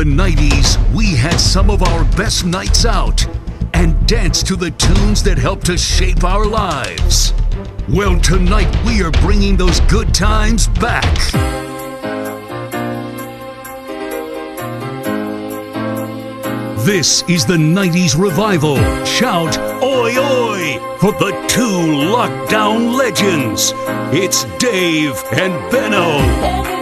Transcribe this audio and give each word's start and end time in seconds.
the 0.00 0.06
90s, 0.06 0.78
we 0.94 1.14
had 1.14 1.38
some 1.38 1.68
of 1.68 1.82
our 1.82 2.04
best 2.16 2.46
nights 2.46 2.86
out 2.86 3.22
and 3.74 4.08
danced 4.08 4.46
to 4.46 4.56
the 4.56 4.70
tunes 4.70 5.22
that 5.22 5.36
helped 5.36 5.66
to 5.66 5.76
shape 5.76 6.24
our 6.24 6.46
lives. 6.46 7.34
Well, 7.86 8.18
tonight 8.18 8.74
we 8.86 9.02
are 9.02 9.10
bringing 9.10 9.58
those 9.58 9.78
good 9.80 10.14
times 10.14 10.68
back. 10.68 11.14
This 16.86 17.22
is 17.28 17.44
the 17.44 17.58
90s 17.58 18.18
revival. 18.18 18.76
Shout, 19.04 19.58
oi, 19.82 20.16
oi, 20.16 20.78
for 20.98 21.12
the 21.12 21.32
two 21.46 22.08
lockdown 22.16 22.96
legends. 22.96 23.74
It's 24.14 24.44
Dave 24.56 25.22
and 25.32 25.52
Benno. 25.70 26.79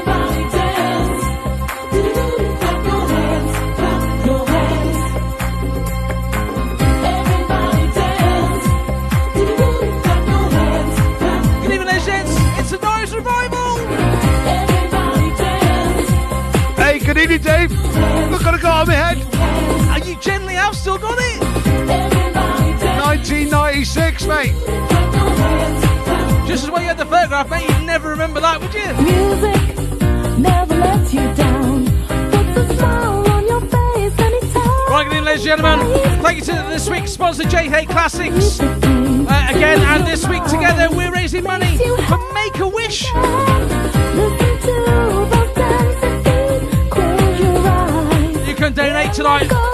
You 27.39 27.45
had 27.45 27.51
the 27.51 27.51
photograph, 27.51 27.51
mate. 27.51 27.79
You'd 27.79 27.87
never 27.87 28.11
remember 28.11 28.41
that, 28.41 28.61
would 28.61 28.75
you? 28.75 28.87
Music 29.05 30.39
never 30.39 30.75
lets 30.75 31.13
you 31.15 31.35
down. 31.35 31.85
Puts 32.31 32.59
a 32.59 32.77
smile 32.77 33.31
on 33.31 33.47
your 33.47 33.61
face 33.61 34.19
anytime. 34.19 34.91
Right, 34.91 35.05
good 35.05 35.17
evening, 35.17 35.25
ladies 35.25 35.47
and 35.47 35.61
gentlemen. 35.61 36.23
Thank 36.23 36.39
you 36.39 36.45
to 36.45 36.53
this 36.69 36.89
week's 36.89 37.13
sponsor, 37.13 37.45
J 37.45 37.69
Hay 37.69 37.87
Classics. 37.87 38.61
Uh, 38.61 39.47
again, 39.51 39.81
and 39.81 40.07
this 40.07 40.27
week 40.29 40.45
together, 40.45 40.89
we're 40.91 41.13
raising 41.13 41.45
money 41.45 41.79
for 41.79 42.19
Make 42.33 42.59
a 42.59 42.69
Wish. 42.69 43.13
Listen 43.13 44.59
to 44.61 44.73
those 44.87 45.55
dancing 45.55 46.23
feet. 46.25 46.91
Close 46.91 47.41
your 47.41 47.59
eyes. 47.59 48.49
You 48.49 48.55
can 48.55 48.73
donate 48.73 49.13
tonight. 49.13 49.68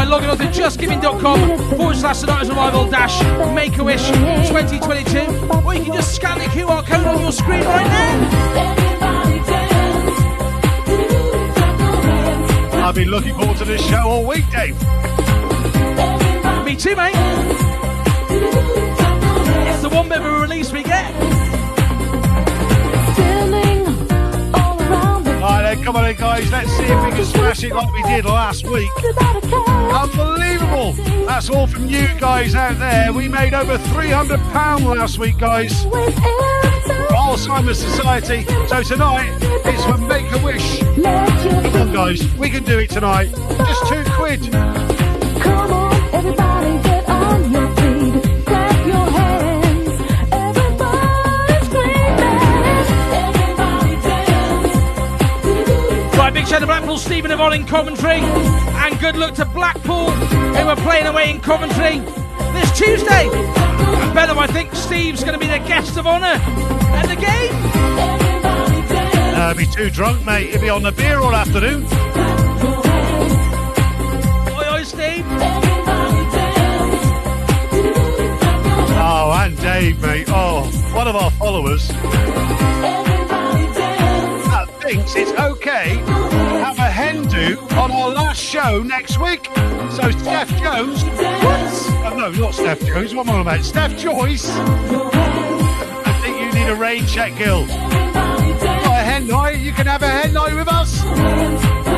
By 0.00 0.06
logging 0.06 0.30
on 0.30 0.38
to 0.38 0.44
justgiving.com 0.44 1.76
forward 1.76 1.94
slash 1.94 2.20
tonight 2.20 2.48
revival 2.48 2.88
dash 2.88 3.22
make 3.54 3.76
a 3.76 3.84
wish 3.84 4.08
2022 4.08 5.18
or 5.66 5.74
you 5.74 5.84
can 5.84 5.92
just 5.92 6.14
scan 6.14 6.38
the 6.38 6.44
QR 6.46 6.82
code 6.86 7.06
on 7.06 7.20
your 7.20 7.30
screen 7.30 7.62
right 7.64 7.86
now. 7.86 8.48
I've 12.82 12.94
been 12.94 13.10
looking 13.10 13.34
forward 13.34 13.58
to 13.58 13.66
this 13.66 13.86
show 13.86 14.00
all 14.00 14.26
week, 14.26 14.48
Dave. 14.50 14.74
Me 16.64 16.76
too, 16.76 16.96
mate. 16.96 17.14
It's 19.68 19.82
the 19.82 19.90
one 19.90 20.08
bit 20.08 20.20
of 20.20 20.24
a 20.24 20.40
release 20.40 20.72
we 20.72 20.82
get. 20.82 21.39
Around 25.70 25.70
the 25.70 25.70
All 25.70 25.76
right, 25.76 25.76
then, 25.76 25.84
come 25.84 25.96
on, 25.96 26.04
then, 26.04 26.16
guys. 26.16 26.50
Let's 26.50 26.70
see 26.76 26.84
if 26.84 27.04
we 27.04 27.10
can 27.10 27.24
smash 27.24 27.64
it 27.64 27.74
like 27.74 27.92
we 27.92 28.02
did 28.02 28.24
last 28.24 28.66
week. 28.66 28.90
Unbelievable. 29.92 30.92
That's 31.26 31.50
all 31.50 31.66
from 31.66 31.86
you 31.88 32.08
guys 32.18 32.54
out 32.54 32.78
there. 32.78 33.12
We 33.12 33.28
made 33.28 33.54
over 33.54 33.78
£300 33.78 34.96
last 34.96 35.18
week, 35.18 35.38
guys. 35.38 35.84
Alzheimer's 37.10 37.78
Society. 37.78 38.44
So 38.68 38.82
tonight, 38.82 39.36
it's 39.64 39.84
for 39.84 39.98
Make 39.98 40.30
a 40.32 40.44
Wish. 40.44 40.80
Come 40.80 41.76
on, 41.76 41.92
guys. 41.92 42.34
We 42.34 42.50
can 42.50 42.64
do 42.64 42.78
it 42.78 42.90
tonight. 42.90 43.30
Just 43.58 43.86
two 43.88 44.04
quid. 44.12 44.89
To 56.96 56.98
Stephen 56.98 57.30
Yvonne 57.30 57.52
in 57.52 57.66
Coventry. 57.66 58.20
And 58.20 58.98
good 58.98 59.16
luck 59.16 59.34
to 59.34 59.44
Blackpool, 59.44 60.10
who 60.10 60.68
are 60.68 60.76
playing 60.76 61.06
away 61.06 61.30
in 61.30 61.40
Coventry 61.40 61.98
this 62.52 62.76
Tuesday. 62.76 63.28
And 63.30 64.14
better, 64.14 64.36
I 64.36 64.46
think 64.46 64.74
Steve's 64.74 65.22
going 65.22 65.34
to 65.34 65.38
be 65.38 65.46
the 65.46 65.58
guest 65.58 65.96
of 65.96 66.06
honour 66.06 66.26
at 66.26 67.06
the 67.06 67.16
game. 67.16 67.52
Uh, 69.34 69.54
be 69.54 69.66
too 69.66 69.90
drunk, 69.90 70.24
mate. 70.24 70.50
He'll 70.50 70.60
be 70.60 70.68
on 70.68 70.82
the 70.82 70.92
beer 70.92 71.20
all 71.20 71.34
afternoon. 71.34 71.84
Oi, 74.54 74.74
oi, 74.74 74.82
Steve. 74.82 75.24
Oh, 79.02 79.32
and 79.44 79.56
Dave, 79.58 80.00
mate. 80.02 80.26
Oh, 80.28 80.64
one 80.94 81.06
of 81.06 81.14
our 81.14 81.30
followers 81.32 81.90
thinks 84.82 85.14
it's 85.14 85.30
okay 85.38 86.39
hen 87.20 87.56
do 87.56 87.60
on 87.76 87.90
our 87.90 88.10
last 88.10 88.40
show 88.40 88.82
next 88.82 89.18
week. 89.18 89.46
So, 89.90 90.10
Steph 90.10 90.48
Jones. 90.58 91.02
Oh, 91.04 92.14
no, 92.16 92.30
not 92.30 92.54
Steph 92.54 92.80
Jones. 92.80 93.14
What 93.14 93.26
am 93.26 93.30
I 93.30 93.34
on 93.34 93.40
about? 93.40 93.64
Steph 93.64 93.96
Joyce. 93.96 94.48
I 94.50 96.20
think 96.22 96.40
you 96.40 96.60
need 96.60 96.68
a 96.68 96.74
rain 96.74 97.06
check, 97.06 97.36
Gil. 97.36 97.64
A 97.64 99.02
hen 99.02 99.26
night. 99.26 99.58
You 99.60 99.72
can 99.72 99.86
have 99.86 100.02
a 100.02 100.08
hen 100.08 100.32
night 100.32 100.54
with 100.54 100.68
us. 100.68 101.89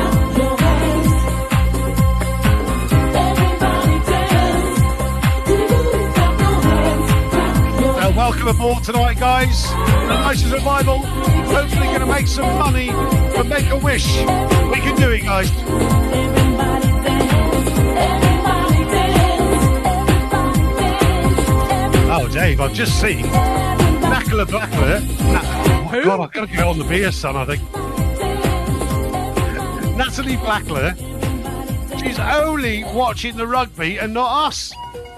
Welcome 8.23 8.47
aboard 8.47 8.83
tonight, 8.85 9.19
guys. 9.19 9.63
The 9.63 10.47
90s 10.47 10.53
Revival. 10.53 10.99
Hopefully, 10.99 11.87
going 11.87 11.99
to 11.99 12.05
make 12.05 12.25
some 12.25 12.57
money 12.57 12.87
for 13.35 13.43
Make 13.43 13.69
a 13.69 13.75
Wish. 13.75 14.15
We 14.15 14.79
can 14.79 14.95
do 14.95 15.11
it, 15.11 15.23
guys. 15.23 15.49
Oh, 22.09 22.29
Dave, 22.31 22.61
I've 22.61 22.71
just 22.71 23.01
seen 23.01 23.25
Knackler 23.25 24.45
Blackler. 24.45 25.05
Oh, 25.19 25.89
Who? 25.91 26.05
God, 26.05 26.21
I've 26.21 26.31
got 26.31 26.47
to 26.47 26.55
go 26.55 26.69
on 26.69 26.79
the 26.79 26.85
beer, 26.85 27.11
son, 27.11 27.35
I 27.35 27.43
think. 27.43 27.61
Natalie 29.97 30.37
Blackler. 30.37 30.95
She's 31.99 32.19
only 32.19 32.85
watching 32.85 33.35
the 33.35 33.45
rugby 33.45 33.97
and 33.97 34.13
not 34.13 34.47
us. 34.47 34.73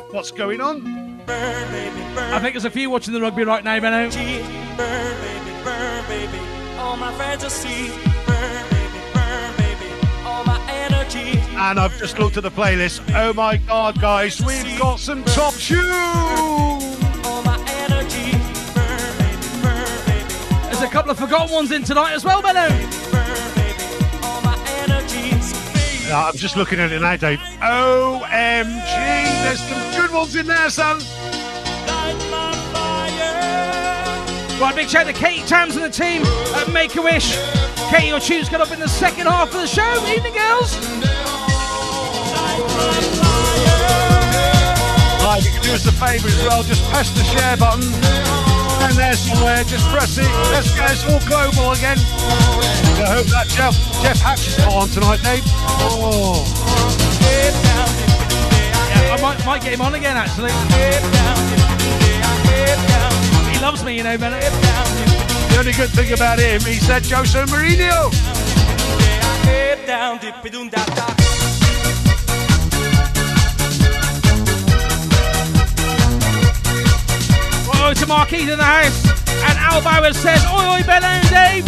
What's 0.10 0.32
going 0.32 0.60
on? 0.60 0.95
I 1.28 2.40
think 2.42 2.54
there's 2.54 2.66
a 2.66 2.70
few 2.70 2.90
watching 2.90 3.14
the 3.14 3.22
rugby 3.22 3.44
right 3.44 3.64
now, 3.64 3.80
Benno. 3.80 4.10
Burn, 4.10 5.22
baby, 5.22 5.64
burn, 5.64 6.06
baby. 6.08 6.40
All 6.78 6.98
my 6.98 7.14
fantasy. 7.18 7.90
Burn, 8.26 8.70
baby, 8.70 9.00
burn, 9.14 9.56
baby. 9.58 9.92
All 10.26 10.44
my 10.44 10.60
energy. 10.70 11.40
And 11.56 11.80
I've 11.80 11.98
just 11.98 12.20
looked 12.20 12.38
at 12.38 12.44
the 12.44 12.52
playlist. 12.52 13.02
Oh 13.16 13.34
my 13.34 13.58
god, 13.58 14.00
guys, 14.00 14.42
we've 14.42 14.78
got 14.78 15.00
some 15.00 15.24
top 15.26 15.54
tunes! 15.56 15.84
All 17.26 17.42
my 17.44 17.58
energy. 17.86 18.32
Burn, 18.76 19.18
baby, 19.18 19.48
burn, 19.64 20.06
baby. 20.06 20.34
There's 20.68 20.82
a 20.82 20.90
couple 20.90 21.12
of 21.12 21.18
forgotten 21.18 21.54
ones 21.54 21.72
in 21.72 21.84
tonight 21.84 22.14
as 22.14 22.26
well, 22.26 22.42
Benno. 22.42 22.68
Burn, 22.68 23.56
baby. 23.56 23.84
All 24.24 24.42
my 24.42 24.58
energy. 24.80 25.32
Baby. 25.32 26.12
Uh, 26.12 26.28
I'm 26.28 26.38
just 26.38 26.58
looking 26.58 26.80
at 26.80 26.92
it 26.92 27.02
now, 27.02 27.16
Dave. 27.16 27.40
OMG, 27.40 28.84
there's 29.44 29.62
some 29.62 30.02
good 30.02 30.12
ones 30.12 30.36
in 30.36 30.46
there, 30.46 30.70
son. 30.70 31.00
Right, 34.60 34.74
big 34.74 34.88
shout 34.88 35.06
to 35.06 35.14
Katie 35.14 35.46
Tams 35.46 35.76
and 35.76 35.84
the 35.84 35.90
team 35.90 36.24
at 36.56 36.72
Make 36.72 36.96
a 36.96 37.02
Wish. 37.02 37.38
Katie, 37.92 38.08
your 38.08 38.22
tune's 38.22 38.48
got 38.48 38.62
up 38.62 38.72
in 38.72 38.80
the 38.80 38.88
second 38.88 39.28
half 39.28 39.54
of 39.54 39.60
the 39.60 39.68
show. 39.68 39.84
Evening, 40.08 40.32
girls. 40.32 40.72
Right, 45.20 45.44
you 45.44 45.52
can 45.52 45.62
do 45.62 45.74
us 45.74 45.86
a 45.86 45.92
favour 45.92 46.30
as 46.30 46.40
well. 46.48 46.64
Just 46.64 46.90
press 46.90 47.12
the 47.12 47.24
share 47.36 47.58
button. 47.58 47.84
And 48.80 48.96
there 48.96 49.14
somewhere, 49.14 49.64
just 49.66 49.86
press 49.92 50.18
it. 50.18 50.32
Let's 50.56 50.74
get 50.74 50.90
us 50.90 51.04
all 51.04 51.20
global 51.28 51.72
again. 51.74 51.98
I 53.04 53.12
hope 53.12 53.28
that 53.36 53.48
Jeff 53.50 53.76
Jeff 54.02 54.20
Hatch 54.22 54.48
is 54.48 54.60
on 54.72 54.88
tonight, 54.88 55.22
Dave. 55.22 55.44
Oh, 55.84 56.48
down, 57.60 57.92
Yeah, 58.88 59.16
I 59.16 59.22
might, 59.22 59.46
might 59.46 59.62
get 59.62 59.74
him 59.74 59.82
on 59.82 59.96
again, 59.96 60.16
actually. 60.16 60.52
He 63.56 63.62
loves 63.62 63.86
me, 63.86 63.96
you 63.96 64.04
know, 64.04 64.18
down, 64.62 64.86
the 65.50 65.56
only 65.60 65.72
good 65.72 65.90
thing 65.90 66.12
about 66.12 66.40
him, 66.40 66.60
he 66.60 66.76
said 66.76 67.06
Jose 67.06 67.40
Mourinho. 67.46 68.12
get 69.46 69.88
down, 69.88 70.18
dip, 70.18 70.36
dip, 70.44 70.70
da, 70.70 70.84
da. 70.84 71.06
Oi, 77.72 77.88
oi 77.88 77.94
to 77.94 78.08
Marquise 78.08 78.50
in 78.50 78.58
the 78.58 78.64
house. 78.64 79.06
And 79.48 79.58
Al 79.60 79.82
Bowers 79.82 80.18
says, 80.18 80.44
Oi, 80.48 80.76
oi, 80.76 80.84
Benno 80.86 81.08
and 81.08 81.30
Dave. 81.30 81.66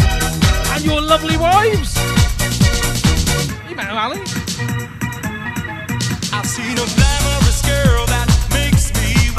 And 0.74 0.84
your 0.84 1.00
lovely 1.00 1.38
wives. 1.38 1.96
You 3.70 3.76
I've 6.34 6.46
seen 6.46 6.74
a 6.74 6.84
glamorous 6.84 7.62
girl 7.62 8.06
that 8.08 8.08
makes 8.08 8.12
me 8.12 8.17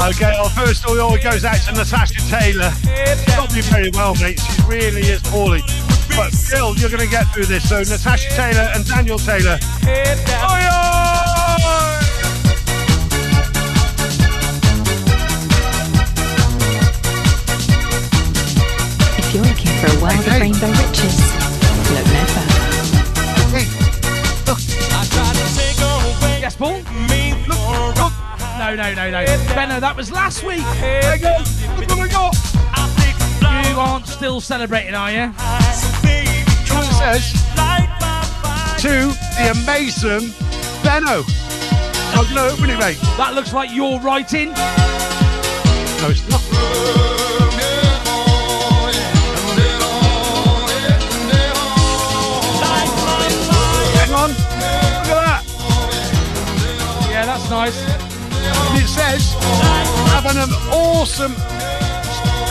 Okay, 0.01 0.33
our 0.33 0.49
first 0.49 0.81
story 0.81 0.99
always 1.01 1.21
goes 1.23 1.43
out 1.43 1.57
to 1.57 1.73
Natasha 1.73 2.21
Taylor. 2.29 2.71
She's 2.71 3.27
not 3.35 3.49
doing 3.49 3.63
very 3.63 3.91
well, 3.93 4.15
mate. 4.15 4.39
She 4.39 4.61
really 4.63 5.01
is 5.01 5.21
poorly. 5.23 5.61
But 6.15 6.31
still, 6.31 6.73
you're 6.77 6.89
going 6.89 7.03
to 7.03 7.09
get 7.09 7.25
through 7.33 7.45
this. 7.45 7.67
So, 7.67 7.79
Natasha 7.79 8.29
Taylor 8.31 8.71
and 8.73 8.85
Daniel 8.87 9.19
Taylor. 9.19 9.57
head 9.83 10.25
down. 10.25 10.51
Oi, 10.51 10.63
oi! 10.65 11.99
If 19.19 19.35
you're 19.35 19.43
looking 19.43 19.73
for 19.79 19.87
a 19.87 20.01
world 20.01 20.23
Hey, 20.23 20.35
of 20.35 20.41
rainbow 20.41 20.71
riches, 20.79 21.19
look 21.75 21.91
no 21.91 22.01
further. 22.07 22.45
Hey, 23.51 23.67
look, 24.47 24.59
I 24.91 25.05
tried 25.11 25.35
to 25.35 25.45
take 25.55 25.79
away. 25.83 26.39
Yes, 26.41 26.55
Paul? 26.55 27.18
No, 28.59 28.75
no, 28.75 28.93
no, 28.93 29.09
no. 29.09 29.25
Benno, 29.55 29.79
that 29.79 29.95
was 29.95 30.11
last 30.11 30.43
week. 30.43 30.59
there 30.81 31.15
you 31.15 31.21
go. 31.21 31.37
Look 31.79 31.89
what 31.91 31.99
I 31.99 32.07
got. 32.11 32.35
I 32.75 32.93
take 32.99 33.15
a 33.15 33.19
flight. 33.39 33.69
You 33.69 33.79
aren't 33.79 34.05
still 34.05 34.41
celebrating, 34.41 34.95
are 34.95 35.09
you? 35.09 35.31
It 36.03 36.35
says 36.99 37.33
light 37.55 37.87
my 38.01 38.21
fire. 38.43 38.77
to 38.79 39.15
the 39.39 39.51
amazing 39.63 40.33
Benno. 40.83 41.23
I'm 42.11 42.25
going 42.25 42.35
to 42.35 42.51
open 42.51 42.69
it, 42.69 42.77
mate. 42.77 42.99
That 43.15 43.33
looks 43.33 43.53
like 43.53 43.73
your 43.73 43.97
writing. 44.01 44.49
No, 44.51 46.09
it's 46.11 46.27
not. 46.27 46.43
Light 52.59 52.91
my 53.07 53.23
fire. 53.47 53.87
Hang 53.95 54.13
on. 54.13 54.29
Look 55.07 55.15
at 55.15 55.23
that. 55.23 55.43
Yeah, 57.09 57.25
that's 57.25 57.49
nice. 57.49 57.88
And 58.49 58.83
it 58.83 58.87
says, 58.87 59.33
having 60.13 60.37
an 60.37 60.51
awesome 60.71 61.33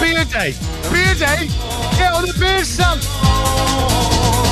beer 0.00 0.24
day. 0.24 0.54
Beer 0.90 1.14
day? 1.14 1.48
Get 1.98 2.12
on 2.12 2.26
the 2.26 2.34
beer, 2.38 2.64
son. 2.64 2.98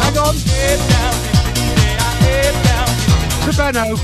Hang 0.02 0.18
on. 0.18 0.34
Head 0.36 0.80
down. 0.90 1.14
Head 2.22 2.54
down. 2.64 2.88
To 3.44 3.56
Benno. 3.56 3.96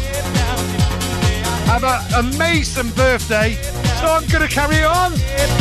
Have 1.66 1.84
an 1.84 2.26
amazing 2.26 2.90
birthday. 2.90 3.54
So 4.00 4.06
I'm 4.06 4.26
going 4.28 4.46
to 4.46 4.52
carry 4.52 4.82
on. 4.84 5.12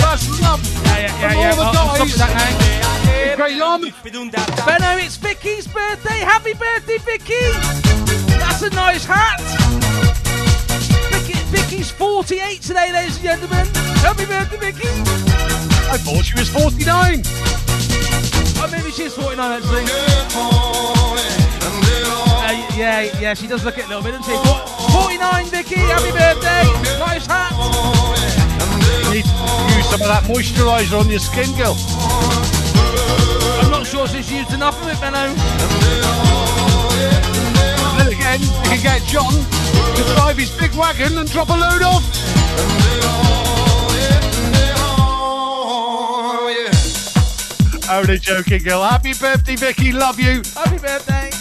That's 0.01 0.27
love. 0.41 0.61
Yeah, 0.85 0.99
yeah, 0.99 1.21
yeah, 1.21 1.33
yeah. 1.33 1.63
all 1.63 1.71
the 1.73 1.79
I'll 1.79 2.07
stop 2.07 2.29
guys. 2.29 2.57
that. 2.57 2.81
Great. 3.37 3.57
Benno, 3.59 4.97
it's 4.97 5.17
Vicky's 5.17 5.67
birthday. 5.67 6.19
Happy 6.19 6.53
birthday, 6.53 6.97
Vicky. 6.97 7.51
That's 8.39 8.61
a 8.61 8.69
nice 8.71 9.05
hat. 9.05 10.00
Vicky's 11.71 11.91
48 11.91 12.61
today, 12.61 12.91
ladies 12.91 13.15
and 13.15 13.23
gentlemen. 13.23 13.65
Happy 14.03 14.25
birthday, 14.25 14.57
Vicky. 14.57 14.89
I 15.87 15.95
thought 15.95 16.25
she 16.25 16.35
was 16.35 16.49
49. 16.49 17.23
Oh, 18.59 18.67
maybe 18.69 18.91
she's 18.91 19.15
49 19.15 19.39
actually. 19.39 19.87
Uh, 22.43 22.75
yeah, 22.75 23.07
yeah, 23.21 23.33
she 23.33 23.47
does 23.47 23.63
look 23.63 23.77
it 23.77 23.85
a 23.85 23.87
little 23.87 24.03
bit, 24.03 24.11
doesn't 24.11 24.27
she? 24.27 24.35
Fo- 24.43 24.67
49, 24.99 25.45
Vicky. 25.45 25.75
Happy 25.79 26.11
birthday. 26.11 26.67
Nice 26.99 27.25
hat. 27.25 27.55
You 29.07 29.13
need 29.15 29.23
to 29.23 29.31
use 29.71 29.87
some 29.87 30.01
of 30.01 30.11
that 30.11 30.23
moisturiser 30.27 30.99
on 30.99 31.07
your 31.09 31.19
skin, 31.19 31.55
girl. 31.55 31.77
I'm 33.63 33.71
not 33.71 33.87
sure 33.87 34.09
she's 34.09 34.29
used 34.29 34.51
enough 34.51 34.75
of 34.81 34.89
it, 34.89 34.99
Benno. 34.99 36.50
Then 38.21 38.35
again, 38.35 38.41
you 38.41 38.69
can 38.69 38.81
get 38.83 39.01
John 39.07 39.33
to 39.33 40.03
drive 40.13 40.37
his 40.37 40.51
big 40.51 40.73
wagon 40.75 41.17
and 41.17 41.29
drop 41.31 41.49
a 41.49 41.53
load 41.53 41.81
off. 41.81 42.03
Only 47.89 48.19
joking, 48.19 48.63
girl. 48.63 48.83
Happy 48.83 49.13
birthday, 49.13 49.55
Vicky. 49.55 49.91
Love 49.91 50.19
you. 50.19 50.43
Happy 50.53 50.77
birthday. 50.77 51.31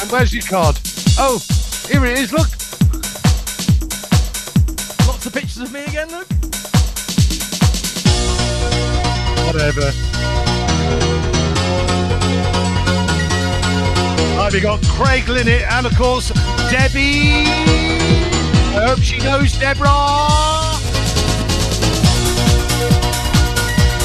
And 0.00 0.10
where's 0.10 0.32
your 0.32 0.44
card? 0.44 0.78
Oh, 1.18 1.42
here 1.88 2.04
it 2.04 2.18
is. 2.18 2.32
Look. 2.32 2.48
Lots 5.08 5.26
of 5.26 5.32
pictures 5.32 5.58
of 5.58 5.72
me 5.72 5.84
again, 5.84 6.10
look. 6.10 6.28
Whatever. 9.46 10.65
Right, 14.46 14.52
we 14.54 14.60
got 14.60 14.80
Craig 14.86 15.28
Linnett 15.28 15.62
and, 15.72 15.86
of 15.86 15.96
course, 15.96 16.28
Debbie. 16.70 17.42
I 18.78 18.86
hope 18.86 19.00
she 19.00 19.18
knows 19.18 19.58
Deborah. 19.58 19.90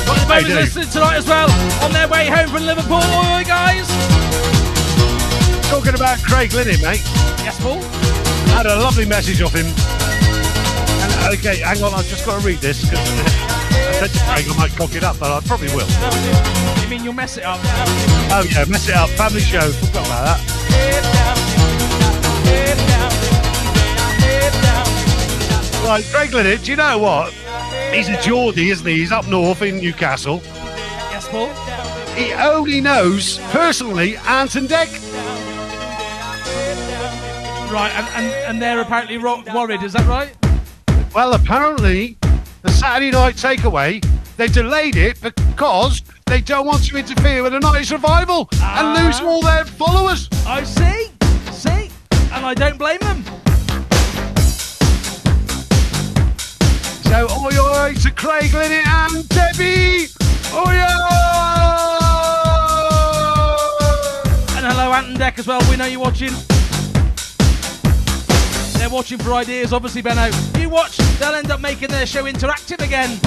Got 0.08 0.18
the 0.18 0.34
Dave. 0.34 0.48
listening 0.48 0.90
tonight 0.90 1.18
as 1.18 1.28
well. 1.28 1.48
On 1.86 1.94
their 1.94 2.08
way 2.08 2.26
home 2.26 2.50
from 2.50 2.66
Liverpool. 2.66 2.98
Oi, 2.98 3.38
oi, 3.38 3.44
guys. 3.46 3.86
Talking 5.70 5.94
about 5.94 6.18
Craig 6.24 6.52
Linnett, 6.54 6.82
mate. 6.82 7.04
Yes, 7.46 7.62
Paul. 7.62 7.78
had 8.58 8.66
a 8.66 8.78
lovely 8.78 9.06
message 9.06 9.44
off 9.44 9.54
him. 9.54 9.68
And, 9.68 11.38
okay, 11.38 11.58
hang 11.58 11.84
on, 11.84 11.94
I've 11.94 12.08
just 12.08 12.26
got 12.26 12.42
to 12.42 12.48
read 12.48 12.58
this. 12.58 12.90
'cause 12.90 12.98
I 12.98 13.92
said 13.94 14.10
to 14.10 14.20
Craig 14.26 14.46
I 14.50 14.58
might 14.58 14.76
cock 14.76 14.96
it 14.96 15.04
up, 15.04 15.20
but 15.20 15.30
I 15.32 15.40
probably 15.46 15.68
will. 15.76 16.81
Mean 16.92 17.06
you'll 17.06 17.14
mess 17.14 17.38
it 17.38 17.46
up? 17.46 17.58
Oh 17.64 18.46
yeah, 18.52 18.66
mess 18.66 18.90
it 18.90 18.96
up. 18.96 19.10
Family 19.12 19.40
show. 19.40 19.62
Forgot 19.62 20.08
about 20.08 20.26
that. 20.26 20.42
Right, 25.86 26.04
Craig 26.12 26.34
Linnett, 26.34 26.64
do 26.66 26.72
you 26.72 26.76
know 26.76 26.98
what? 26.98 27.32
He's 27.94 28.10
a 28.10 28.22
Geordie, 28.22 28.72
isn't 28.72 28.86
he? 28.86 28.98
He's 28.98 29.14
up 29.14 29.26
north 29.30 29.62
in 29.62 29.78
Newcastle. 29.78 30.42
Yes, 30.44 31.30
Paul. 31.30 31.48
He 32.14 32.34
only 32.34 32.82
knows, 32.82 33.38
personally, 33.52 34.18
Ant 34.18 34.56
and 34.56 34.68
Dec. 34.68 34.90
Right, 37.72 37.92
and, 37.96 38.08
and, 38.16 38.34
and 38.50 38.62
they're 38.62 38.82
apparently 38.82 39.18
ro- 39.18 39.44
worried, 39.56 39.82
is 39.82 39.94
that 39.94 40.06
right? 40.08 40.36
Well, 41.16 41.36
apparently, 41.36 42.18
the 42.64 42.72
Saturday 42.72 43.12
night 43.12 43.36
takeaway, 43.36 44.04
they 44.42 44.48
delayed 44.48 44.96
it 44.96 45.22
because 45.22 46.02
they 46.26 46.42
don't 46.42 46.66
want 46.66 46.84
to 46.84 46.98
interfere 46.98 47.44
with 47.44 47.54
a 47.54 47.60
90s 47.60 47.92
revival 47.92 48.50
and 48.54 48.88
ah. 48.88 49.04
lose 49.06 49.22
all 49.22 49.40
their 49.40 49.66
followers. 49.66 50.28
I 50.48 50.64
see. 50.64 51.12
See? 51.52 51.92
And 52.34 52.44
I 52.44 52.56
don't 52.56 52.80
blame 52.80 52.98
them. 53.02 53.24
So, 57.04 57.28
oi 57.30 57.56
oi 57.56 57.94
to 58.02 58.10
Craig 58.10 58.52
Linnett 58.52 58.88
and 58.88 59.30
Debbie! 59.30 60.08
Oh, 60.52 60.66
oi 60.66 60.74
oi! 64.50 64.58
And 64.58 64.66
hello, 64.66 64.92
Ant 64.92 65.08
and 65.10 65.18
Dec 65.20 65.38
as 65.38 65.46
well. 65.46 65.62
We 65.70 65.78
know 65.78 65.86
you're 65.86 66.00
watching. 66.00 66.34
They're 68.80 68.90
watching 68.90 69.20
for 69.20 69.36
ideas, 69.36 69.72
obviously, 69.72 70.02
Benno. 70.02 70.32
You 70.58 70.70
watch, 70.70 70.98
they'll 71.20 71.36
end 71.36 71.52
up 71.52 71.60
making 71.60 71.90
their 71.90 72.08
show 72.08 72.24
interactive 72.24 72.84
again. 72.84 73.20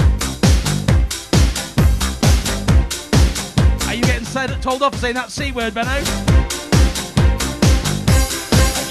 Said, 4.35 4.61
told 4.61 4.83
off 4.83 4.91
for 4.91 4.99
saying 4.99 5.15
that 5.15 5.31
C 5.31 5.53
word, 5.53 5.73
Benno? 5.73 5.95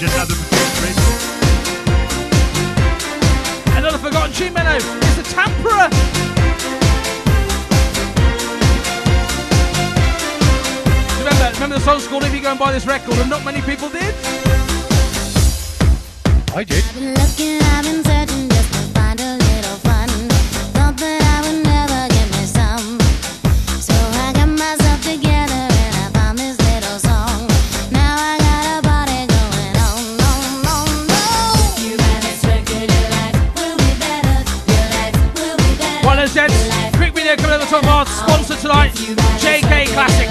Just 0.01 0.15
had 0.17 0.27
them 0.27 0.41
Another 3.77 3.99
forgotten 3.99 4.33
tune, 4.33 4.53
Benno. 4.55 4.77
It's 4.77 5.15
the 5.17 5.21
Tamperer. 5.21 5.89
Remember, 11.19 11.53
remember 11.53 11.75
the 11.75 11.81
song's 11.85 12.07
called 12.07 12.23
If 12.23 12.33
You 12.33 12.41
Go 12.41 12.49
and 12.49 12.57
Buy 12.57 12.71
This 12.71 12.87
Record, 12.87 13.13
and 13.19 13.29
not 13.29 13.45
many 13.45 13.61
people 13.61 13.89
did? 13.89 14.15
I 16.55 16.63
did. 16.63 18.14
Tonight, 38.65 38.93
JK 39.37 39.85
Classics. 39.93 40.24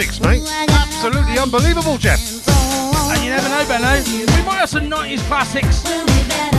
Classics, 0.00 0.20
mate. 0.20 0.42
Absolutely 0.70 1.38
unbelievable, 1.38 1.98
Jeff. 1.98 2.20
And 2.48 3.22
you 3.22 3.30
never 3.30 3.48
know, 3.48 3.64
Benno. 3.68 4.02
We 4.04 4.42
might 4.44 4.60
have 4.60 4.70
some 4.70 4.88
90s 4.88 5.20
classics 5.26 5.84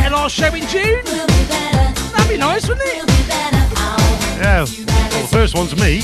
in 0.05 0.13
our 0.13 0.29
show 0.29 0.53
in 0.53 0.67
June. 0.67 1.03
That'd 1.05 2.29
be 2.29 2.37
nice, 2.37 2.67
wouldn't 2.67 2.85
it? 2.87 3.03
Yeah. 4.37 4.65
Well, 4.65 5.21
the 5.21 5.27
first 5.31 5.55
one's 5.55 5.75
me. 5.75 6.01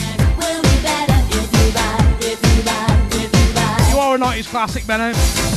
You 3.92 4.00
are 4.00 4.16
a 4.16 4.20
90s 4.20 4.48
classic, 4.48 4.88
Benno. 4.88 5.57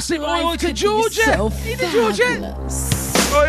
Massive 0.00 0.22
Roy 0.22 0.26
life 0.28 0.44
Oyton, 0.46 0.68
could 0.68 0.76
Georgia. 0.76 1.20
so 1.34 1.52
You 1.62 1.76
did 1.76 1.92
Georgia? 1.92 2.24
fabulous. 2.24 3.12
Oh, 3.32 3.44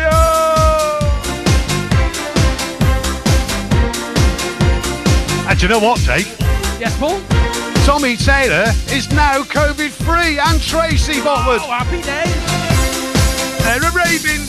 and 5.48 5.62
you 5.62 5.68
know 5.68 5.78
what, 5.78 5.98
Dave? 6.04 6.26
Yes, 6.78 6.94
Paul? 6.98 7.22
Tommy 7.86 8.16
Taylor 8.16 8.66
is 8.92 9.10
now 9.12 9.42
COVID 9.44 9.88
free 9.88 10.38
and 10.38 10.60
Tracy 10.60 11.20
Botwood. 11.22 11.60
Oh, 11.62 11.70
happy 11.70 12.02
days. 12.02 12.36
They're 13.64 13.82
a 13.82 13.92
raving. 13.94 14.44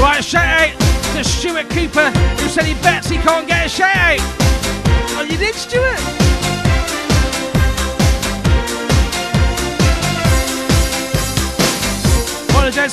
Right, 0.00 0.24
shout 0.24 0.62
out 0.62 0.80
to 1.14 1.22
Stuart 1.22 1.68
Cooper, 1.68 2.10
who 2.10 2.48
said 2.48 2.64
he 2.64 2.72
bets 2.82 3.10
he 3.10 3.18
can't 3.18 3.46
get 3.46 3.66
a 3.66 3.68
shout 3.68 3.94
out. 3.94 4.18
Oh, 5.18 5.26
you 5.28 5.36
did, 5.36 5.54
Stuart? 5.54 6.27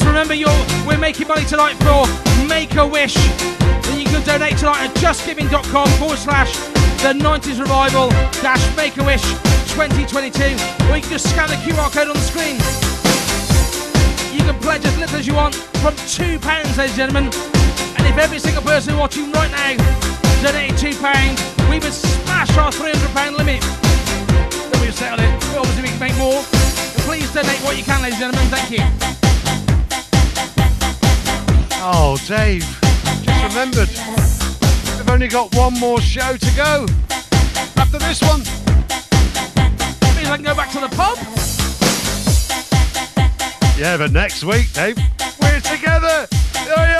Well, 0.02 0.12
remember 0.12 0.36
we're 0.86 0.98
making 0.98 1.28
money 1.28 1.46
tonight 1.46 1.76
for 1.80 2.04
Make 2.48 2.76
a 2.76 2.86
Wish. 2.86 3.16
And 3.16 4.02
you 4.02 4.06
can 4.06 4.26
donate 4.26 4.58
tonight 4.58 4.90
at 4.90 4.96
justgiving.com 4.96 5.88
forward 6.00 6.18
slash 6.18 6.58
the 7.00 7.14
90s 7.16 7.62
revival 7.62 8.10
dash 8.44 8.60
Make 8.76 8.98
a 8.98 9.04
Wish 9.06 9.24
2022. 9.72 10.44
Or 10.92 10.98
you 10.98 11.02
can 11.02 11.12
just 11.12 11.30
scan 11.30 11.48
the 11.48 11.56
QR 11.64 11.88
code 11.94 12.10
on 12.10 12.16
the 12.16 12.28
screen. 12.28 12.60
You 14.36 14.44
can 14.44 14.60
pledge 14.60 14.84
as 14.84 14.98
little 14.98 15.16
as 15.16 15.28
you 15.28 15.36
want 15.36 15.56
from 15.80 15.94
£2, 15.96 16.44
ladies 16.44 16.78
and 16.78 16.92
gentlemen. 16.92 17.26
And 17.96 18.06
if 18.06 18.18
every 18.18 18.40
single 18.40 18.64
person 18.64 18.98
watching 18.98 19.32
right 19.32 19.52
now 19.52 19.78
donated 20.44 20.76
£2, 20.76 21.70
we 21.70 21.80
would 21.80 21.94
smash 21.94 22.52
our 22.58 22.72
£300 22.72 23.38
limit 23.38 23.62
that 23.62 24.80
we've 24.82 24.94
set 24.94 25.14
on 25.14 25.20
it. 25.20 25.40
But 25.54 25.60
obviously, 25.60 25.84
we 25.84 25.90
can 25.90 26.00
make 26.00 26.18
more. 26.18 26.44
Please 27.08 27.32
donate 27.32 27.60
what 27.64 27.78
you 27.78 27.84
can, 27.84 28.02
ladies 28.02 28.20
and 28.20 28.34
gentlemen. 28.34 28.50
Thank 28.52 28.72
you. 28.72 29.25
Oh, 32.18 32.28
Dave, 32.28 32.62
just 33.24 33.44
remembered. 33.44 33.90
We've 34.98 35.10
only 35.10 35.28
got 35.28 35.54
one 35.54 35.74
more 35.78 36.00
show 36.00 36.38
to 36.38 36.56
go. 36.56 36.86
After 37.76 38.00
this 38.00 38.22
one, 38.22 38.40
Means 40.16 40.30
I 40.30 40.38
can 40.38 40.44
go 40.44 40.56
back 40.56 40.72
to 40.72 40.80
the 40.80 40.88
pub. 40.96 41.18
yeah, 43.78 43.98
but 43.98 44.14
next 44.14 44.46
week, 44.46 44.72
Dave, 44.72 44.98
we're 45.42 45.60
together. 45.60 46.26
Oi! 46.78 46.96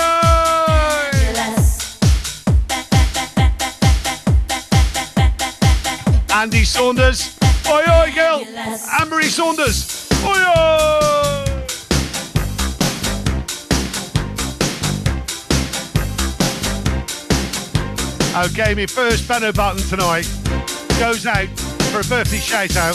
Andy 6.34 6.64
Saunders. 6.64 7.38
Oi, 7.66 7.82
oi, 7.88 8.12
girl. 8.14 8.44
Anne-Marie 9.00 9.30
Saunders. 9.30 10.10
Oi, 10.26 10.44
oi! 10.58 11.35
Okay, 18.36 18.74
my 18.74 18.84
first 18.84 19.26
banner 19.26 19.50
button 19.50 19.82
tonight 19.88 20.30
goes 21.00 21.24
out 21.24 21.48
for 21.88 22.00
a 22.00 22.04
birthday 22.04 22.36
shout 22.36 22.76
out 22.76 22.94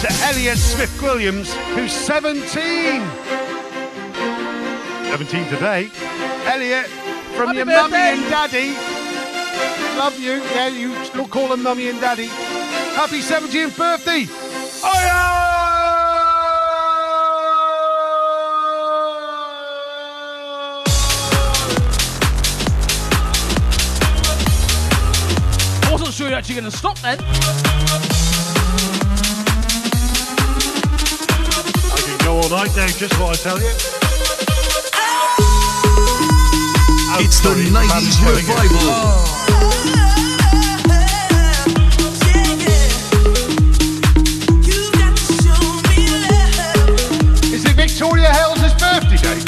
to 0.00 0.06
Elliot 0.22 0.56
Smith 0.56 1.02
Williams, 1.02 1.52
who's 1.74 1.90
17. 1.90 2.46
17 5.10 5.48
today. 5.48 5.90
Elliot, 6.46 6.86
from 7.34 7.48
Happy 7.48 7.56
your 7.56 7.66
mummy 7.66 7.96
and 7.96 8.22
daddy. 8.30 8.74
Love 9.98 10.20
you. 10.20 10.34
Yeah, 10.54 10.68
you 10.68 11.04
still 11.04 11.26
call 11.26 11.48
them 11.48 11.64
mummy 11.64 11.88
and 11.88 12.00
daddy. 12.00 12.26
Happy 12.26 13.18
17th 13.18 13.76
birthday. 13.76 14.26
I 14.84 14.92
wasn't 14.94 15.35
you're 26.36 26.40
actually 26.40 26.60
going 26.60 26.70
to 26.70 26.76
stop 26.76 26.98
then. 26.98 27.18
I 27.18 27.22
can 32.04 32.18
go 32.26 32.36
all 32.36 32.50
night, 32.50 32.74
Dave, 32.74 32.94
just 32.98 33.18
what 33.18 33.32
I 33.32 33.42
tell 33.42 33.58
you. 33.58 33.72
Oh, 37.08 37.20
It's 37.22 37.40
the 37.40 37.54
90s 37.54 37.88
Pam's 37.88 38.20
going 38.20 38.36
revival. 38.36 39.46
Is 47.54 47.64
it 47.64 47.76
Victoria 47.76 48.30
Hales' 48.30 48.74
birthday, 48.74 49.16
Dave? 49.16 49.42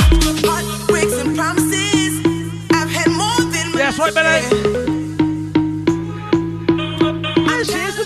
Yeah, 3.76 3.90
that's 3.90 3.98
right, 3.98 4.14
Benny. 4.14 4.38
There 4.38 4.42
she 4.42 4.56
is, 4.56 4.72
the 4.72 4.77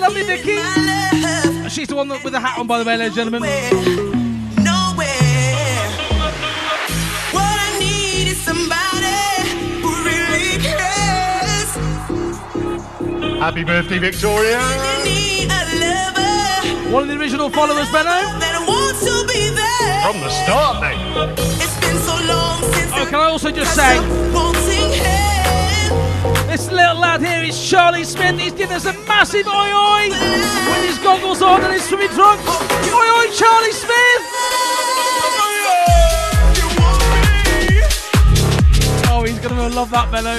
lovely 0.03 0.25
Vicky. 0.25 0.59
She's 1.69 1.87
the 1.87 1.95
one 1.95 2.09
with 2.09 2.33
the 2.33 2.41
hat 2.41 2.59
on, 2.59 2.67
by 2.67 2.79
the 2.79 2.85
way, 2.85 2.97
ladies 2.97 3.17
and 3.17 3.31
gentlemen. 3.31 3.43
Happy 13.39 13.65
birthday, 13.65 13.99
Victoria. 13.99 14.59
One 16.91 17.03
of 17.05 17.09
the 17.09 17.17
original 17.19 17.49
followers, 17.51 17.91
Benno. 17.91 18.19
From 20.03 20.21
the 20.21 20.31
start, 20.31 20.81
mate. 20.83 20.99
Oh, 22.95 23.07
can 23.09 23.21
I 23.21 23.25
also 23.31 23.51
just 23.51 23.75
say, 23.75 23.99
this 26.53 26.71
little 26.71 26.99
lad 26.99 27.23
here 27.23 27.43
is 27.43 27.57
Charlie 27.71 28.05
Smith. 28.05 28.39
He's 28.39 28.53
giving 28.53 28.77
us 28.77 28.85
a 28.85 28.93
massive 29.09 29.47
oi 29.47 29.73
oi 29.73 30.09
with 30.11 30.85
his 30.87 30.99
goggles 30.99 31.41
on 31.41 31.65
and 31.65 31.73
his 31.73 31.83
swimming 31.83 32.11
trunks. 32.11 32.45
Oi 32.47 33.09
oi, 33.17 33.27
Charlie 33.33 33.73
Smith! 33.73 34.23
Oh, 39.09 39.25
he's 39.27 39.39
gonna 39.39 39.71
love 39.71 39.91
that, 39.93 40.11
Benno. 40.13 40.37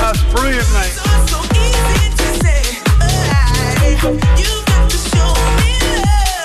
That's 0.00 0.22
brilliant, 0.32 0.72
mate. 0.72 0.96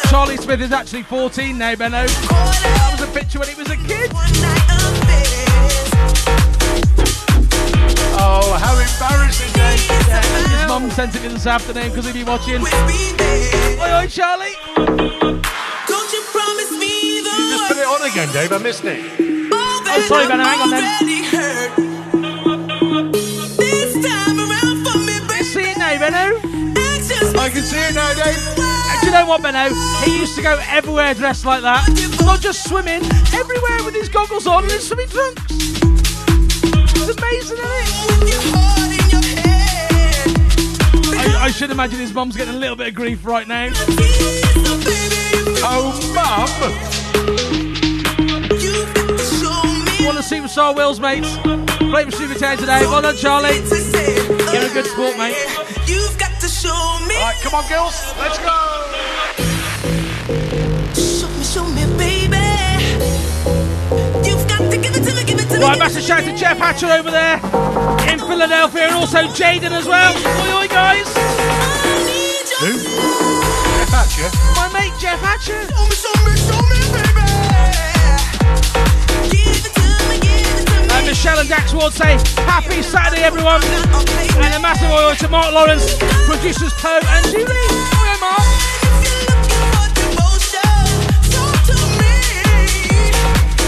Charlie 0.10 0.38
Smith 0.38 0.60
is 0.60 0.74
actually 0.74 1.04
14 1.04 1.58
now, 1.58 1.74
Benno. 1.76 2.06
That 2.06 2.90
was 2.92 3.08
a 3.08 3.12
picture 3.14 3.40
when 3.40 3.48
he 3.48 3.56
was 3.56 3.70
a 3.70 3.78
kid. 3.78 4.12
His 9.56 10.68
mum 10.68 10.90
sent 10.92 11.16
it 11.16 11.22
me 11.22 11.30
this 11.30 11.48
afternoon 11.48 11.90
because 11.90 12.06
he'd 12.06 12.14
be 12.14 12.24
watching. 12.24 12.62
Oi 12.62 13.92
oi, 14.00 14.08
Charlie! 14.08 14.56
Just 17.50 17.68
put 17.68 17.78
it 17.78 17.86
on 17.86 18.02
again, 18.10 18.30
Dave. 18.34 18.52
I 18.52 18.58
missed 18.58 18.84
it. 18.86 19.00
Oh, 19.52 20.06
sorry, 20.08 20.28
Benno, 20.28 20.44
hang 20.44 20.62
on 20.62 20.70
then. 20.70 20.84
See 25.46 25.62
it 25.62 25.78
now, 25.78 25.98
Benno. 26.00 26.40
I 27.40 27.50
can 27.50 27.64
see 27.64 27.78
it 27.78 27.94
now, 27.94 28.14
Dave. 28.14 28.38
And 28.58 29.00
do 29.02 29.06
you 29.08 29.12
know 29.14 29.26
what, 29.26 29.42
Benno? 29.42 29.74
He 30.04 30.18
used 30.20 30.36
to 30.36 30.42
go 30.42 30.58
everywhere 30.68 31.14
dressed 31.14 31.46
like 31.46 31.62
that. 31.62 31.88
Not 32.22 32.42
just 32.42 32.64
swimming, 32.68 33.04
everywhere 33.34 33.84
with 33.86 33.94
his 33.94 34.10
goggles 34.10 34.48
on 34.48 34.64
and 34.64 34.72
his 34.72 34.88
swimming 34.88 35.08
trunks. 35.08 35.75
Should 41.56 41.72
imagine 41.72 42.00
his 42.00 42.14
mum's 42.14 42.36
getting 42.36 42.54
a 42.54 42.58
little 42.58 42.76
bit 42.76 42.90
of 42.90 42.96
grief 42.96 43.26
right 43.26 43.48
now. 43.48 43.70
Oh, 45.64 45.96
mum. 46.14 46.50
One 50.06 50.18
of 50.18 50.28
the 50.28 50.36
Superstar 50.36 50.76
Wills, 50.76 51.00
mates. 51.00 51.38
Playing 51.38 52.12
for 52.12 52.18
Supertown 52.18 52.58
today. 52.58 52.82
Well 52.82 53.02
done, 53.02 53.16
Charlie. 53.16 53.62
Get 54.52 54.70
a 54.70 54.74
good 54.74 54.86
sport, 54.86 55.18
mate. 55.18 55.38
You've 55.88 56.18
got 56.20 56.38
to 56.42 56.50
show 56.50 57.00
me. 57.08 57.16
All 57.16 57.22
right, 57.22 57.40
come 57.42 57.54
on, 57.54 57.64
girls. 57.70 58.04
Let's 58.20 58.38
go. 58.38 58.52
Show 60.94 61.30
me, 61.30 61.44
show 61.46 61.64
me, 61.70 61.86
baby. 61.98 62.36
You've 64.28 64.46
got 64.50 64.60
to 64.70 64.78
give 64.78 64.94
it 64.94 65.06
to 65.08 65.16
me, 65.16 65.24
give 65.24 65.40
it 65.40 65.48
to 65.48 65.58
me. 65.58 65.64
Right, 65.64 65.80
massive 65.80 66.04
shout 66.04 66.26
to 66.26 66.36
Jeff 66.36 66.58
Hatcher 66.58 66.88
over 66.88 67.12
there 67.12 67.38
in 68.12 68.20
Philadelphia 68.20 68.88
and 68.88 68.96
also 68.96 69.20
Jaden 69.20 69.72
as 69.72 69.88
well. 69.88 70.14
Oi, 70.14 70.64
oi, 70.64 70.68
guys. 70.68 71.25
I 72.58 72.72
need 72.72 72.76
you. 72.76 72.90
Who? 72.90 72.96
Jeff 73.76 73.92
Hatcher. 73.92 74.30
My 74.56 74.72
mate 74.72 74.94
Jeff 75.00 75.20
Hatcher. 75.20 75.68
Show 75.68 75.84
me, 75.84 75.96
show 75.96 76.16
me, 76.24 76.34
show 76.40 76.62
me, 76.72 76.80
baby. 76.96 77.28
Give 79.28 79.60
it 79.60 79.74
to 79.76 79.88
me, 80.08 80.16
give 80.24 80.40
it 80.40 80.68
to 80.68 80.72
me. 80.72 80.88
Uh, 80.88 81.04
Michelle 81.06 81.40
and 81.40 81.50
Dax 81.50 81.74
Ward 81.74 81.92
say, 81.94 82.16
Happy 82.48 82.82
Saturday, 82.82 83.24
everyone. 83.24 83.60
Okay, 83.60 84.28
And 84.40 84.54
a 84.54 84.60
massive 84.60 84.90
oi 84.90 85.16
to 85.16 85.28
Mark 85.28 85.54
Lawrence, 85.54 85.98
producers 86.28 86.74
Poe 86.80 87.00
and 87.04 87.26
Julie. 87.28 87.44
Oi, 87.44 88.20
Mark. 88.22 88.44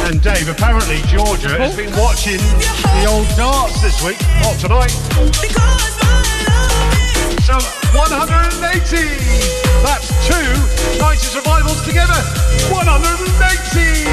And 0.08 0.22
Dave, 0.24 0.48
apparently 0.48 1.02
Georgia 1.12 1.50
has 1.60 1.76
been 1.76 1.92
watching 2.00 2.38
the 2.40 3.06
old 3.10 3.28
darts 3.36 3.82
this 3.82 4.02
week. 4.02 4.16
Not 4.40 4.56
tonight. 4.56 4.96
So 7.48 7.54
180. 7.54 9.08
That's 9.82 10.12
two 10.28 10.36
nights 11.00 11.24
of 11.28 11.32
survivals 11.32 11.82
together. 11.86 12.20
180. 12.68 14.04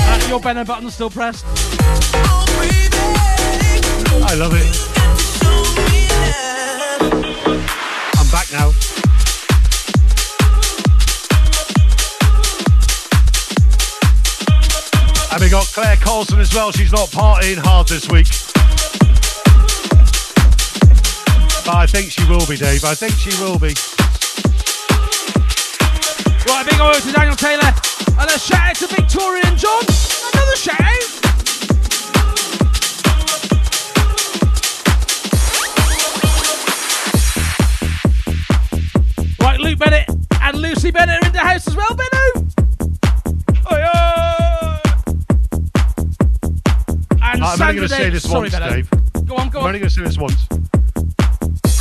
Uh, 0.00 0.26
your 0.26 0.40
banner 0.40 0.64
button's 0.64 0.94
still 0.94 1.10
pressed. 1.10 1.44
I 4.24 4.34
love 4.38 4.54
it. 4.54 4.64
I'm 8.16 8.28
back 8.30 8.50
now. 8.52 8.72
And 15.30 15.42
we 15.42 15.50
got 15.50 15.66
Claire 15.66 15.96
Colson 15.96 16.40
as 16.40 16.54
well. 16.54 16.72
She's 16.72 16.92
not 16.92 17.10
partying 17.10 17.58
hard 17.58 17.88
this 17.88 18.08
week. 18.08 18.51
Oh, 21.74 21.78
I 21.78 21.86
think 21.86 22.10
she 22.10 22.22
will 22.28 22.46
be, 22.46 22.58
Dave. 22.58 22.84
I 22.84 22.94
think 22.94 23.14
she 23.14 23.30
will 23.40 23.58
be. 23.58 23.72
Right, 26.46 26.66
big 26.68 26.78
oi 26.78 26.92
to 27.00 27.12
Daniel 27.12 27.34
Taylor. 27.34 27.72
And 28.20 28.30
a 28.30 28.38
shout 28.38 28.68
out 28.68 28.76
to 28.76 28.86
Victoria 28.88 29.42
and 29.46 29.56
John. 29.56 29.82
Another 30.34 30.56
shout 30.56 30.78
out. 30.78 31.02
Right, 39.40 39.58
Luke 39.58 39.78
Bennett 39.78 40.10
and 40.42 40.58
Lucy 40.58 40.90
Bennett 40.90 41.24
are 41.24 41.26
in 41.26 41.32
the 41.32 41.38
house 41.38 41.66
as 41.66 41.74
well, 41.74 41.94
Benno. 41.94 42.50
Oh, 43.64 43.72
oi, 43.72 43.80
oi. 43.80 44.80
And 47.22 47.42
I'm 47.42 47.62
only 47.62 47.76
going 47.76 47.88
to 47.88 47.94
say 47.94 48.10
this 48.10 48.24
Sorry, 48.24 48.40
once, 48.42 48.52
Benno. 48.52 48.68
Dave. 48.68 48.90
Go 49.24 49.36
on, 49.36 49.48
go 49.48 49.60
on. 49.60 49.64
I'm 49.64 49.68
on. 49.68 49.68
only 49.68 49.78
going 49.78 49.88
to 49.88 49.90
say 49.90 50.02
this 50.02 50.18
once. 50.18 50.46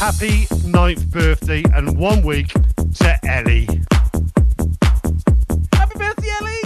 Happy 0.02 0.48
ninth 0.66 1.12
birthday 1.12 1.64
and 1.76 1.96
one 1.96 2.24
week 2.24 2.48
to 2.48 3.20
Ellie. 3.24 3.68
Happy 5.74 5.96
birthday, 5.96 6.30
Ellie! 6.40 6.64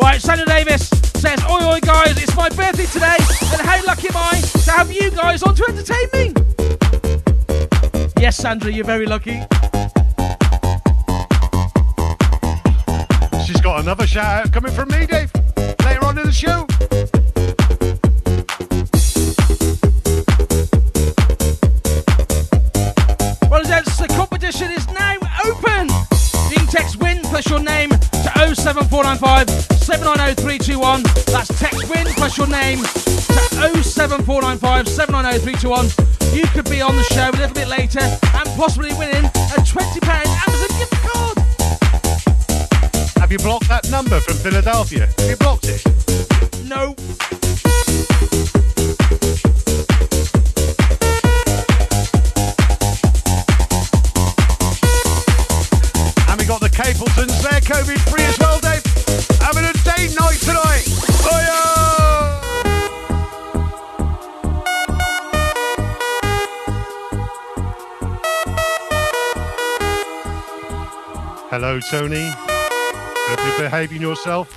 Right, 0.00 0.22
Sandra 0.22 0.46
Davis 0.46 0.88
says, 0.88 1.42
Oi, 1.50 1.64
oi, 1.64 1.80
guys, 1.80 2.22
it's 2.22 2.36
my 2.36 2.48
birthday 2.50 2.86
today, 2.86 3.16
and 3.18 3.62
how 3.62 3.84
lucky 3.84 4.10
am 4.10 4.16
I 4.16 4.40
to 4.40 4.70
have 4.70 4.92
you 4.92 5.10
guys 5.10 5.42
on 5.42 5.56
to 5.56 5.64
entertain 5.68 6.06
me? 6.12 6.32
Yes, 8.16 8.36
Sandra, 8.36 8.70
you're 8.70 8.84
very 8.84 9.06
lucky. 9.06 9.40
She's 13.44 13.60
got 13.60 13.80
another 13.80 14.06
shout 14.06 14.46
out 14.46 14.52
coming 14.52 14.70
from 14.70 14.88
me, 14.90 15.04
Dave, 15.04 15.32
later 15.84 16.04
on 16.04 16.16
in 16.16 16.26
the 16.26 16.32
show. 16.32 16.68
Well, 23.52 23.62
the 23.64 24.08
competition 24.16 24.72
is 24.72 24.88
now 24.88 25.16
open. 25.44 25.90
You 26.48 26.56
can 26.56 26.66
text 26.68 26.96
WIN 26.96 27.20
plus 27.20 27.50
your 27.50 27.60
name 27.60 27.90
to 27.90 28.30
07495 28.56 29.50
790 29.76 30.40
321. 30.40 31.02
That's 31.26 31.48
text 31.60 31.86
WIN 31.90 32.06
plus 32.16 32.38
your 32.38 32.46
name 32.46 32.78
to 32.80 33.84
07495 33.84 34.88
790 34.88 35.52
321. 35.60 35.84
You 36.32 36.48
could 36.56 36.64
be 36.70 36.80
on 36.80 36.96
the 36.96 37.04
show 37.12 37.28
a 37.28 37.36
little 37.36 37.52
bit 37.52 37.68
later 37.68 38.00
and 38.00 38.48
possibly 38.56 38.94
winning 38.94 39.26
a 39.26 39.60
£20 39.60 40.00
Amazon 40.00 40.72
gift 40.80 40.96
card. 41.04 41.36
Have 43.20 43.30
you 43.30 43.36
blocked 43.36 43.68
that 43.68 43.86
number 43.90 44.18
from 44.20 44.38
Philadelphia? 44.38 45.12
Have 45.18 45.28
you 45.28 45.36
blocked 45.36 45.68
it? 45.68 45.84
No. 46.64 46.96
COVID 57.72 57.98
free 58.10 58.24
as 58.24 58.38
well, 58.38 58.60
Dave. 58.60 58.84
Having 59.40 59.64
a 59.64 59.72
date 59.72 60.14
night 60.14 60.38
tonight. 60.40 60.84
Oh, 61.24 61.40
Hello, 71.48 71.80
Tony. 71.80 72.30
Hope 72.34 73.40
you're 73.40 73.58
behaving 73.58 74.02
yourself. 74.02 74.50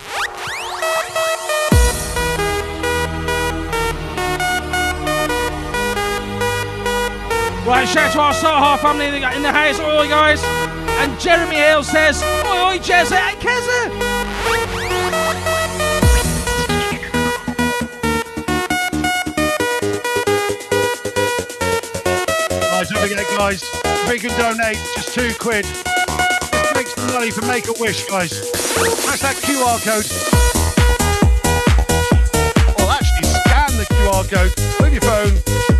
Right, 7.66 7.88
shout 7.88 7.98
out 7.98 8.12
to 8.14 8.20
our 8.20 8.34
Saha 8.34 8.80
family 8.80 9.06
in 9.08 9.42
the, 9.42 9.52
house. 9.52 9.80
Oi, 9.80 10.08
guys. 10.10 10.65
And 11.06 11.20
Jeremy 11.20 11.58
Hale 11.58 11.84
says, 11.84 12.24
Oi, 12.24 12.26
oi, 12.26 12.80
Jezza 12.80 13.16
and. 13.16 13.92
Right, 22.72 22.88
don't 22.90 23.02
forget, 23.04 23.24
guys, 23.38 23.62
if 23.86 24.14
you 24.14 24.30
can 24.30 24.40
donate 24.40 24.78
just 24.96 25.14
two 25.14 25.32
quid, 25.40 25.66
just 25.66 26.74
make 26.74 26.88
some 26.88 27.06
money 27.14 27.30
for 27.30 27.46
Make 27.46 27.68
a 27.68 27.74
Wish, 27.80 28.10
guys. 28.10 28.32
Press 29.06 29.22
that 29.22 29.36
QR 29.46 29.78
code. 29.86 30.10
Or 32.82 32.90
actually 32.92 33.30
scan 33.30 33.78
the 33.78 33.86
QR 33.94 34.28
code 34.28 34.54
with 34.82 34.94
your 34.94 35.02
phone. 35.04 35.75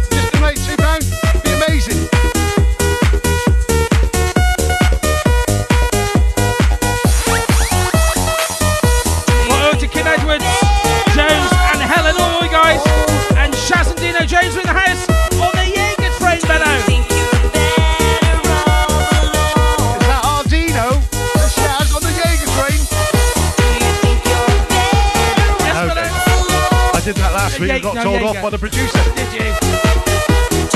Week 27.66 27.74
Yeah, 27.74 27.80
got 27.80 27.96
no, 27.96 28.04
told 28.04 28.22
Jaeger. 28.22 28.38
off 28.38 28.44
by 28.44 28.50
the 28.52 28.60
producer. 28.60 28.98
Did 29.16 29.34
you? 29.34 29.42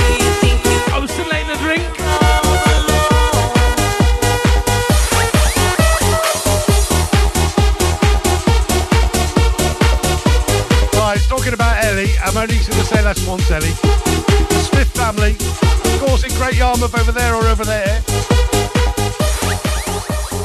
Oh, 0.01 0.95
I 0.95 0.99
was 0.99 1.11
stimulating 1.11 1.47
the 1.47 1.57
drink. 1.57 1.85
Right, 10.93 11.19
talking 11.27 11.53
about 11.53 11.83
Ellie, 11.83 12.11
I'm 12.23 12.35
only 12.37 12.55
going 12.55 12.65
to 12.65 12.85
say 12.85 13.01
that 13.01 13.17
once, 13.27 13.49
Ellie. 13.49 13.71
The 13.71 14.61
Smith 14.69 14.89
family, 14.89 15.31
of 15.39 15.99
course, 16.05 16.23
in 16.23 16.31
Great 16.37 16.55
Yarmouth 16.55 16.93
over 16.97 17.11
there 17.11 17.33
or 17.33 17.45
over 17.47 17.65
there. 17.65 18.01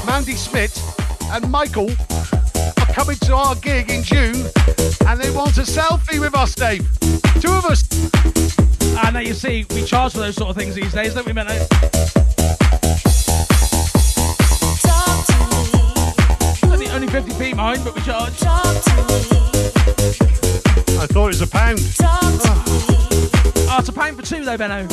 Mandy 0.07 0.35
Smith 0.37 0.73
and 1.33 1.51
Michael 1.51 1.91
coming 2.95 3.17
to 3.17 3.35
our 3.35 3.57
gig 3.57 3.91
in 3.91 4.05
June 4.05 4.37
and 5.09 5.21
they 5.21 5.29
want 5.33 5.59
a 5.59 5.63
selfie 5.63 6.21
with 6.21 6.33
us, 6.37 6.55
Dave. 6.55 6.89
Two 7.41 7.51
of 7.51 7.65
us. 7.65 7.83
And 9.05 9.15
now 9.15 9.21
you 9.21 9.35
see, 9.35 9.67
we 9.75 9.85
charge 9.85 10.13
for 10.13 10.19
those 10.21 10.37
sort 10.37 10.51
of 10.51 10.57
things 10.57 10.77
these 10.77 10.93
days, 10.93 11.13
don't 11.13 11.27
we, 11.27 11.33
Benno? 11.33 11.51
Only, 16.71 16.89
only 16.91 17.09
50p 17.09 17.57
mine, 17.57 17.83
but 17.83 17.97
we 17.97 18.03
charge. 18.03 18.35
I 18.45 18.63
I 21.03 21.07
thought 21.09 21.27
it 21.27 21.35
was 21.35 21.43
a 21.43 21.49
pound. 21.49 21.81
Oh, 23.67 23.77
it's 23.81 23.89
a 23.89 23.93
pound 23.93 24.17
for 24.17 24.23
two 24.23 24.45
though, 24.45 24.57
Benno. 24.57 24.87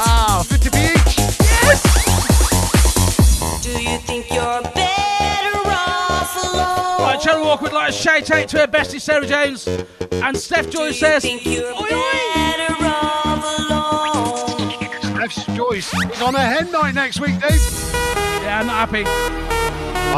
Ah, 0.00 0.44
50p 0.48 0.96
each. 0.96 1.14
Do 3.62 3.70
you 3.70 3.98
think 3.98 4.32
you're 4.32 4.62
better 4.62 4.78
off 4.78 4.86
alone? 4.98 5.17
Right, 6.36 7.18
Cheryl 7.20 7.44
Walker 7.44 7.64
would 7.64 7.72
like 7.72 7.90
a 7.90 7.92
shout 7.92 8.30
out 8.30 8.48
to 8.48 8.58
her 8.58 8.66
bestie 8.66 9.00
Sarah 9.00 9.26
Jones. 9.26 9.66
And 10.10 10.36
Steph 10.36 10.68
Joyce 10.70 10.98
says, 11.00 11.22
think 11.22 11.44
you're 11.46 11.72
Oi, 11.72 11.80
oi. 11.80 12.34
better 12.34 12.74
off 12.84 13.58
alone? 13.58 15.28
Steph's 15.30 15.46
Joyce 15.56 15.94
is 15.94 16.22
on 16.22 16.34
a 16.34 16.40
hen 16.40 16.70
night 16.72 16.94
next 16.94 17.20
week, 17.20 17.40
Dave. 17.40 17.60
Yeah, 18.42 18.58
I'm 18.60 18.66
not 18.66 18.88
happy. 18.88 19.04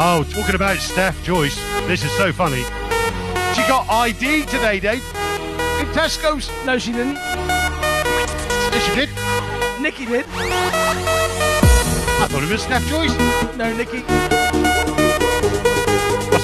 Oh, 0.03 0.23
talking 0.31 0.55
about 0.55 0.77
Steph 0.77 1.21
Joyce, 1.23 1.55
this 1.87 2.03
is 2.03 2.11
so 2.13 2.31
funny. 2.33 2.63
She 3.53 3.61
got 3.67 3.87
ID 3.89 4.45
today, 4.45 4.79
Dave. 4.79 5.03
In 5.79 5.85
Tesco's. 5.93 6.49
No, 6.65 6.77
she 6.77 6.91
didn't. 6.91 7.15
Yes, 7.15 8.83
she 8.85 8.95
did. 8.95 9.09
Nikki 9.81 10.05
did. 10.05 10.25
I 10.27 12.27
thought 12.29 12.43
it 12.43 12.49
was 12.49 12.61
Steph 12.63 12.85
Joyce. 12.87 13.15
No, 13.57 13.73
Nikki. 13.75 14.03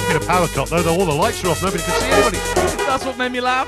Have 0.08 0.22
been 0.22 0.24
a 0.24 0.32
power 0.32 0.48
cut, 0.48 0.70
though. 0.70 0.96
All 0.98 1.06
the 1.06 1.12
lights 1.12 1.44
are 1.44 1.50
off. 1.50 1.62
Nobody 1.62 1.84
can 1.84 1.92
see 2.00 2.08
anybody. 2.08 2.38
That's 2.86 3.04
what 3.04 3.18
made 3.18 3.34
me 3.34 3.42
laugh. 3.42 3.68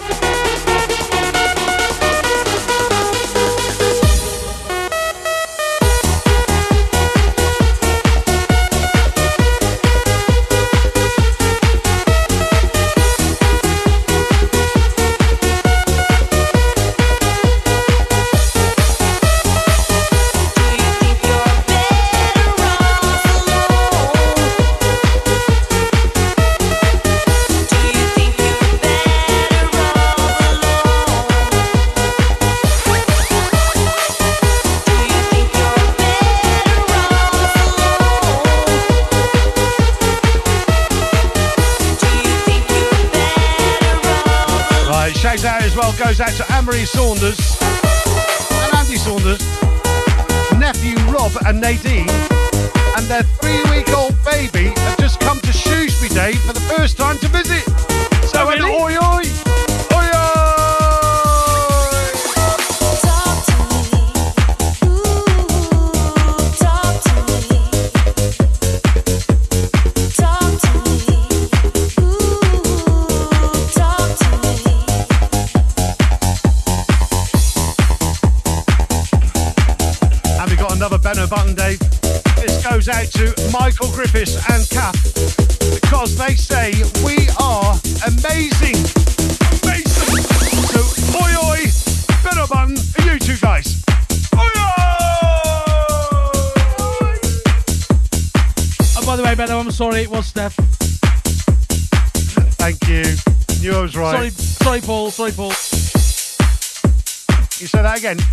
Again. 108.12 108.26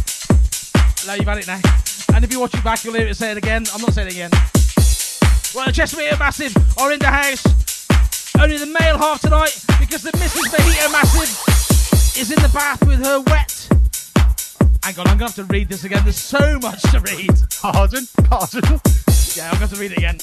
Now 1.07 1.15
you've 1.15 1.27
had 1.27 1.39
it 1.39 1.47
now. 1.47 1.61
And 2.15 2.25
if 2.25 2.33
you 2.33 2.41
watch 2.41 2.55
it 2.55 2.65
back, 2.65 2.85
you'll 2.85 2.95
hear 2.95 3.07
it 3.07 3.17
say 3.17 3.33
it 3.33 3.37
again. 3.37 3.65
I'm 3.75 3.81
not 3.81 3.93
saying 3.93 4.09
it 4.09 4.15
again. 4.15 4.31
Well, 5.55 5.69
Chestermere 5.69 6.19
Massive 6.19 6.57
are 6.79 6.93
in 6.93 6.99
the 6.99 7.07
house. 7.07 7.45
Only 8.41 8.59
the 8.59 8.67
male 8.67 8.99
half 8.99 9.21
tonight 9.21 9.65
because 9.81 10.03
the 10.03 10.13
Mrs. 10.13 10.51
Mojito 10.51 10.93
Massive 10.93 12.21
is 12.21 12.31
in 12.31 12.43
the 12.43 12.49
bath 12.49 12.87
with 12.87 13.05
her 13.05 13.21
wet. 13.21 13.69
Hang 14.83 14.99
on, 14.99 15.09
I'm 15.09 15.19
going 15.19 15.31
to 15.31 15.37
have 15.41 15.47
to 15.49 15.53
read 15.53 15.69
this 15.69 15.85
again. 15.85 16.03
There's 16.05 16.17
so 16.17 16.59
much 16.61 16.83
to 16.93 17.01
read. 17.01 17.31
Pardon, 17.61 18.07
pardon. 18.25 18.81
Yeah, 19.35 19.51
I'm 19.51 19.59
going 19.59 19.69
to 19.69 19.69
have 19.69 19.73
to 19.73 19.81
read 19.81 19.93
it 19.93 19.99
again. 19.99 20.19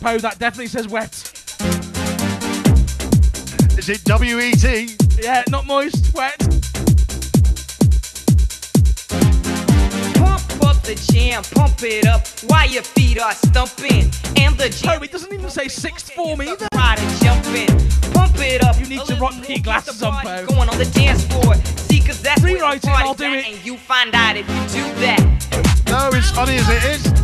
Poe, 0.00 0.18
that 0.18 0.38
definitely 0.38 0.68
says 0.68 0.88
wet. 0.88 1.27
Is 3.88 4.00
it 4.00 4.04
W 4.04 4.38
E 4.38 4.52
T? 4.52 4.96
Yeah, 5.18 5.42
not 5.48 5.64
moist, 5.64 6.14
wet. 6.14 6.38
Pump 10.12 10.44
up 10.62 10.76
the 10.82 10.94
jam, 11.10 11.42
pump 11.54 11.82
it 11.82 12.06
up 12.06 12.28
while 12.48 12.68
your 12.68 12.82
feet 12.82 13.18
are 13.18 13.32
stumping. 13.32 14.12
And 14.36 14.58
the 14.58 14.68
jam 14.68 14.98
Poe, 14.98 15.04
it 15.04 15.10
doesn't 15.10 15.32
even 15.32 15.48
say 15.48 15.68
sixth 15.68 16.12
form 16.12 16.42
either. 16.42 16.68
rider 16.74 17.00
jumping. 17.24 17.68
Pump 18.12 18.34
it 18.36 18.62
up. 18.62 18.78
You 18.78 18.88
need 18.88 19.06
to 19.06 19.14
rock 19.14 19.32
your 19.48 19.60
glasses 19.60 20.02
on, 20.02 20.22
Poe. 20.22 20.44
Going 20.44 20.68
on 20.68 20.76
the 20.76 20.90
dance 20.92 21.24
floor. 21.24 21.54
See, 21.54 22.00
cause 22.00 22.20
that's 22.20 22.42
where 22.42 22.52
the 22.52 22.58
Rewrite 22.58 22.84
it, 22.84 22.88
party's 22.88 23.08
I'll 23.08 23.14
do 23.14 23.24
at, 23.24 23.38
it. 23.38 23.46
And 23.46 23.64
you 23.64 23.78
find 23.78 24.14
out 24.14 24.36
if 24.36 24.46
you 24.50 24.82
do 24.82 25.00
that. 25.00 25.84
No, 25.86 26.10
it's 26.12 26.30
funny 26.30 26.56
as 26.56 26.68
it 26.68 26.84
is. 26.84 27.18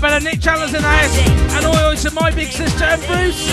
Better 0.00 0.24
Nick 0.24 0.40
Chandler's 0.40 0.72
in 0.72 0.80
the 0.80 0.88
house. 0.88 1.18
And 1.56 1.66
oi 1.66 1.90
oi 1.90 1.96
to 1.96 2.10
my 2.12 2.30
big 2.30 2.48
sister 2.48 2.84
and 2.84 3.02
Bruce. 3.06 3.52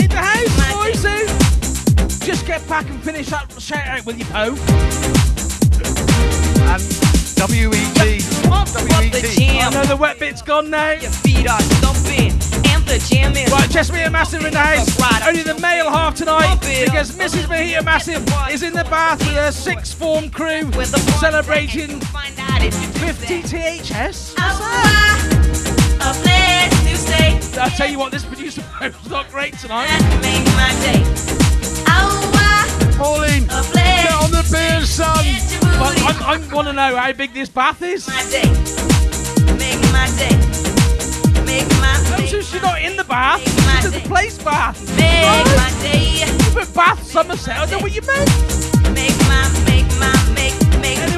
In 0.00 0.08
the 0.08 0.16
house, 0.16 0.98
Sue. 0.98 2.24
Just 2.24 2.46
get 2.46 2.66
back 2.66 2.88
and 2.88 3.02
finish 3.02 3.28
that 3.28 3.52
shout 3.60 3.86
out 3.86 4.06
with 4.06 4.18
you, 4.18 4.24
Poe. 4.24 4.56
And 6.72 6.82
W 7.36 7.68
E 7.68 7.84
T. 7.92 8.48
Pump 8.48 8.68
up 8.68 8.88
the 8.88 9.58
I 9.60 9.70
know 9.70 9.84
the 9.84 9.96
wet 9.96 10.18
bit's 10.18 10.40
gone 10.40 10.70
now. 10.70 10.92
Your 10.92 11.10
feet 11.10 11.46
are 11.46 11.60
stumping. 11.60 12.32
And 12.72 12.82
the 12.86 13.04
jam 13.10 13.36
is. 13.36 13.52
Right, 13.52 13.68
Chestermere 13.68 14.10
Massive 14.10 14.46
in 14.46 14.52
the 14.52 14.60
house. 14.60 15.28
Only 15.28 15.42
the 15.42 15.58
male 15.60 15.90
half 15.90 16.14
tonight 16.14 16.56
because 16.60 17.12
Mrs. 17.12 17.44
Mojito 17.44 17.84
Massive 17.84 18.26
is 18.50 18.62
in 18.62 18.72
the 18.72 18.84
bath 18.84 19.18
with 19.18 19.36
her 19.36 19.52
sixth 19.52 19.98
form 19.98 20.30
crew 20.30 20.66
With 20.76 20.90
the 20.90 20.98
party 20.98 21.12
celebrating 21.20 22.00
Find 22.00 22.38
out 22.38 22.62
if 22.62 22.74
you 22.80 22.88
50 22.88 23.42
that. 23.42 23.82
THS. 23.84 25.41
A 26.12 26.22
place 26.22 26.82
to 26.84 26.96
stay. 26.96 27.60
I'll 27.60 27.70
tell 27.70 27.88
you 27.90 27.98
what, 27.98 28.12
this 28.12 28.24
producer 28.24 28.62
Poe's 28.78 29.10
not 29.10 29.30
great 29.30 29.54
tonight. 29.58 29.88
Make 30.20 30.44
my 30.56 30.70
day. 30.82 31.02
Pauline, 32.98 33.46
get 33.46 34.12
on 34.22 34.30
the 34.30 34.46
beer, 34.52 34.84
son. 34.86 35.24
Get 35.24 35.50
your 35.50 35.60
But 35.60 35.94
booty 35.94 36.02
I, 36.24 36.34
I 36.34 36.54
want 36.54 36.68
to 36.68 36.72
know 36.72 36.94
how 36.96 37.12
big 37.12 37.32
this 37.34 37.48
bath 37.48 37.82
is. 37.82 38.06
my 38.06 38.22
day. 38.30 38.46
Make 39.58 39.80
my 39.90 40.06
day. 40.18 40.36
Make 41.44 41.68
my 41.80 42.16
day. 42.16 42.26
so 42.28 42.40
she's 42.40 42.62
not 42.62 42.80
in 42.80 42.96
the 42.96 43.04
bath. 43.04 43.40
She's 43.42 43.86
in 43.86 44.02
the 44.02 44.08
place 44.08 44.38
bath. 44.42 44.78
Make 44.96 45.24
Right? 45.24 45.44
my 45.56 45.70
day. 45.82 46.64
Bath 46.74 47.02
Somerset, 47.04 47.58
I 47.58 47.66
know 47.70 47.78
what 47.80 47.92
you 47.92 48.02
meant. 48.02 48.30
Make 48.94 49.18
my, 49.26 49.42
make 49.66 49.88
my, 49.98 50.12
make, 50.34 50.54
make. 50.54 50.61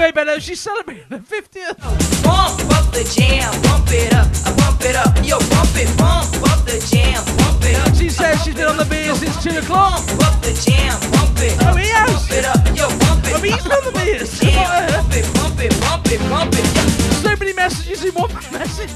Anyway, 0.05 0.13
Benno, 0.25 0.39
she's 0.39 0.61
celebrating 0.61 1.05
her 1.09 1.19
50th. 1.19 1.81
Pump 2.23 2.61
up 2.77 2.93
the 2.93 3.09
jam, 3.17 3.49
pump 3.63 3.89
it 3.89 4.13
up, 4.13 4.29
I 4.45 4.53
pump 4.61 4.83
it 4.85 4.95
up, 4.97 5.17
yo, 5.25 5.39
pump 5.49 5.73
it, 5.81 5.89
pump 5.97 6.29
up 6.45 6.61
the 6.69 6.77
jam, 6.93 7.25
pump 7.41 7.65
it 7.65 7.75
up. 7.81 7.95
She 7.97 8.11
says 8.11 8.37
she's 8.45 8.55
been 8.55 8.67
on 8.67 8.77
the 8.77 8.85
beer 8.85 9.15
since 9.15 9.43
2 9.43 9.61
o'clock. 9.65 10.05
Pump 10.05 10.29
up 10.29 10.37
the 10.45 10.53
jam, 10.61 11.01
pump 11.17 11.41
it 11.41 11.57
Oh, 11.65 11.73
up, 11.73 11.79
he 11.81 11.89
has. 11.89 12.05
pump 12.21 12.33
it 12.37 12.45
up, 12.45 12.61
yo, 12.77 12.85
pump 13.01 13.25
it. 13.25 13.33
Oh, 13.33 13.41
he's 13.41 13.63
been 13.65 13.73
on 13.73 13.85
the 13.89 13.93
beers. 13.97 14.39
Jam, 14.41 14.53
Not 14.93 15.17
it, 15.17 15.25
pump 15.41 15.57
it, 15.65 15.73
pump 15.81 16.05
it, 16.13 16.21
pump 16.29 16.53
it. 16.53 16.69
yo. 16.77 16.85
So 17.25 17.37
many 17.41 17.55
messages 17.55 18.05
in 18.05 18.13
one 18.13 18.29
message. 18.53 18.93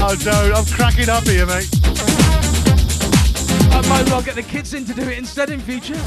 Oh, 0.00 0.16
no, 0.24 0.56
I'm 0.56 0.64
cracking 0.64 1.10
up 1.12 1.24
here, 1.28 1.44
mate. 1.44 1.68
I 3.68 3.84
might 3.84 4.00
as 4.00 4.08
well 4.08 4.22
get 4.22 4.34
the 4.34 4.46
kids 4.48 4.72
in 4.72 4.86
to 4.86 4.94
do 4.94 5.02
it 5.02 5.18
instead 5.18 5.50
in 5.50 5.60
future. 5.60 6.00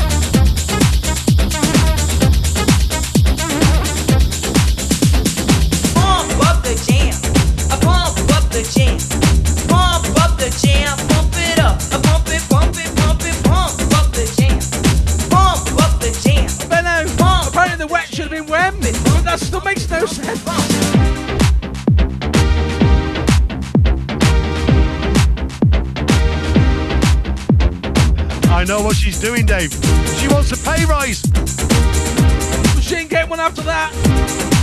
Doing, 29.28 29.46
Dave. 29.46 29.74
She 30.20 30.28
wants 30.30 30.52
a 30.52 30.58
pay 30.58 30.86
rise. 30.86 31.22
She 32.82 32.96
didn't 32.96 33.10
get 33.10 33.30
one 33.30 33.40
after 33.40 33.62
that. 33.64 34.57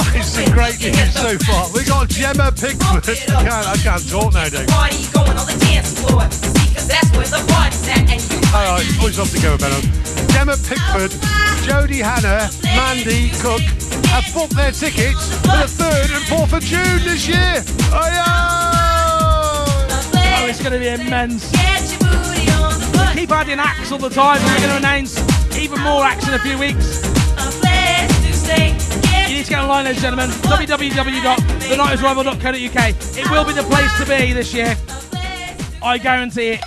Oh, 0.00 0.12
it's 0.14 0.28
some 0.28 0.52
great 0.52 0.78
news 0.80 1.12
so 1.14 1.36
far. 1.38 1.66
We 1.74 1.84
got 1.84 2.08
Gemma 2.08 2.52
Pickford. 2.52 3.02
I 3.08 3.42
can't, 3.42 3.66
I 3.66 3.76
can't 3.82 4.08
talk 4.08 4.32
now, 4.32 4.48
Dave. 4.48 4.68
party 4.68 5.06
going 5.12 5.36
on 5.36 5.46
the 5.46 5.56
dance 5.58 5.98
floor. 5.98 6.22
See, 6.30 6.74
cause 6.74 6.86
that's 6.86 7.10
where 7.16 7.26
the 7.26 7.42
party's 7.50 7.88
at. 7.88 8.06
And 8.06 8.22
you 8.30 8.38
All 8.54 8.62
right, 8.62 8.86
always 9.00 9.18
off 9.18 9.32
to 9.32 9.40
go, 9.42 9.58
Benno. 9.58 9.80
Gemma 10.30 10.54
Pickford, 10.68 11.10
Jodie 11.66 11.98
Hanna, 12.04 12.46
Mandy 12.62 13.30
Cook 13.42 13.62
have 14.06 14.32
booked 14.32 14.54
their 14.54 14.70
tickets 14.70 15.34
for 15.42 15.58
the 15.58 15.66
3rd 15.66 16.14
and 16.14 16.24
4th 16.30 16.52
of 16.52 16.62
June 16.62 17.02
this 17.02 17.26
year. 17.26 17.62
Oh, 17.90 18.06
Oh, 20.40 20.46
it's 20.46 20.60
going 20.62 20.72
to 20.72 20.78
be 20.78 20.88
immense. 20.88 21.50
Keep 23.14 23.30
adding 23.32 23.58
acts 23.58 23.90
all 23.90 23.98
the 23.98 24.08
time. 24.08 24.40
We're 24.42 24.58
going 24.58 24.70
to 24.70 24.76
announce 24.76 25.18
even 25.58 25.80
more 25.80 26.04
acts 26.04 26.28
in 26.28 26.34
a 26.34 26.38
few 26.38 26.56
weeks. 26.58 27.02
You 29.28 29.34
need 29.34 29.44
to 29.44 29.50
get 29.50 29.58
online, 29.60 29.84
ladies 29.84 30.02
and 30.04 30.16
gentlemen. 30.18 30.30
www.the90srevival.co.uk. 30.30 32.88
It 33.18 33.30
will 33.30 33.44
be 33.44 33.52
the 33.52 33.62
place 33.64 33.92
to 33.98 34.06
be 34.06 34.32
this 34.32 34.54
year. 34.54 34.74
I 35.82 35.98
guarantee 35.98 36.52
it. 36.54 36.64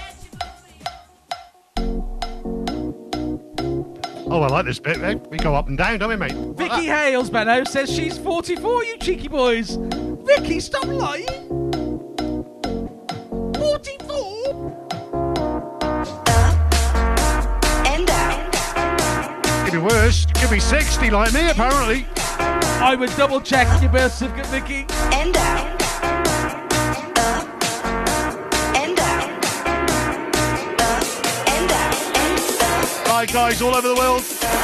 Oh, 4.34 4.44
I 4.44 4.48
like 4.48 4.64
this 4.66 4.80
bit, 4.80 4.98
mate. 5.02 5.20
We 5.30 5.38
go 5.38 5.56
up 5.56 5.68
and 5.68 5.78
down, 5.78 6.00
don't 6.00 6.08
we, 6.08 6.16
mate? 6.16 6.32
Vicky 6.56 6.86
Hales, 6.86 7.30
Benno, 7.30 7.66
says 7.66 7.92
she's 7.92 8.18
44, 8.18 8.86
you 8.86 8.98
cheeky 8.98 9.28
boys. 9.28 9.78
Vicky, 10.24 10.62
stop 10.62 10.86
lying. 10.86 11.28
44? 13.56 14.31
Could 19.72 19.88
be 19.88 19.94
worse. 19.94 20.26
Could 20.26 20.50
be 20.50 20.60
60 20.60 21.10
like 21.12 21.34
me, 21.34 21.50
apparently. 21.50 22.06
I 22.20 22.94
would 22.94 23.10
double 23.16 23.40
check 23.40 23.82
your 23.82 23.90
birth 23.90 24.14
certificate, 24.14 24.48
Vicky. 24.48 24.86
And 25.14 25.34
down. 25.34 25.78
Right, 33.08 33.32
guys, 33.32 33.62
all 33.62 33.74
over 33.74 33.88
the 33.88 33.96
world. 33.96 34.24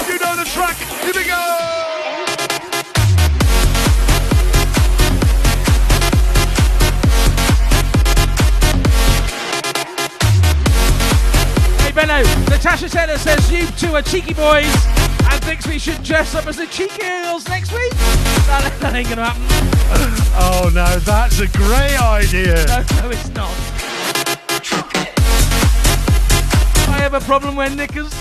You 0.10 0.20
know 0.20 0.36
the 0.36 0.44
track. 0.44 0.76
Here 0.76 1.14
we 1.16 1.24
go. 1.24 1.77
Natasha 12.58 12.90
Taylor 12.90 13.20
says 13.20 13.52
you 13.52 13.68
two 13.78 13.94
are 13.94 14.02
cheeky 14.02 14.34
boys 14.34 14.66
and 15.30 15.44
thinks 15.44 15.68
we 15.68 15.78
should 15.78 16.02
dress 16.02 16.34
up 16.34 16.48
as 16.48 16.58
the 16.58 16.66
cheeky 16.66 16.98
girls 16.98 17.48
next 17.48 17.72
week. 17.72 17.92
That, 18.50 18.76
that 18.80 18.96
ain't 18.96 19.10
gonna 19.10 19.30
happen. 19.30 20.24
Oh, 20.40 20.72
no, 20.74 20.98
that's 20.98 21.40
a 21.40 21.48
great 21.50 22.02
idea. 22.02 22.66
No, 22.68 22.82
no, 23.04 23.10
it's 23.12 23.30
not. 23.30 23.54
I 26.90 26.98
have 26.98 27.14
a 27.14 27.20
problem 27.20 27.56
wearing 27.56 27.76
knickers. 27.76 28.12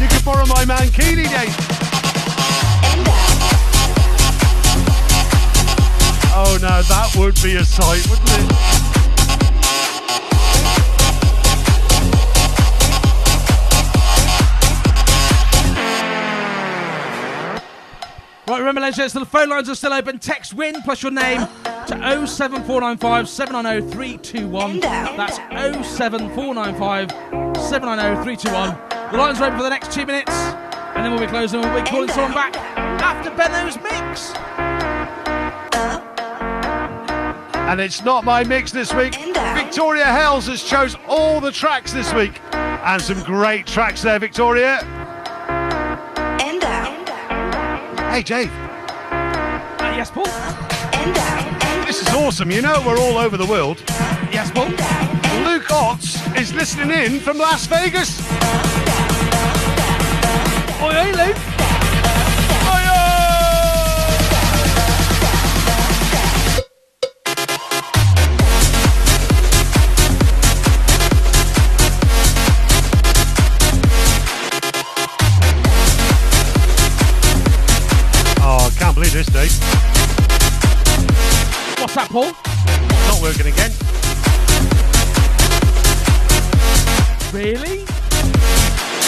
You 0.00 0.08
can 0.08 0.24
borrow 0.24 0.46
my 0.46 0.64
man 0.64 0.88
mankini, 0.88 1.28
Dave. 1.28 1.54
Oh, 6.32 6.58
no, 6.62 6.80
that 6.80 7.14
would 7.18 7.34
be 7.42 7.56
a 7.56 7.66
sight, 7.66 8.00
wouldn't 8.08 8.30
it? 8.30 8.79
Remember, 18.70 18.86
ladies 18.86 19.16
and 19.16 19.22
the 19.22 19.28
phone 19.28 19.48
lines 19.48 19.68
are 19.68 19.74
still 19.74 19.92
open. 19.92 20.20
Text 20.20 20.54
WIN 20.54 20.80
plus 20.82 21.02
your 21.02 21.10
name 21.10 21.40
to 21.40 22.24
07495 22.24 23.28
790 23.28 23.90
321. 23.90 24.78
That's 24.78 25.38
07495 25.96 27.10
790 27.60 28.22
321. 28.22 29.10
The 29.10 29.18
lines 29.18 29.40
are 29.40 29.46
open 29.46 29.58
for 29.58 29.64
the 29.64 29.70
next 29.70 29.90
two 29.90 30.06
minutes, 30.06 30.30
and 30.30 31.04
then 31.04 31.10
we'll 31.10 31.18
be 31.18 31.26
closing. 31.26 31.62
We'll 31.62 31.82
be 31.82 31.90
calling 31.90 32.10
someone 32.10 32.32
back 32.32 32.54
after 32.78 33.34
Benno's 33.34 33.76
mix. 33.82 34.30
And 37.54 37.80
it's 37.80 38.04
not 38.04 38.22
my 38.24 38.44
mix 38.44 38.70
this 38.70 38.94
week. 38.94 39.16
Victoria 39.16 40.04
Hales 40.04 40.46
has 40.46 40.62
chose 40.62 40.96
all 41.08 41.40
the 41.40 41.50
tracks 41.50 41.92
this 41.92 42.14
week. 42.14 42.40
And 42.52 43.02
some 43.02 43.20
great 43.24 43.66
tracks 43.66 44.00
there, 44.02 44.20
Victoria. 44.20 44.99
Hey, 48.10 48.24
Dave. 48.24 48.50
Uh, 48.50 49.94
yes, 49.96 50.10
Paul. 50.10 50.24
This 51.86 52.02
is 52.02 52.08
awesome. 52.08 52.50
You 52.50 52.60
know 52.60 52.82
we're 52.84 52.98
all 52.98 53.18
over 53.18 53.36
the 53.36 53.46
world. 53.46 53.84
Yes, 54.32 54.50
Paul. 54.50 54.66
Luke 55.44 55.70
Otts 55.70 56.36
is 56.36 56.52
listening 56.52 56.90
in 56.90 57.20
from 57.20 57.38
Las 57.38 57.66
Vegas. 57.66 58.20
Oi, 60.82 60.92
oi, 60.92 61.12
Luke. 61.12 61.49
I 79.20 79.22
can't 79.22 79.32
believe 79.32 79.50
this, 79.50 79.52
Dave. 79.52 79.52
What's 81.80 81.94
that, 81.94 82.08
Paul? 82.08 82.32
Not 83.04 83.20
working 83.20 83.52
again. 83.52 83.70
Really? 87.32 87.84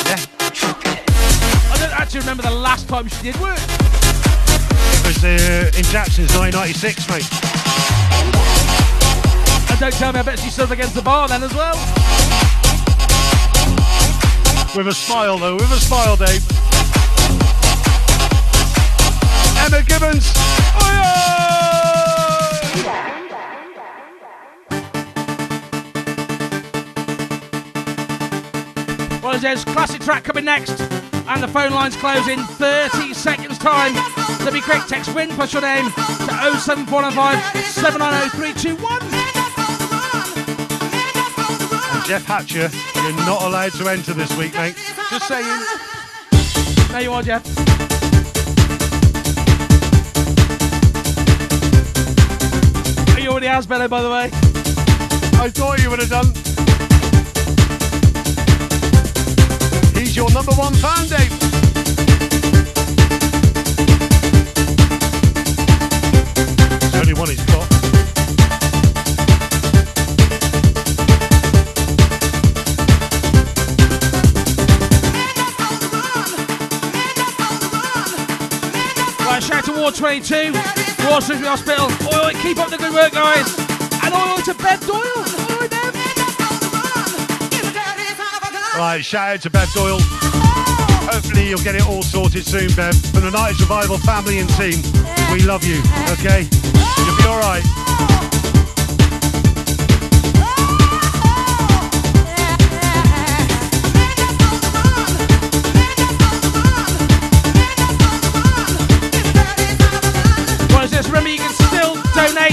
Yeah. 0.05 0.21
I 1.71 1.77
don't 1.79 1.93
actually 1.99 2.21
remember 2.21 2.43
the 2.43 2.51
last 2.51 2.89
time 2.89 3.09
she 3.09 3.23
did 3.23 3.41
work. 3.41 3.59
It 3.59 5.07
was 5.07 5.25
uh, 5.25 5.71
in 5.79 5.85
Jackson's 5.85 6.37
1996, 6.37 7.09
mate. 7.09 7.25
And 9.71 9.81
don't 9.81 9.95
tell 9.95 10.13
me, 10.13 10.21
I 10.21 10.23
bet 10.23 10.39
she 10.39 10.51
stood 10.51 10.71
against 10.73 10.95
the 10.95 11.03
bar 11.03 11.29
then 11.29 11.43
as 11.43 11.55
well. 11.55 11.77
With 14.77 14.89
a 14.89 14.95
smile, 14.95 15.39
though. 15.39 15.55
With 15.55 15.73
a 15.73 15.81
smile, 15.81 16.17
Dave. 16.17 16.72
Emma 19.63 19.81
Gibbons. 19.83 20.33
Oh, 20.35 21.21
well, 29.23 29.39
there's 29.39 29.65
classic 29.65 30.03
track 30.03 30.25
coming 30.25 30.45
next, 30.45 30.81
and 30.81 31.41
the 31.41 31.47
phone 31.47 31.71
lines 31.71 31.95
close 31.97 32.27
in 32.27 32.41
30 32.41 33.15
seconds' 33.15 33.59
time. 33.59 33.95
So 34.41 34.51
be 34.51 34.61
quick, 34.61 34.85
text 34.89 35.15
WIN 35.15 35.31
plus 35.31 35.53
your 35.53 35.63
name 35.63 35.85
to 35.85 35.93
07495 36.59 37.39
790 37.67 38.31
321. 38.37 39.03
And 41.95 42.05
Jeff 42.05 42.25
Hatcher, 42.27 42.69
you're 42.97 43.17
not 43.25 43.43
allowed 43.43 43.75
to 43.75 43.89
enter 43.89 44.13
this 44.13 44.37
week, 44.37 44.55
mate. 44.55 44.75
Just 45.09 45.29
saying. 45.29 45.47
There 46.91 47.03
you 47.03 47.13
are, 47.13 47.23
Jeff. 47.23 47.72
Already 53.43 53.57
has, 53.57 53.67
Benno, 53.67 53.89
by 53.89 54.03
the 54.03 54.09
way. 54.09 54.31
I 55.43 55.51
thought 55.51 55.83
you 55.83 55.91
would 55.91 55.99
have 55.99 56.09
done. 56.09 56.27
He's 60.01 60.15
your 60.15 60.31
number 60.31 60.53
one 60.53 60.73
fan, 60.75 61.09
Dave. 61.09 61.33
only 66.95 67.15
one 67.15 67.31
he's 67.31 67.45
got. 67.47 67.69
Right, 79.27 79.43
shout 79.43 79.65
to 79.65 79.73
Ward 79.73 79.97
22, 79.97 80.82
Ward 81.09 81.23
Shrewsbury 81.23 81.49
Hospital. 81.49 81.87
Oi, 82.13 82.27
oi, 82.27 82.33
keep 82.43 82.59
up 82.59 82.71
the 82.71 82.79
good 82.79 82.93
work, 82.93 83.13
guys. 83.13 83.59
And 84.03 84.15
oi, 84.15 84.37
oi 84.37 84.43
to 84.43 84.55
Bev 84.55 84.81
Doyle. 84.87 85.25
Oi, 85.61 85.69
Bev. 85.69 85.93
Right, 88.75 89.05
shout 89.05 89.35
out 89.35 89.41
to 89.43 89.51
Bev 89.51 89.71
Doyle. 89.75 90.01
Hopefully 91.13 91.49
you'll 91.49 91.63
get 91.63 91.75
it 91.75 91.87
all 91.87 92.03
sorted 92.03 92.47
soon, 92.47 92.69
Bev. 92.75 92.97
From 93.13 93.23
the 93.23 93.31
90s 93.31 93.61
Revival 93.61 93.99
family 93.99 94.39
and 94.39 94.49
team, 94.57 94.81
we 95.31 95.43
love 95.43 95.63
you, 95.63 95.83
okay? 96.09 96.49
You'll 97.05 97.17
be 97.19 97.27
alright. 97.27 97.63
What 97.65 97.82
donate 112.29 112.53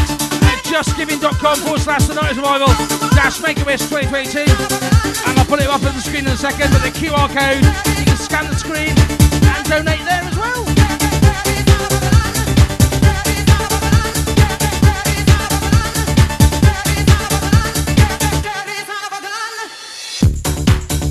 at 0.49 0.63
justgiving.com 0.65 1.57
forward 1.59 1.81
slash 1.81 2.07
the 2.07 2.13
90s 2.13 2.37
revival 2.37 2.67
dash 3.13 3.39
make 3.41 3.59
a 3.59 3.65
wish 3.65 3.81
2022. 3.81 4.41
And 5.29 5.37
I'll 5.37 5.45
put 5.45 5.61
it 5.61 5.67
up 5.67 5.83
on 5.83 5.93
the 5.93 6.01
screen 6.01 6.25
in 6.25 6.31
a 6.31 6.37
second, 6.37 6.71
but 6.71 6.81
the 6.81 6.89
QR 6.89 7.29
code, 7.29 7.63
you 7.99 8.05
can 8.05 8.17
scan 8.17 8.49
the 8.49 8.55
screen 8.55 8.97
and 9.45 9.69
donate 9.69 10.03
there 10.05 10.23
as 10.25 10.37
well. 10.37 10.63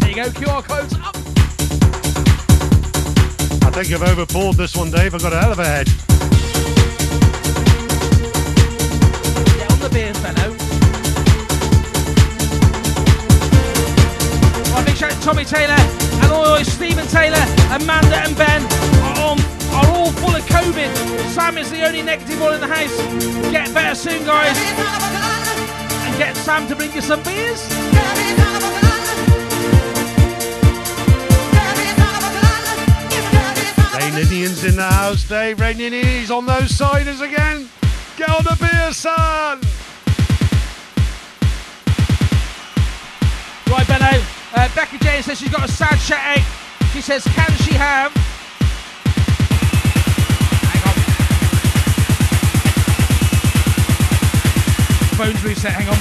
There 0.00 0.10
you 0.10 0.16
go, 0.16 0.30
QR 0.34 0.62
code's 0.64 0.94
up. 0.94 1.16
I 3.62 3.70
think 3.70 3.92
I've 3.92 4.02
overboard 4.02 4.56
this 4.56 4.74
one, 4.74 4.90
Dave. 4.90 5.14
I've 5.14 5.22
got 5.22 5.32
a 5.32 5.38
hell 5.38 5.52
of 5.52 5.60
a 5.60 5.64
head. 5.64 6.07
Fellow. 10.18 10.50
Right, 14.74 14.86
big 14.86 14.96
shout 14.96 15.12
out 15.12 15.18
to 15.18 15.24
Tommy 15.24 15.44
Taylor 15.44 15.78
and 16.22 16.32
all 16.32 16.58
Stephen 16.64 17.06
Taylor, 17.06 17.42
Amanda 17.70 18.16
and 18.16 18.36
Ben 18.36 18.62
are, 19.02 19.30
on, 19.30 19.38
are 19.72 19.86
all 19.94 20.12
full 20.12 20.34
of 20.34 20.44
COVID. 20.46 20.90
Sam 21.30 21.56
is 21.58 21.70
the 21.70 21.86
only 21.86 22.02
negative 22.02 22.40
one 22.40 22.54
in 22.54 22.60
the 22.60 22.66
house. 22.66 22.96
Get 23.52 23.72
better 23.72 23.94
soon, 23.94 24.24
guys. 24.24 24.56
And 26.06 26.18
get 26.18 26.36
Sam 26.36 26.66
to 26.68 26.74
bring 26.74 26.92
you 26.92 27.00
some 27.00 27.22
beers. 27.22 27.62
Rain 33.94 34.14
Indians 34.18 34.64
in 34.64 34.76
the 34.76 34.82
house, 34.82 35.28
Dave. 35.28 35.60
Rain 35.60 35.80
Indians 35.80 36.30
on 36.30 36.46
those 36.46 36.74
siders 36.74 37.20
again. 37.20 37.68
Get 38.16 38.30
on 38.30 38.42
the 38.42 38.56
beer, 38.60 38.92
son. 38.92 39.60
Benno. 43.88 44.22
Uh, 44.54 44.68
Becky 44.74 44.98
Jane 44.98 45.22
says 45.22 45.40
she's 45.40 45.48
got 45.48 45.66
a 45.66 45.72
sad 45.72 45.98
out. 46.12 46.44
She 46.92 47.00
says, 47.00 47.24
can 47.24 47.50
she 47.64 47.72
have... 47.72 48.12
Hang 50.68 50.82
on. 50.88 50.94
Phone's 55.16 55.42
reset, 55.42 55.72
hang 55.72 55.88
on. 55.88 55.98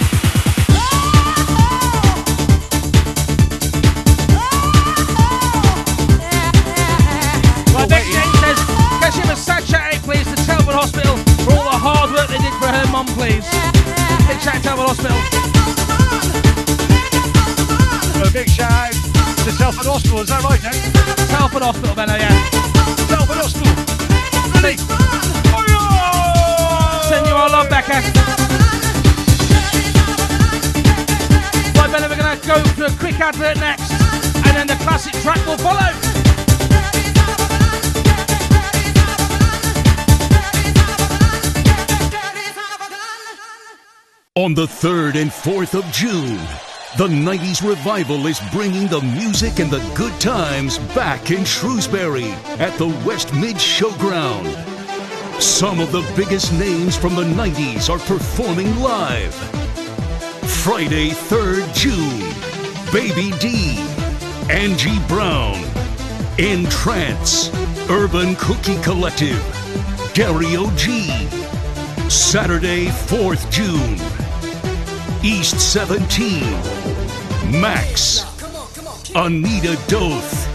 Becky 7.88 8.12
Jane 8.12 8.34
says, 8.41 8.60
can 9.00 9.12
she 9.13 9.21
have 9.21 9.32
a 9.32 9.36
sad 9.36 9.73
out, 9.73 10.04
please, 10.04 10.28
to 10.28 10.36
Telford 10.45 10.76
Hospital 10.76 11.15
for 11.45 11.54
all 11.54 11.63
the 11.63 11.78
hard 11.78 12.12
work 12.12 12.28
they 12.28 12.38
did 12.38 12.54
for 12.60 12.67
her 12.67 12.86
mum, 12.91 13.06
please. 13.08 13.47
Big 14.28 14.39
shout 14.41 14.56
out 14.56 14.63
Telford 14.63 14.88
Hospital. 14.88 15.76
A 18.17 18.32
big 18.32 18.49
shout 18.49 18.71
out 18.71 18.93
to 19.45 19.58
Telford 19.58 19.86
Hospital. 19.86 20.19
Is 20.19 20.30
that 20.30 20.43
right, 20.43 20.60
Dave? 20.60 20.73
Telford 21.30 21.62
Hospital, 21.62 21.95
Benno, 21.95 22.15
yeah. 22.15 22.34
Telford 23.08 23.38
Hospital. 23.38 23.71
Ready? 24.58 24.75
Send 27.08 27.27
you 27.27 27.34
our 27.34 27.49
love, 27.49 27.69
Becca. 27.69 28.01
Right, 31.77 31.91
Benno, 31.91 32.10
we're 32.10 32.17
going 32.17 32.38
to 32.38 32.47
go 32.47 32.58
for 32.75 32.86
a 32.86 32.97
quick 32.97 33.19
advert 33.19 33.58
next, 33.58 33.91
and 34.45 34.58
then 34.58 34.67
the 34.67 34.75
classic 34.84 35.13
track 35.21 35.45
will 35.45 35.58
follow. 35.58 35.93
On 44.36 44.53
the 44.53 44.65
3rd 44.65 45.15
and 45.21 45.32
4th 45.32 45.73
of 45.73 45.86
June, 45.91 46.39
the 46.97 47.07
90s 47.07 47.67
Revival 47.67 48.25
is 48.25 48.39
bringing 48.51 48.88
the 48.88 49.01
music 49.01 49.60
and 49.60 49.69
the 49.69 49.77
good 49.93 50.19
times 50.19 50.79
back 50.95 51.29
in 51.29 51.45
Shrewsbury 51.45 52.31
at 52.57 52.75
the 52.79 52.88
West 53.05 53.36
Mid 53.36 53.57
Showground. 53.57 54.51
Some 55.39 55.79
of 55.79 55.91
the 55.91 56.01
biggest 56.15 56.51
names 56.53 56.97
from 56.97 57.15
the 57.15 57.23
90s 57.23 57.88
are 57.91 57.99
performing 57.99 58.75
live. 58.79 59.36
Friday, 60.63 61.12
3rd 61.12 61.71
June, 61.75 62.91
Baby 62.91 63.29
D, 63.38 63.77
Angie 64.49 64.99
Brown, 65.07 65.63
N-Trance, 66.39 67.51
Urban 67.91 68.36
Cookie 68.38 68.81
Collective, 68.81 69.39
Gary 70.15 70.56
OG. 70.56 71.37
Saturday, 72.10 72.85
4th 72.85 73.52
June, 73.52 73.98
East 75.23 75.59
17, 75.59 76.41
Maxx, 77.59 78.23
Anita 79.15 79.75
Doth, 79.87 80.45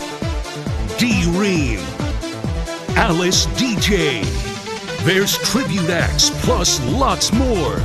D 0.99 1.25
Ream, 1.31 1.81
Alice 2.97 3.47
Deejay. 3.59 4.23
There's 5.05 5.37
tribute 5.39 5.91
acts 5.91 6.31
plus 6.45 6.81
lots 6.87 7.33
more. 7.33 7.81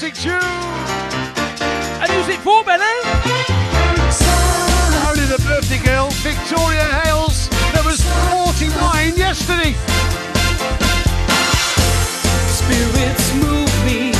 Classic 0.00 0.14
tune. 0.22 0.40
And 2.00 2.10
who's 2.10 2.28
it 2.28 2.40
for, 2.40 2.64
Benno? 2.64 2.84
Only 5.06 5.26
the 5.26 5.42
birthday 5.46 5.82
girl, 5.84 6.08
Victoria 6.24 6.84
Hales. 7.04 7.50
There 7.74 7.84
was 7.84 8.00
49 8.32 9.16
yesterday. 9.16 9.74
Spirits 12.48 13.34
move 13.44 13.72
me 13.84 14.12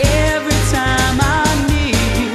every 0.00 0.60
time 0.72 1.18
I 1.20 1.44
need 1.68 2.00
you. 2.16 2.32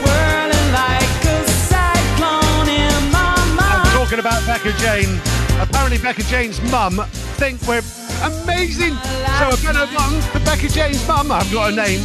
Whirling 0.00 0.68
like 0.72 1.24
a 1.26 1.44
cyclone 1.68 2.68
in 2.68 3.12
my 3.12 3.36
mind. 3.60 3.88
I'm 3.88 3.92
talking 3.92 4.20
about 4.20 4.40
Becca 4.46 4.72
Jane. 4.78 5.20
Apparently, 5.60 5.98
Becca 5.98 6.22
Jane's 6.22 6.62
mum 6.70 7.04
think 7.36 7.60
we're 7.66 7.82
amazing. 8.22 8.96
So 9.38 9.50
a 9.50 9.56
better 9.62 9.86
one 9.94 10.20
for 10.22 10.38
Rebecca 10.38 10.68
Jane's 10.68 11.06
mum. 11.06 11.32
I've 11.32 11.50
got 11.52 11.72
a 11.72 11.76
name. 11.76 12.02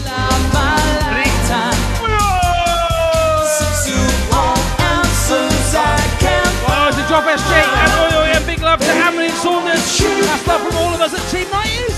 Oh, 6.69 6.91
to 6.91 7.03
Drop 7.07 7.23
SJ 7.25 7.51
and 7.51 7.91
Oi 8.01 8.17
Oi 8.17 8.29
and 8.35 8.45
big 8.45 8.61
love 8.61 8.79
to 8.79 8.91
Amelie 8.91 9.29
Saunders. 9.29 9.99
That's 9.99 10.47
love 10.47 10.61
from 10.61 10.75
all 10.77 10.93
of 10.93 11.01
us 11.01 11.13
at 11.13 11.21
Team 11.31 11.47
90s. 11.47 11.97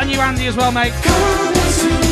And 0.00 0.10
you, 0.10 0.20
Andy, 0.20 0.46
as 0.46 0.56
well, 0.56 0.72
mate. 0.72 2.05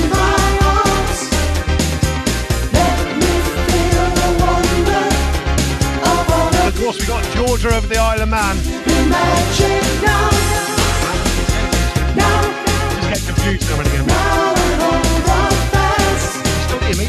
Of 6.74 6.80
course, 6.80 6.98
we 6.98 7.06
got 7.06 7.22
Georgia 7.36 7.68
over 7.76 7.86
the 7.86 7.98
Isle 7.98 8.22
of 8.22 8.28
Man. 8.28 8.56
Just 8.56 8.72
get 13.08 13.22
confused 13.32 13.70
now 13.70 13.78
and 13.78 13.86
again. 13.86 14.04
Still 16.66 16.80
hear 16.80 16.96
me? 16.98 17.06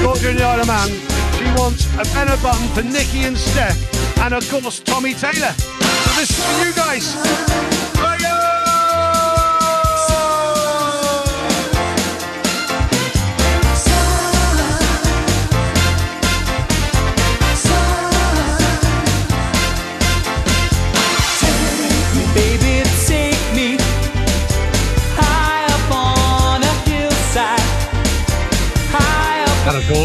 Georgia 0.00 0.30
in 0.30 0.36
the 0.36 0.42
Isle 0.42 0.60
of 0.60 0.66
Man. 0.68 0.88
She 1.36 1.44
wants 1.60 1.84
a 1.96 2.04
banner 2.14 2.38
button 2.42 2.66
for 2.68 2.82
Nikki 2.82 3.24
and 3.24 3.36
Steph, 3.36 3.76
and 4.20 4.32
of 4.32 4.48
course 4.48 4.80
Tommy 4.80 5.12
Taylor. 5.12 5.52
So 5.52 6.10
this 6.18 6.30
is 6.30 6.42
for 6.42 6.64
you 6.64 6.72
guys. 6.72 7.14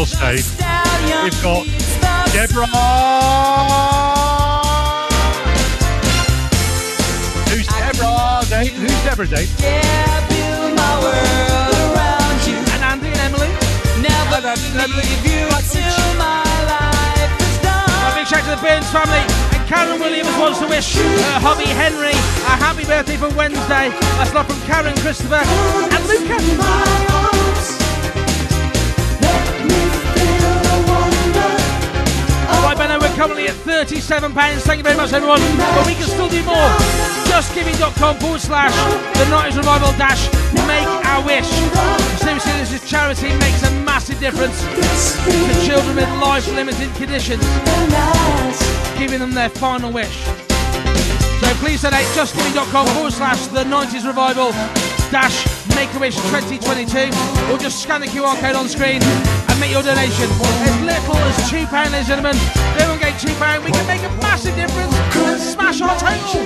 And 0.06 0.20
Dave, 0.20 0.46
we've 1.24 1.42
got 1.42 1.66
Deborah. 2.30 2.66
Who's 7.50 7.66
Deborah, 7.66 8.46
Dave? 8.48 8.72
Who's 8.78 9.02
Deborah, 9.02 9.26
Dave? 9.26 9.50
Yeah, 9.58 10.28
build 10.30 10.76
my 10.78 10.94
world 11.02 11.74
around 11.90 12.38
you. 12.46 12.54
And 12.54 12.82
Andy 12.86 13.08
and 13.08 13.18
Emily. 13.26 13.50
Never 13.98 14.36
And 14.36 14.46
Andy 14.46 14.66
and 14.70 14.80
Emily. 14.86 15.02
leave 15.02 15.26
you 15.26 15.50
till 15.74 16.14
my 16.14 16.46
life 16.70 17.40
is 17.42 17.58
done. 17.66 17.90
A 18.06 18.14
big 18.14 18.28
shout 18.30 18.44
to 18.46 18.50
the 18.54 18.62
Burns 18.62 18.88
family. 18.94 19.26
And 19.58 19.66
Karen 19.66 19.98
Williams 19.98 20.30
wants 20.38 20.60
to 20.60 20.68
wish 20.68 20.94
her 20.94 21.40
hubby 21.42 21.66
Henry 21.66 22.14
a 22.46 22.54
happy 22.62 22.84
birthday 22.84 23.16
for 23.16 23.28
Wednesday. 23.34 23.90
That's 24.22 24.32
love 24.32 24.46
from 24.46 24.60
Karen, 24.70 24.94
Christopher, 25.02 25.42
and 25.42 26.06
Luca. 26.06 27.25
We're 33.00 33.14
currently 33.14 33.46
at 33.48 33.54
£37. 33.56 34.32
Thank 34.62 34.78
you 34.78 34.84
very 34.84 34.96
much, 34.96 35.12
everyone. 35.12 35.40
But 35.58 35.86
we 35.86 35.94
can 35.94 36.08
still 36.08 36.28
do 36.28 36.42
more. 36.44 36.68
JustGiving.com 37.28 38.16
forward 38.18 38.40
slash 38.40 38.72
the 39.18 39.24
90s 39.28 39.56
revival 39.56 39.92
dash 39.98 40.32
make 40.64 40.88
our 41.04 41.24
wish. 41.24 41.48
Seriously, 42.20 42.52
this 42.52 42.72
is 42.72 42.88
charity, 42.88 43.28
makes 43.38 43.62
a 43.62 43.70
massive 43.84 44.18
difference 44.18 44.62
to 44.62 45.66
children 45.66 45.96
with 45.96 46.08
life 46.22 46.46
limited 46.54 46.94
conditions, 46.94 47.44
giving 48.98 49.20
them 49.20 49.32
their 49.32 49.50
final 49.50 49.92
wish. 49.92 50.24
So 51.40 51.52
please 51.60 51.82
donate 51.82 52.06
justgiving.com 52.16 52.86
forward 52.94 53.12
slash 53.12 53.46
the 53.48 53.64
90s 53.64 54.06
revival 54.06 54.52
dash 55.10 55.46
make 55.76 55.92
a 55.94 55.98
wish 55.98 56.16
2022 56.32 57.12
or 57.52 57.58
just 57.58 57.82
scan 57.82 58.00
the 58.00 58.06
QR 58.06 58.34
code 58.40 58.56
on 58.56 58.68
screen 58.68 59.00
make 59.60 59.70
your 59.70 59.82
donation. 59.82 60.28
As 60.30 60.80
little 60.82 61.16
as 61.16 61.36
£2, 61.50 61.70
ladies 61.72 61.94
and 61.94 62.06
gentlemen. 62.06 62.36
Everyone 62.78 62.98
get 63.00 63.14
£2, 63.20 63.64
we 63.64 63.70
can 63.70 63.86
make 63.86 64.02
a 64.02 64.10
massive 64.22 64.54
difference 64.56 64.94
and 65.16 65.40
smash 65.40 65.80
our 65.80 65.96
total. 65.98 66.42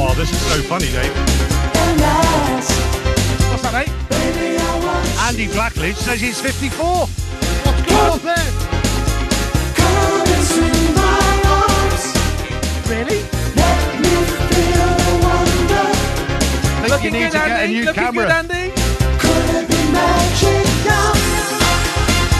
Oh, 0.00 0.14
this 0.16 0.30
is 0.30 0.40
so 0.40 0.62
funny, 0.62 0.90
Dave. 0.90 1.12
What's 3.50 3.62
that, 3.62 3.72
mate? 3.72 3.90
Andy 5.20 5.46
Blackledge 5.48 5.96
says 5.96 6.20
he's 6.20 6.40
54. 6.40 7.06
What's 7.06 7.82
going 7.82 8.10
on 8.10 8.18
there? 8.20 8.57
Think 16.98 17.14
you 17.14 17.20
need 17.20 17.30
to 17.30 17.38
get 17.38 17.64
a 17.64 17.68
new 17.68 17.84
Looking 17.84 17.94
camera. 17.94 18.24
good, 18.24 18.32
Andy. 18.32 18.72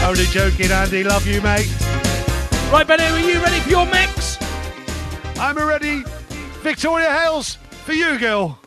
Only 0.04 0.24
joking, 0.24 0.72
Andy. 0.72 1.04
Love 1.04 1.24
you, 1.28 1.40
mate. 1.40 1.72
Right, 2.72 2.84
Benny, 2.84 3.04
are 3.04 3.20
you 3.20 3.40
ready 3.40 3.60
for 3.60 3.70
your 3.70 3.86
mix? 3.86 4.36
I'm 5.38 5.56
ready. 5.56 6.02
Victoria 6.62 7.12
Hales 7.12 7.56
for 7.84 7.92
you, 7.92 8.18
girl. 8.18 8.58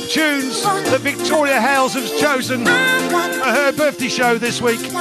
Top 0.00 0.10
tunes 0.10 0.62
that 0.62 1.00
Victoria 1.02 1.60
Hales 1.60 1.94
has 1.94 2.10
chosen 2.20 2.64
for 2.64 2.72
her 2.72 3.70
birthday 3.72 4.08
show 4.08 4.36
this 4.38 4.60
week. 4.60 4.80
It 4.80 4.92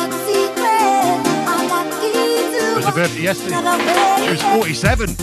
was 2.75 2.85
her 2.85 2.91
birthday 2.91 3.23
yesterday. 3.23 3.55
She 4.23 4.29
was 4.29 4.41
47. 4.55 5.15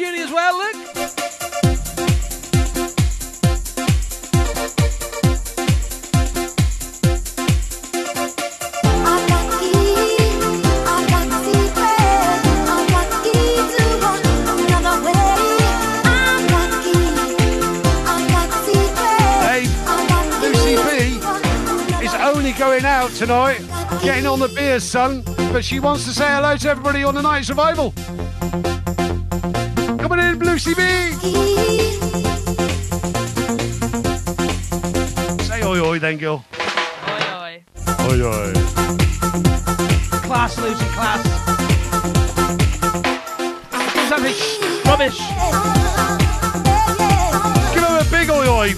Julie 0.00 0.20
as 0.20 0.32
well, 0.32 0.56
look. 0.56 0.76
Lucy 20.40 20.76
B 20.76 21.20
is 22.02 22.14
only 22.14 22.52
going 22.52 22.86
out 22.86 23.10
tonight, 23.10 23.60
getting 24.00 24.26
on 24.26 24.38
the 24.38 24.50
beers, 24.56 24.82
son, 24.82 25.22
but 25.52 25.62
she 25.62 25.78
wants 25.78 26.06
to 26.06 26.12
say 26.12 26.26
hello 26.26 26.56
to 26.56 26.70
everybody 26.70 27.04
on 27.04 27.14
the 27.14 27.20
90s 27.20 27.50
revival. 27.50 27.92
Come 30.40 30.48
on 30.48 30.54
in, 30.54 30.54
Lucy 30.54 30.74
B. 30.74 30.80
Say 35.42 35.62
oi 35.62 35.80
oi 35.80 35.98
then, 35.98 36.16
girl. 36.16 36.44
Oi, 37.08 37.22
oi. 37.34 37.64
Oi 38.08 38.22
oi. 38.22 38.52
Class, 40.22 40.58
Lucy, 40.58 40.84
class. 40.94 41.22
Something 44.08 44.36
rubbish. 44.86 45.18
Give 47.74 47.84
her 47.84 47.98
a 48.00 48.04
big 48.10 48.30
oi 48.30 48.48
oi. 48.48 48.74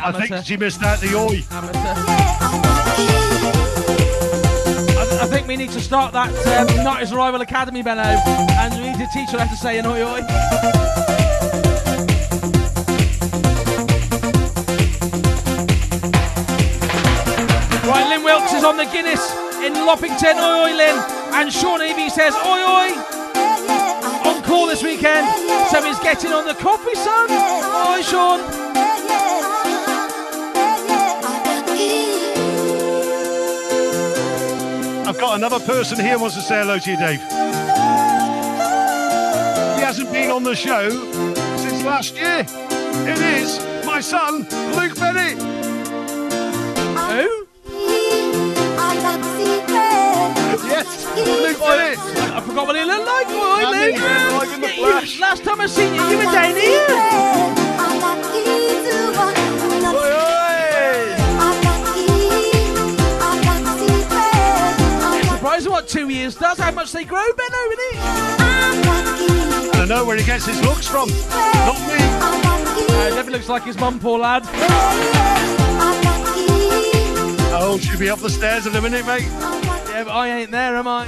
I 0.00 0.12
think 0.12 0.44
she 0.44 0.56
missed 0.56 0.82
out 0.82 1.00
the 1.00 1.14
oi. 1.14 1.44
I, 1.50 1.54
I 3.74 3.77
we 5.48 5.56
need 5.56 5.70
to 5.70 5.80
start 5.80 6.12
that 6.12 6.28
um, 6.28 6.68
90s 6.84 7.10
Revival 7.10 7.40
Academy, 7.40 7.82
Benno, 7.82 8.02
and 8.02 8.74
we 8.74 8.90
need 8.90 8.98
to 8.98 9.08
teach 9.14 9.30
her 9.30 9.38
how 9.38 9.50
to 9.50 9.56
say 9.56 9.78
an 9.78 9.86
oi 9.86 10.02
oi. 10.02 10.20
Wilkes 18.24 18.52
is 18.52 18.62
on 18.62 18.76
the 18.76 18.84
Guinness 18.92 19.32
in 19.64 19.72
Loppington, 19.72 20.36
oi 20.36 20.70
oi 20.70 20.76
Lynn, 20.76 20.98
and 21.32 21.50
Sean 21.50 21.80
Evie 21.80 22.10
says 22.10 22.34
oi 22.34 22.60
oi 22.60 23.18
on 24.28 24.42
call 24.42 24.66
this 24.66 24.82
weekend, 24.82 25.26
so 25.70 25.82
he's 25.82 25.98
getting 26.00 26.32
on 26.32 26.44
the 26.44 26.54
coffee, 26.54 26.94
son. 26.94 27.30
Oi, 27.30 28.02
Sean. 28.02 28.67
I've 35.18 35.24
got 35.24 35.34
another 35.34 35.58
person 35.58 35.98
here 35.98 36.12
who 36.14 36.20
wants 36.20 36.36
to 36.36 36.42
say 36.42 36.60
hello 36.60 36.78
to 36.78 36.90
you, 36.92 36.96
Dave. 36.96 37.18
He 37.18 37.24
hasn't 39.82 40.12
been 40.12 40.30
on 40.30 40.44
the 40.44 40.54
show 40.54 40.90
since 41.56 41.82
last 41.82 42.14
year. 42.16 42.46
It 43.04 43.18
is 43.18 43.58
my 43.84 44.00
son, 44.00 44.46
Luke 44.76 44.94
Bennett. 44.96 45.36
Who? 47.10 47.46
Yes, 50.68 51.04
Luke 51.16 51.58
Live 51.58 51.98
I 53.34 53.70
live 53.72 53.96
in 54.54 54.60
the 54.60 54.68
Yeah, 54.68 54.74
you- 54.76 54.86
flesh. 54.86 55.18
last 55.18 55.42
time 55.42 55.60
I 55.60 55.66
seen 55.66 55.96
you, 55.96 56.02
you 56.10 56.16
were 56.18 56.30
down 56.32 56.54
here. 56.54 57.57
Two 65.98 66.10
years 66.10 66.36
does, 66.36 66.58
how 66.60 66.70
much 66.70 66.92
they 66.92 67.02
grow, 67.02 67.26
Benno, 67.36 67.58
isn't 67.72 67.84
it? 67.90 67.98
I 69.74 69.74
don't 69.78 69.88
know 69.88 70.04
where 70.04 70.16
he 70.16 70.22
gets 70.22 70.46
his 70.46 70.62
looks 70.62 70.86
from. 70.86 71.08
Not 71.08 71.80
me. 71.88 71.96
Uh, 71.98 73.14
never 73.16 73.32
looks 73.32 73.48
like 73.48 73.64
his 73.64 73.76
mum, 73.80 73.98
poor 73.98 74.20
lad. 74.20 74.44
Oh, 77.50 77.80
should 77.82 77.98
be 77.98 78.08
up 78.08 78.20
the 78.20 78.30
stairs 78.30 78.68
in 78.68 78.76
a 78.76 78.80
minute, 78.80 79.04
mate. 79.06 79.22
Yeah, 79.22 80.04
but 80.04 80.12
I 80.12 80.28
ain't 80.28 80.52
there, 80.52 80.76
am 80.76 80.86
I? 80.86 81.06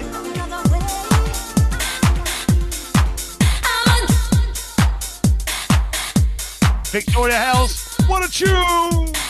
Victoria 6.90 7.38
Hales. 7.38 7.94
What 8.08 8.28
a 8.28 8.32
tune! 8.32 9.29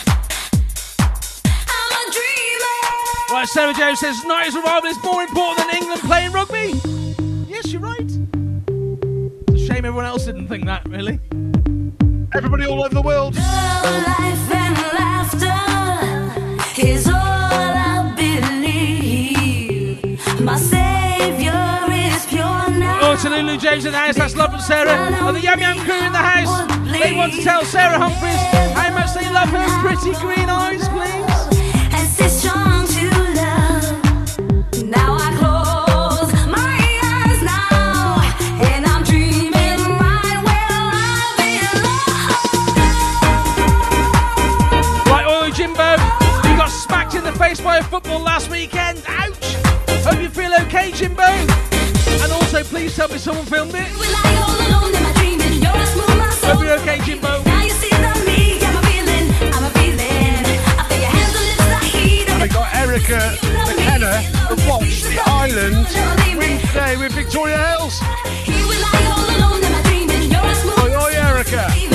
Right, 3.33 3.49
Sarah 3.49 3.73
Joe 3.73 3.95
says 3.95 4.23
90s 4.25 4.57
Revival 4.57 4.91
is 4.91 5.01
more 5.05 5.23
important 5.23 5.59
than 5.59 5.77
England 5.77 6.01
playing 6.03 6.33
rugby. 6.33 6.81
Yes, 7.49 7.73
you're 7.73 7.81
right. 7.81 8.01
It's 8.01 9.63
a 9.63 9.67
shame 9.67 9.85
everyone 9.85 10.05
else 10.05 10.25
didn't 10.25 10.49
think 10.49 10.65
that, 10.65 10.85
really. 10.89 11.21
Everybody 12.35 12.67
all 12.67 12.83
over 12.83 12.93
the 12.93 13.01
world. 13.01 13.37
Life 13.37 14.51
and 14.51 14.77
laughter 14.99 16.83
is 16.83 17.07
all 17.07 18.11
ability. 18.11 19.37
My 20.43 20.57
savior 20.57 21.87
is 21.89 22.27
pure 22.27 22.43
now. 22.43 22.99
Oh, 23.01 23.17
to 23.23 23.31
Lulu 23.31 23.59
James 23.59 23.85
in 23.85 23.93
the 23.93 23.99
house, 23.99 24.17
that's 24.17 24.35
love 24.35 24.51
from 24.51 24.61
Sarah. 24.61 24.91
And 24.91 25.37
the 25.37 25.41
Yam 25.41 25.61
Yam 25.61 25.79
crew 25.79 26.05
in 26.05 26.11
the 26.11 26.19
house. 26.19 26.67
They 26.91 27.15
want 27.15 27.35
to 27.35 27.43
tell 27.43 27.65
Sarah 27.65 27.97
Humphries 27.97 28.43
how 28.77 28.93
much 28.93 29.15
they 29.15 29.31
love 29.31 29.51
her 29.51 29.69
pretty 29.83 30.19
green 30.19 30.51
eyes, 30.51 30.89
please. 30.89 31.30
faced 47.41 47.65
by 47.65 47.79
a 47.79 47.83
football 47.83 48.21
last 48.21 48.51
weekend. 48.51 49.03
Ouch! 49.09 49.55
Hope 50.05 50.21
you 50.21 50.29
feel 50.29 50.53
okay, 50.61 50.93
Jimbo. 50.93 51.23
And 51.23 52.31
also, 52.33 52.63
please 52.63 52.95
tell 52.95 53.09
me 53.09 53.17
someone 53.17 53.47
filmed 53.47 53.75
it. 53.75 53.89
Hope 56.45 56.63
you're 56.63 56.79
okay, 56.81 56.99
Jimbo. 56.99 57.39
We 62.43 62.49
got 62.49 62.75
Erica 62.75 63.37
McKenna 63.67 64.23
the 64.49 64.57
Watch, 64.69 65.03
the 65.03 65.23
island 65.27 65.87
Wednesday 66.37 66.97
with 66.99 67.13
Victoria 67.13 67.57
Hales. 67.57 68.03
Oi, 70.79 70.95
oi, 70.95 71.13
Erica. 71.15 71.90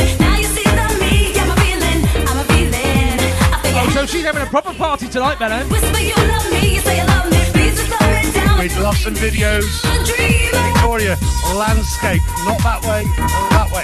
So 4.08 4.18
she's 4.18 4.26
having 4.26 4.41
a 4.41 4.45
proper 4.45 4.74
party 4.74 5.08
tonight, 5.08 5.39
Benno. 5.39 5.66
whisper 5.68 5.99
you 5.99 6.16
love 6.16 6.51
me, 6.51 6.76
you 6.76 6.82
say 6.82 6.97
you 6.99 7.06
love 7.08 7.30
me, 7.32 7.38
please 7.53 7.76
just 7.76 7.88
slow 7.88 8.08
it 8.10 8.34
down. 8.34 8.60
We'd 8.60 8.76
love 8.78 8.97
some 8.97 9.16
videos. 9.16 9.82
Victoria, 10.51 11.18
landscape, 11.56 12.22
not 12.45 12.60
that 12.62 12.82
way, 12.84 13.03
that 13.49 13.72
way. 13.74 13.84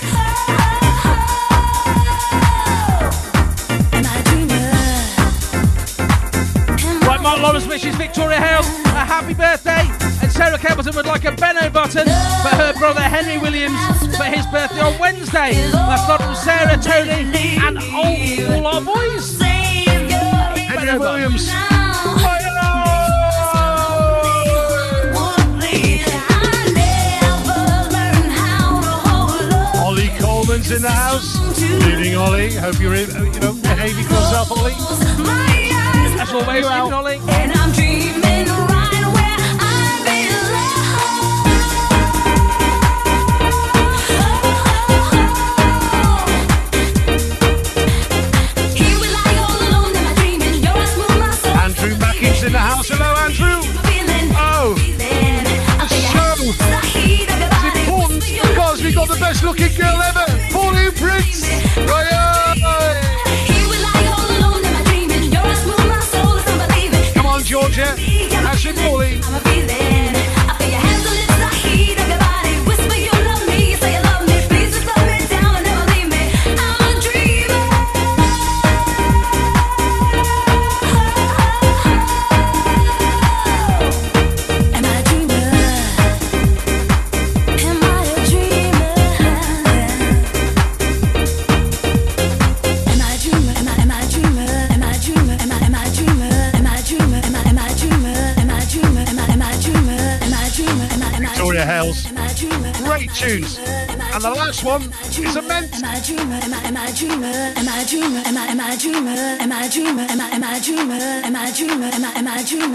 Oh, 6.83 7.07
right, 7.07 7.21
Mark 7.21 7.41
Lawrence 7.41 7.67
wishes 7.67 7.95
Victoria 7.95 8.39
Hale 8.39 8.81
a 8.91 9.05
happy 9.05 9.33
birthday. 9.33 9.87
And 10.21 10.31
Sarah 10.31 10.57
Campbellton 10.57 10.95
would 10.95 11.07
like 11.07 11.25
a 11.25 11.31
Benno 11.31 11.69
button 11.69 12.05
for 12.05 12.55
her 12.55 12.73
brother 12.77 13.01
Henry 13.01 13.37
Williams 13.39 13.79
for 14.17 14.25
his 14.25 14.45
birthday 14.47 14.81
on 14.81 14.99
Wednesday. 14.99 15.53
That's 15.71 16.07
not 16.07 16.21
from 16.21 16.35
Sarah, 16.35 16.77
Tony, 16.77 17.57
and 17.57 17.79
all, 17.79 18.55
all 18.55 18.67
our 18.67 18.81
boys. 18.81 19.40
Henry 20.91 21.07
Williams. 21.07 21.49
Ollie 29.77 30.09
Coleman's 30.19 30.71
in 30.71 30.81
the 30.81 30.89
house. 30.89 31.39
Good 31.57 31.93
evening, 31.93 32.17
Ollie. 32.17 32.53
Hope 32.55 32.77
you're 32.81 32.95
in, 32.95 33.09
you 33.33 33.39
know, 33.39 33.53
behaving 33.53 34.03
yourself, 34.03 34.51
Ollie. 34.51 34.73
That's 36.17 36.33
always 36.33 36.67
keeping 36.67 36.93
Ollie. 36.93 37.80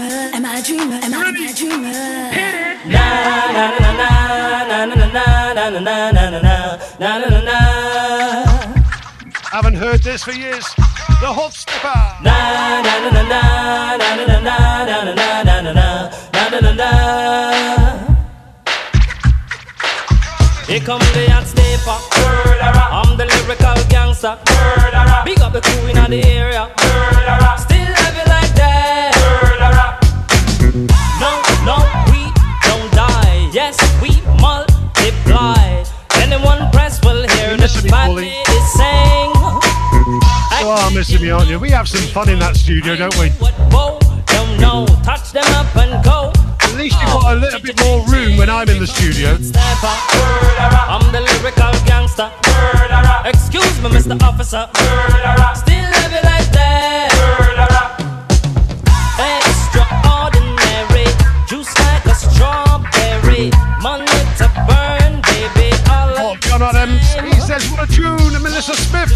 Am 0.09 0.45
I 0.45 0.59
a 0.59 0.63
dreamer? 0.63 0.99
Am 1.03 1.13
I 1.13 1.17
am 1.17 1.35
I 1.35 1.49
a 1.49 1.53
dreamer? 1.53 2.31
Hit 2.31 2.55
it. 2.55 2.77
Na 2.87 3.05
na 3.55 3.65
na 3.75 3.91
na 3.99 4.09
na 4.69 4.85
na 4.85 4.95
na 4.95 5.05
na 5.05 5.25
na 5.53 5.69
na 5.69 5.89
na 6.11 6.29
na 6.29 6.79
na 6.99 7.17
na 7.19 7.27
na 7.27 7.41
na. 7.49 7.57
Haven't 9.51 9.75
heard 9.75 10.01
this 10.03 10.23
for 10.23 10.31
years. 10.31 10.65
The 11.19 11.27
Hot 11.37 11.53
Stepper. 11.53 11.99
Na 12.23 12.81
na 12.87 12.93
na 13.03 13.09
na 13.11 13.21
na 13.21 13.41
na 13.97 14.09
na 14.15 14.25
na 14.27 14.39
na 14.39 15.03
na 15.03 15.03
na 15.03 15.21
na 15.43 15.61
na 15.61 15.71
na 15.73 16.49
na 16.51 16.59
na 16.61 16.71
na. 16.71 16.89
Here 20.67 20.79
come 20.81 20.99
the 21.15 21.23
hot 21.31 21.47
stepper. 21.47 21.97
I'm 22.95 23.17
the 23.17 23.25
lyrical 23.25 23.75
gangster. 23.89 24.37
Big 25.25 25.39
up 25.41 25.51
the 25.53 25.61
crew 25.61 25.87
in 25.87 25.95
the 26.11 26.23
area. 26.23 26.69
Still 27.57 27.76
Anyone 36.37 36.69
press 36.69 37.03
will 37.03 37.27
hear 37.27 37.57
the 37.57 37.87
bad 37.89 38.11
lady 38.11 38.29
sing. 38.77 39.33
You 40.61 40.69
are 40.69 40.91
missing 40.91 41.19
me, 41.23 41.31
aren't 41.31 41.49
you? 41.49 41.57
We 41.57 41.71
have 41.71 41.89
some 41.89 42.05
fun 42.13 42.29
in 42.29 42.37
that 42.37 42.55
studio, 42.55 42.95
don't 42.95 43.17
we? 43.17 43.31
Don't 44.27 44.59
know. 44.61 44.85
Touch 45.03 45.31
them 45.31 45.45
up 45.57 45.75
and 45.75 46.03
go. 46.05 46.31
At 46.61 46.75
least 46.75 47.01
you've 47.01 47.09
got 47.09 47.33
a 47.33 47.39
little 47.39 47.59
bit 47.59 47.79
more 47.81 48.05
room 48.05 48.37
when 48.37 48.51
I'm 48.51 48.69
in 48.69 48.77
the 48.77 48.85
studio. 48.85 49.31
I'm 49.33 51.11
the 51.11 51.21
lyrical 51.21 51.73
gangster. 51.89 52.29
Excuse 53.25 53.81
me, 53.81 53.89
Mr. 53.89 54.21
Officer. 54.21 54.69
Still 55.57 55.89
have 55.89 56.13
it 56.13 56.23
like 56.23 56.51
that. 56.53 56.86
Says, 66.73 67.71
what 67.71 67.89
a 67.89 67.93
tune. 67.93 68.35
And 68.35 68.43
Melissa 68.43 68.73
Smith, 68.75 69.11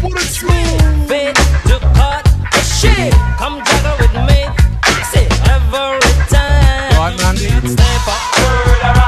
what 0.00 0.14
a 0.14 0.32
tune. 0.32 1.06
Fit 1.08 1.34
to 1.66 1.78
cut 1.98 2.24
the 2.52 2.60
shit. 2.60 3.12
Come 3.38 3.62
juggle 3.64 3.96
with 3.98 4.14
me. 4.28 4.46
I 4.82 5.02
say 5.10 5.26
every 5.50 5.98
time. 6.30 6.94
Right, 6.94 7.16
Mandy. 7.18 7.50
Step. 7.66 8.06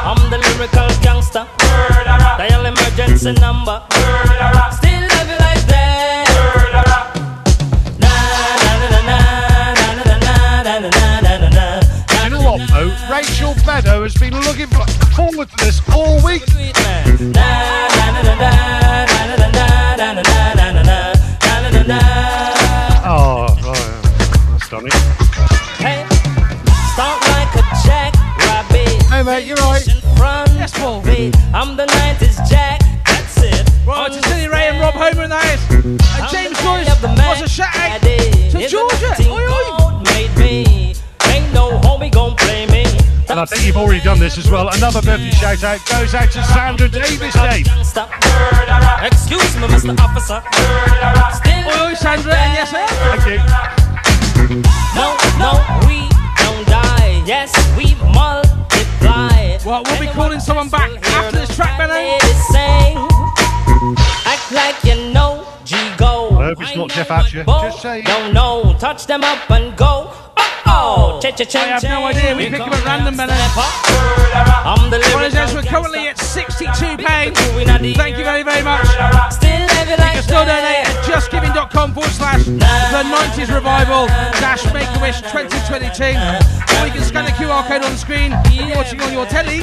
I'm 0.03 0.18
the 0.30 0.39
lyrical 0.39 0.89
gangster. 1.01 1.47
Dial 2.39 2.66
emergency 2.66 3.32
number. 3.34 3.82
has 14.07 14.15
been 14.15 14.35
looking 14.43 14.69
forward 15.17 15.49
to 15.51 15.65
this 15.65 15.81
all 15.91 16.25
week. 16.25 16.45
Oh, 23.09 23.47
that's 24.53 24.69
funny. 24.69 24.91
Hey, 25.83 26.07
stomp 26.95 27.21
like 27.35 27.51
a 27.57 27.65
jackrabbit. 27.83 29.03
Hey, 29.11 29.23
mate, 29.25 29.45
you're 29.45 29.57
right. 29.57 29.85
Yes, 30.55 30.73
Paul. 30.79 31.03
I'm 31.53 31.77
the 31.77 31.87
90s 31.87 32.49
Jack. 32.49 32.83
That's 33.07 33.39
it. 33.39 33.69
Right, 33.85 34.09
oh, 34.09 34.17
it's 34.17 34.49
Ray 34.49 34.69
and 34.69 34.79
Rob 34.79 34.95
Homer 34.95 35.25
in 35.25 35.31
the 35.31 35.37
house. 35.37 35.71
And 35.73 36.01
James 36.31 36.57
Joyce 36.63 37.03
was 37.03 37.43
a 37.43 37.49
shack. 37.49 38.01
And 43.37 43.43
I 43.43 43.45
think 43.45 43.66
you've 43.66 43.76
already 43.76 44.01
done 44.01 44.18
this 44.18 44.39
as 44.39 44.51
well. 44.51 44.70
Another 44.70 45.03
birthday 45.03 45.28
shout 45.28 45.62
out 45.62 45.84
goes 45.84 46.14
out 46.14 46.30
to 46.32 46.43
Sandra 46.43 46.89
Davis 46.89 47.34
Day. 47.34 47.64
Stop. 47.84 48.09
Excuse 49.05 49.55
me, 49.57 49.68
Mr. 49.68 49.93
Officer. 50.01 50.41
Still 51.37 51.68
Oi, 51.68 51.91
oi, 51.91 51.93
Sandra, 51.93 52.32
and 52.34 52.55
yes, 52.57 52.70
sir. 52.70 52.87
Thank 53.12 53.28
you. 53.28 54.64
No, 54.97 55.12
no, 55.37 55.53
we 55.87 56.09
don't 56.41 56.66
die. 56.66 57.22
Yes, 57.26 57.53
we 57.76 57.95
multiply. 58.11 59.59
Well, 59.66 59.82
we'll 59.84 60.01
be 60.01 60.07
calling 60.07 60.41
someone 60.41 60.70
back 60.70 60.91
after 61.05 61.37
this 61.37 61.55
track, 61.55 61.76
Benno. 61.76 61.93
Act 64.24 64.51
like 64.51 64.82
you 64.82 65.12
know. 65.12 65.36
Go. 65.97 66.31
I 66.39 66.45
hope 66.47 66.63
it's 66.63 66.77
not 66.77 66.91
Jeff 66.91 67.09
Hatcher. 67.09 67.45
Just 67.45 67.83
saying. 67.83 68.05
Don't 68.05 68.35
know. 68.35 68.77
Touch 68.79 69.07
them 69.07 69.25
up 69.25 69.51
and 69.51 69.77
go. 69.77 70.13
Oh, 70.67 71.19
cha 71.23 71.31
cha 71.31 71.45
cha. 71.45 71.61
I 71.61 71.67
have 71.67 71.83
no 71.85 72.05
idea. 72.05 72.37
We 72.37 72.51
pick 72.51 72.59
them 72.59 72.73
at 72.73 72.85
random, 72.85 73.17
Benno. 73.17 73.33
I'm 73.33 74.91
the 74.91 74.99
Well, 74.99 75.21
lyrical 75.21 75.39
as 75.39 75.55
we're 75.55 75.63
currently 75.63 76.09
at 76.09 76.17
£62. 76.17 77.01
Thank 77.01 77.37
Thank 77.97 78.19
you 78.19 78.25
very, 78.25 78.43
very 78.43 78.63
much. 78.63 78.87
Still 79.33 79.57
you 79.61 79.97
can 79.97 80.23
still 80.23 80.45
donate 80.45 80.85
at 80.85 81.05
justgiving.com 81.05 81.95
forward 81.95 82.11
slash 82.11 82.45
the 82.45 83.03
90s 83.07 83.55
revival 83.55 84.07
dash 84.43 84.65
make 84.75 84.89
a 84.89 85.01
wish 85.01 85.21
2022. 85.23 86.05
Or 86.77 86.87
you 86.87 86.93
can 86.93 87.03
scan 87.03 87.25
the 87.25 87.31
QR 87.33 87.67
code 87.69 87.85
on 87.85 87.93
the 87.93 87.99
screen 87.99 88.33
if 88.47 88.67
you're 88.67 88.77
watching 88.77 89.01
on 89.01 89.13
your 89.13 89.27
telly 89.27 89.63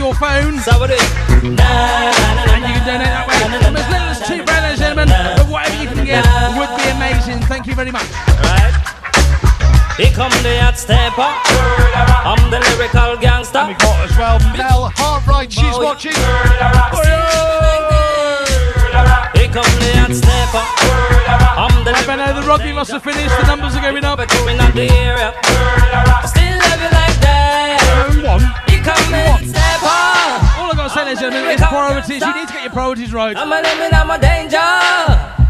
your 0.00 0.14
phone. 0.16 0.56
And 0.56 0.64
you 1.44 2.72
can 2.72 2.84
donate 2.88 3.12
that 3.12 3.28
way. 3.28 3.36
From 3.36 3.76
as 3.76 3.84
little 3.92 4.08
as 4.08 4.20
two 4.24 4.40
and 4.40 4.78
gentlemen, 4.80 5.12
but 5.36 5.44
whatever 5.52 5.76
you 5.76 5.88
can 5.92 6.08
get 6.08 6.24
would 6.56 6.72
be 6.80 6.88
amazing. 6.88 7.44
Thank 7.44 7.68
you 7.68 7.76
very 7.76 7.92
much. 7.92 8.08
Right. 8.40 8.72
Here 10.00 10.08
come 10.16 10.32
the 10.40 10.56
hot 10.64 10.80
stepper. 10.80 11.28
I'm 12.24 12.40
the 12.48 12.64
lyrical 12.72 13.20
gangster. 13.20 13.60
We 13.68 13.76
got 13.76 14.08
as 14.08 14.16
well 14.16 14.40
Mel 14.56 14.88
Hartright. 14.96 15.52
She's 15.52 15.76
watching. 15.76 16.16
Here 19.36 19.52
come 19.52 19.68
the 19.84 19.90
hot 20.00 20.16
stepper. 20.16 20.64
I'm 21.60 21.84
the 21.84 21.92
I 21.92 22.00
bet 22.08 22.16
now 22.16 22.32
the 22.32 22.46
rugby 22.48 22.72
must 22.72 22.90
have 22.92 23.04
finished. 23.04 23.36
The 23.36 23.44
numbers 23.44 23.76
are 23.76 23.84
going 23.84 24.04
up. 24.04 24.16
But 24.16 24.32
you 24.32 24.48
in 24.48 24.56
the 24.56 24.88
area. 25.04 25.36
Still 26.24 26.56
love 26.56 26.80
you 26.80 26.88
like 26.88 27.20
that. 27.20 27.49
Who 28.08 28.24
won? 28.24 28.40
Here 28.68 28.82
come 28.82 29.04
the 29.12 29.20
hot 29.28 29.44
stepper. 29.44 30.00
All 30.60 30.70
I've 30.70 30.76
got 30.76 30.88
to 30.88 30.94
say, 30.94 31.04
ladies 31.04 31.22
and 31.22 31.32
gentlemen, 31.32 31.54
is 31.54 31.60
priorities. 31.60 32.22
You 32.22 32.34
need 32.34 32.48
to 32.48 32.54
get 32.54 32.62
your 32.64 32.72
priorities 32.72 33.12
right. 33.12 33.36
I'm 33.36 33.52
a 33.52 33.60
limit, 33.60 33.92
I'm 33.92 34.10
a 34.10 34.18
danger. 34.18 34.56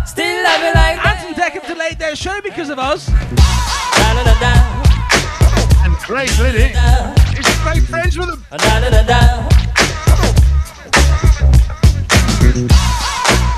Still 0.05 0.43
love 0.43 0.61
you 0.61 0.75
like 0.75 0.99
that. 0.99 1.23
Ant 1.23 1.29
and 1.29 1.37
Dec 1.37 1.53
have 1.53 1.67
delayed 1.67 1.99
their 1.99 2.17
show 2.17 2.41
because 2.43 2.71
of 2.71 2.79
us. 2.79 3.07
Da 3.07 4.15
da 4.15 4.23
da 4.27 4.35
da. 4.43 4.53
And 5.87 5.95
Craig 6.03 6.31
Liddy 6.41 6.75
is 7.39 7.47
great 7.63 7.85
friends 7.85 8.19
with 8.19 8.29
them. 8.29 8.43
Da 8.51 8.81
da 8.81 8.91
da 8.91 9.03
da. 9.07 9.21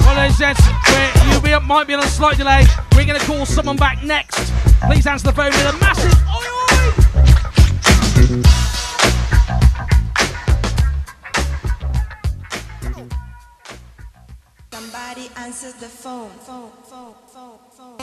Well, 0.05 0.17
ladies 0.17 0.41
and 0.41 0.57
gents, 0.57 0.83
you 1.53 1.61
might 1.61 1.87
be 1.87 1.95
on 1.95 2.03
a 2.03 2.07
slight 2.07 2.37
delay. 2.37 2.67
We're 2.95 3.07
going 3.07 3.19
to 3.19 3.27
call 3.27 3.47
someone 3.47 3.77
back 3.77 4.03
next. 4.03 4.53
Please 4.87 5.07
answer 5.07 5.27
the 5.29 5.33
phone 5.33 5.51
with 5.51 5.75
a 5.75 5.79
massive 5.79 6.13
oi 6.29 6.47
oi! 8.59 8.72
Somebody 14.73 15.29
answers 15.37 15.75
the 15.75 15.87
phone. 15.87 16.31
Phone, 16.31 16.71
phone, 16.85 17.15
phone, 17.27 17.59
phone. 17.73 17.99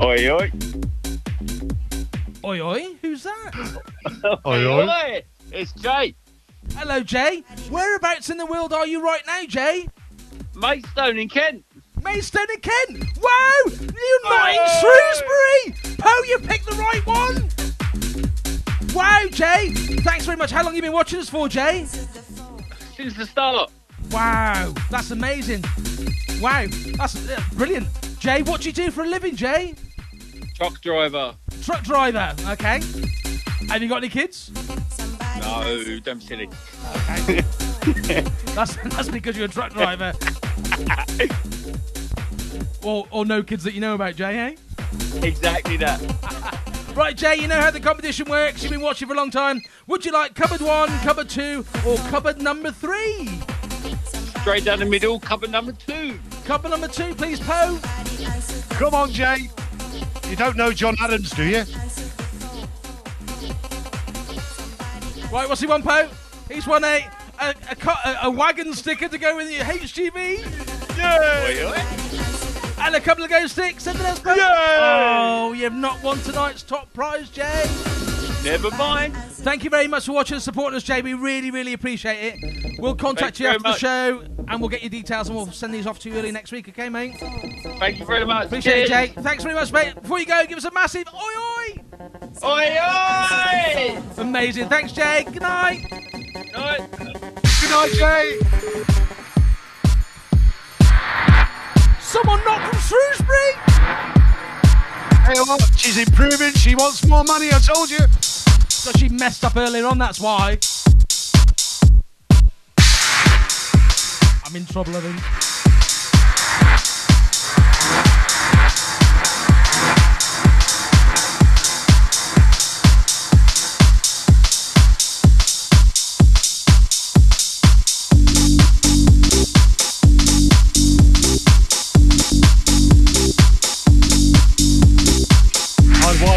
Oi, 0.00 0.30
oi. 0.30 0.52
Oi 2.44 2.60
oi, 2.60 2.94
who's 3.02 3.24
that? 3.24 3.80
Oi, 4.46 4.64
oi. 4.64 5.24
It's 5.50 5.72
Jay. 5.72 6.14
Hello, 6.76 7.00
Jay. 7.02 7.42
Whereabouts 7.68 8.30
in 8.30 8.38
the 8.38 8.46
world 8.46 8.72
are 8.72 8.86
you 8.86 9.02
right 9.02 9.26
now, 9.26 9.42
Jay? 9.48 9.88
Maidstone 10.54 11.18
in 11.18 11.28
Kent. 11.28 11.64
Maidstone 12.04 12.46
in 12.54 12.60
Kent. 12.60 13.04
Wow! 13.20 13.62
You're 13.66 14.22
not 14.22 14.50
in 14.54 14.68
Shrewsbury! 14.78 15.96
Poe, 15.98 16.22
you 16.28 16.38
picked 16.38 16.66
the 16.66 16.76
right 16.76 17.04
one! 17.04 17.48
Wow, 18.94 19.24
Jay! 19.30 19.70
Thanks 19.72 20.24
very 20.24 20.36
much. 20.36 20.50
How 20.50 20.62
long 20.62 20.66
have 20.66 20.76
you 20.76 20.82
been 20.82 20.92
watching 20.92 21.20
us 21.20 21.28
for, 21.28 21.48
Jay? 21.48 21.84
Since 21.84 23.16
the 23.16 23.26
start. 23.26 23.70
Wow, 24.10 24.72
that's 24.90 25.10
amazing. 25.10 25.62
Wow, 26.40 26.66
that's 26.96 27.28
uh, 27.28 27.40
brilliant. 27.54 27.88
Jay, 28.18 28.42
what 28.42 28.62
do 28.62 28.68
you 28.68 28.72
do 28.72 28.90
for 28.90 29.04
a 29.04 29.06
living, 29.08 29.36
Jay? 29.36 29.74
Truck 30.54 30.80
driver. 30.80 31.34
Truck 31.62 31.82
driver, 31.84 32.34
okay. 32.48 32.80
Have 33.68 33.82
you 33.82 33.88
got 33.88 33.98
any 33.98 34.08
kids? 34.08 34.50
No, 35.40 35.98
don't 36.02 36.18
be 36.18 36.24
silly. 36.24 36.48
Okay. 37.10 37.40
that's, 38.54 38.76
that's 38.76 39.08
because 39.08 39.36
you're 39.36 39.46
a 39.46 39.48
truck 39.48 39.72
driver. 39.72 40.12
or, 42.82 43.06
or 43.10 43.26
no 43.26 43.42
kids 43.42 43.64
that 43.64 43.74
you 43.74 43.80
know 43.80 43.94
about, 43.94 44.16
Jay, 44.16 44.38
eh? 44.38 44.56
Exactly 45.22 45.76
that. 45.76 46.74
Right, 46.98 47.16
Jay, 47.16 47.36
you 47.36 47.46
know 47.46 47.60
how 47.60 47.70
the 47.70 47.78
competition 47.78 48.28
works. 48.28 48.60
You've 48.60 48.72
been 48.72 48.80
watching 48.80 49.06
for 49.06 49.14
a 49.14 49.16
long 49.16 49.30
time. 49.30 49.62
Would 49.86 50.04
you 50.04 50.10
like 50.10 50.34
cupboard 50.34 50.60
one, 50.60 50.88
cupboard 50.98 51.28
two, 51.28 51.64
or 51.86 51.96
cupboard 52.10 52.42
number 52.42 52.72
three? 52.72 53.38
Straight 54.40 54.64
down 54.64 54.80
the 54.80 54.84
middle, 54.84 55.20
cupboard 55.20 55.52
number 55.52 55.70
two. 55.70 56.18
Cupboard 56.44 56.72
number 56.72 56.88
two, 56.88 57.14
please, 57.14 57.38
Poe. 57.38 57.78
Come 58.70 58.94
on, 58.94 59.12
Jay. 59.12 59.48
You 60.28 60.34
don't 60.34 60.56
know 60.56 60.72
John 60.72 60.96
Adams, 61.00 61.30
do 61.30 61.44
you? 61.44 61.64
Right, 65.32 65.48
what's 65.48 65.60
he 65.60 65.68
won, 65.68 65.84
Poe? 65.84 66.08
He's 66.50 66.66
won 66.66 66.82
a 66.82 67.08
a, 67.40 67.54
a, 67.70 67.88
a, 67.88 68.18
a 68.24 68.30
wagon 68.32 68.74
sticker 68.74 69.06
to 69.06 69.18
go 69.18 69.36
with 69.36 69.48
your 69.52 69.62
HGV. 69.62 70.40
Oi, 70.98 71.68
oi. 71.68 72.27
And 72.80 72.94
a 72.94 73.00
couple 73.00 73.24
of 73.24 73.30
go 73.30 73.46
sticks. 73.46 73.86
Else, 73.86 74.20
Poe? 74.20 74.34
Yay! 74.34 74.42
Oh, 74.42 75.52
you've 75.52 75.72
not 75.72 76.02
won 76.02 76.18
tonight's 76.20 76.62
top 76.62 76.92
prize, 76.92 77.28
Jay. 77.30 77.64
Never 78.44 78.70
mind. 78.72 79.14
Thank 79.16 79.64
you 79.64 79.70
very 79.70 79.88
much 79.88 80.06
for 80.06 80.12
watching 80.12 80.34
and 80.34 80.42
supporting 80.42 80.76
us, 80.76 80.82
Jay. 80.82 81.02
We 81.02 81.14
really, 81.14 81.50
really 81.50 81.72
appreciate 81.72 82.34
it. 82.34 82.78
We'll 82.78 82.94
contact 82.94 83.38
Thank 83.38 83.40
you 83.40 83.48
after 83.48 83.72
the 83.72 83.78
show 83.78 84.22
and 84.48 84.60
we'll 84.60 84.68
get 84.68 84.82
your 84.82 84.90
details 84.90 85.28
and 85.28 85.36
we'll 85.36 85.50
send 85.50 85.74
these 85.74 85.86
off 85.86 85.98
to 86.00 86.08
you 86.08 86.16
early 86.16 86.32
next 86.32 86.52
week, 86.52 86.68
okay, 86.68 86.88
mate? 86.88 87.16
Thank 87.78 87.98
you 87.98 88.06
very 88.06 88.24
much. 88.24 88.46
Appreciate 88.46 88.84
it, 88.84 88.88
Jay. 88.88 89.08
Thanks 89.22 89.42
very 89.42 89.54
much, 89.54 89.72
mate. 89.72 90.00
Before 90.00 90.18
you 90.18 90.26
go, 90.26 90.44
give 90.46 90.58
us 90.58 90.64
a 90.64 90.70
massive 90.70 91.06
oi 91.12 91.18
oi! 91.18 91.88
Oi, 92.44 92.78
oi. 92.80 94.02
Amazing. 94.18 94.68
Thanks, 94.68 94.92
Jay. 94.92 95.24
Good 95.24 95.42
night. 95.42 95.84
Oi. 96.56 96.86
Good 97.60 97.70
night, 97.70 97.90
Jay. 97.92 99.04
Someone 102.08 102.42
not 102.42 102.66
from 102.70 102.78
Shrewsbury. 102.80 103.52
Hey, 105.26 105.38
what? 105.40 105.60
She's 105.76 105.98
improving. 105.98 106.54
She 106.54 106.74
wants 106.74 107.06
more 107.06 107.22
money, 107.22 107.48
I 107.52 107.58
told 107.58 107.90
you. 107.90 107.98
So 108.70 108.92
she 108.92 109.10
messed 109.10 109.44
up 109.44 109.58
earlier 109.58 109.84
on, 109.84 109.98
that's 109.98 110.18
why. 110.18 110.58
I'm 114.46 114.56
in 114.56 114.64
trouble, 114.64 114.96
I 114.96 115.00
think. 115.00 115.47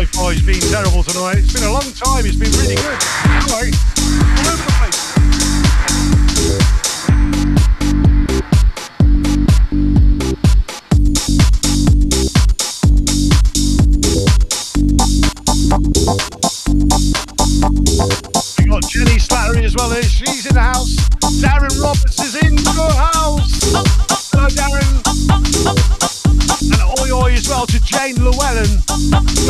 Life 0.02 0.14
Boy's 0.14 0.42
been 0.42 0.60
terrible 0.60 1.04
tonight. 1.04 1.38
It's 1.38 1.54
been 1.54 1.62
a 1.62 1.72
long 1.72 1.84
time. 1.92 2.26
It's 2.26 2.36
been 2.36 2.50
really 2.54 2.74
good. 2.74 2.98
All 3.52 3.62
right. 3.62 4.01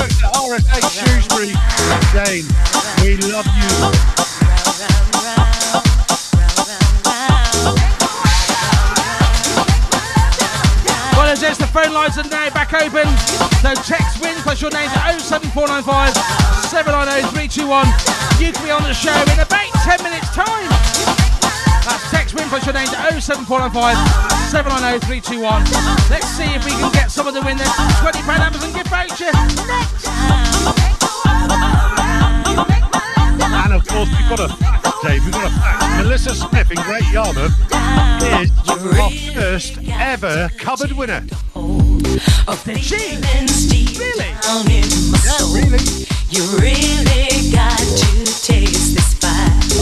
folks 0.01 0.23
at 0.23 0.33
RFA 0.33 0.81
Shrewsbury. 0.89 1.53
Jane, 2.13 2.45
we 3.03 3.17
love 3.31 3.45
you. 3.45 3.69
Well, 11.13 11.29
as 11.29 11.41
There's 11.41 11.57
the 11.57 11.67
phone 11.67 11.93
lines 11.93 12.17
are 12.17 12.23
now 12.23 12.49
back 12.49 12.73
open. 12.73 13.07
So 13.61 13.73
text 13.83 14.21
wins. 14.21 14.41
plus 14.41 14.61
your 14.61 14.71
name 14.71 14.89
to 14.89 15.19
07495 15.19 16.15
790 16.65 17.61
You 18.43 18.51
can 18.51 18.63
be 18.63 18.71
on 18.71 18.83
the 18.83 18.93
show 18.93 19.13
in 19.13 19.39
about 19.39 19.69
10 19.83 20.03
minutes' 20.03 20.33
time. 20.33 21.20
That's 22.31 22.43
text 22.43 22.51
win 22.51 22.61
plus 22.61 22.65
your 22.65 22.73
name 22.73 22.87
to 22.87 23.21
07495 23.21 23.97
790 24.47 25.05
321. 25.19 25.67
Let's 26.09 26.27
see 26.31 26.47
if 26.47 26.63
we 26.63 26.71
can 26.71 26.91
get 26.93 27.11
someone 27.11 27.33
to 27.33 27.41
win 27.41 27.57
this 27.57 27.67
£20 27.99 28.23
Amazon 28.23 28.71
gift 28.71 28.87
voucher 28.87 29.31
next. 29.67 30.07
And 33.51 33.73
of 33.73 33.83
course, 33.87 34.07
we've 34.15 34.29
got 34.29 34.39
a 34.39 34.47
fact, 34.47 35.03
Dave. 35.03 35.25
We've 35.25 35.33
got 35.33 35.51
a 35.51 35.53
fact. 35.59 36.03
Melissa 36.03 36.35
Smith 36.35 36.71
in 36.71 36.77
Great 36.83 37.07
Yarmouth 37.11 37.51
is 38.39 38.51
our 38.69 39.11
first 39.35 39.77
ever 39.91 40.49
cupboard 40.57 40.93
winner. 40.93 41.21
Did 42.63 42.79
she? 42.79 43.19
Really? 43.99 44.31
Yeah, 44.71 45.43
really. 45.51 45.83
You 46.31 46.47
really 46.63 47.51
got 47.51 47.77
to 47.77 47.85
taste 47.91 48.07
this 48.07 48.15
fire. 48.15 48.30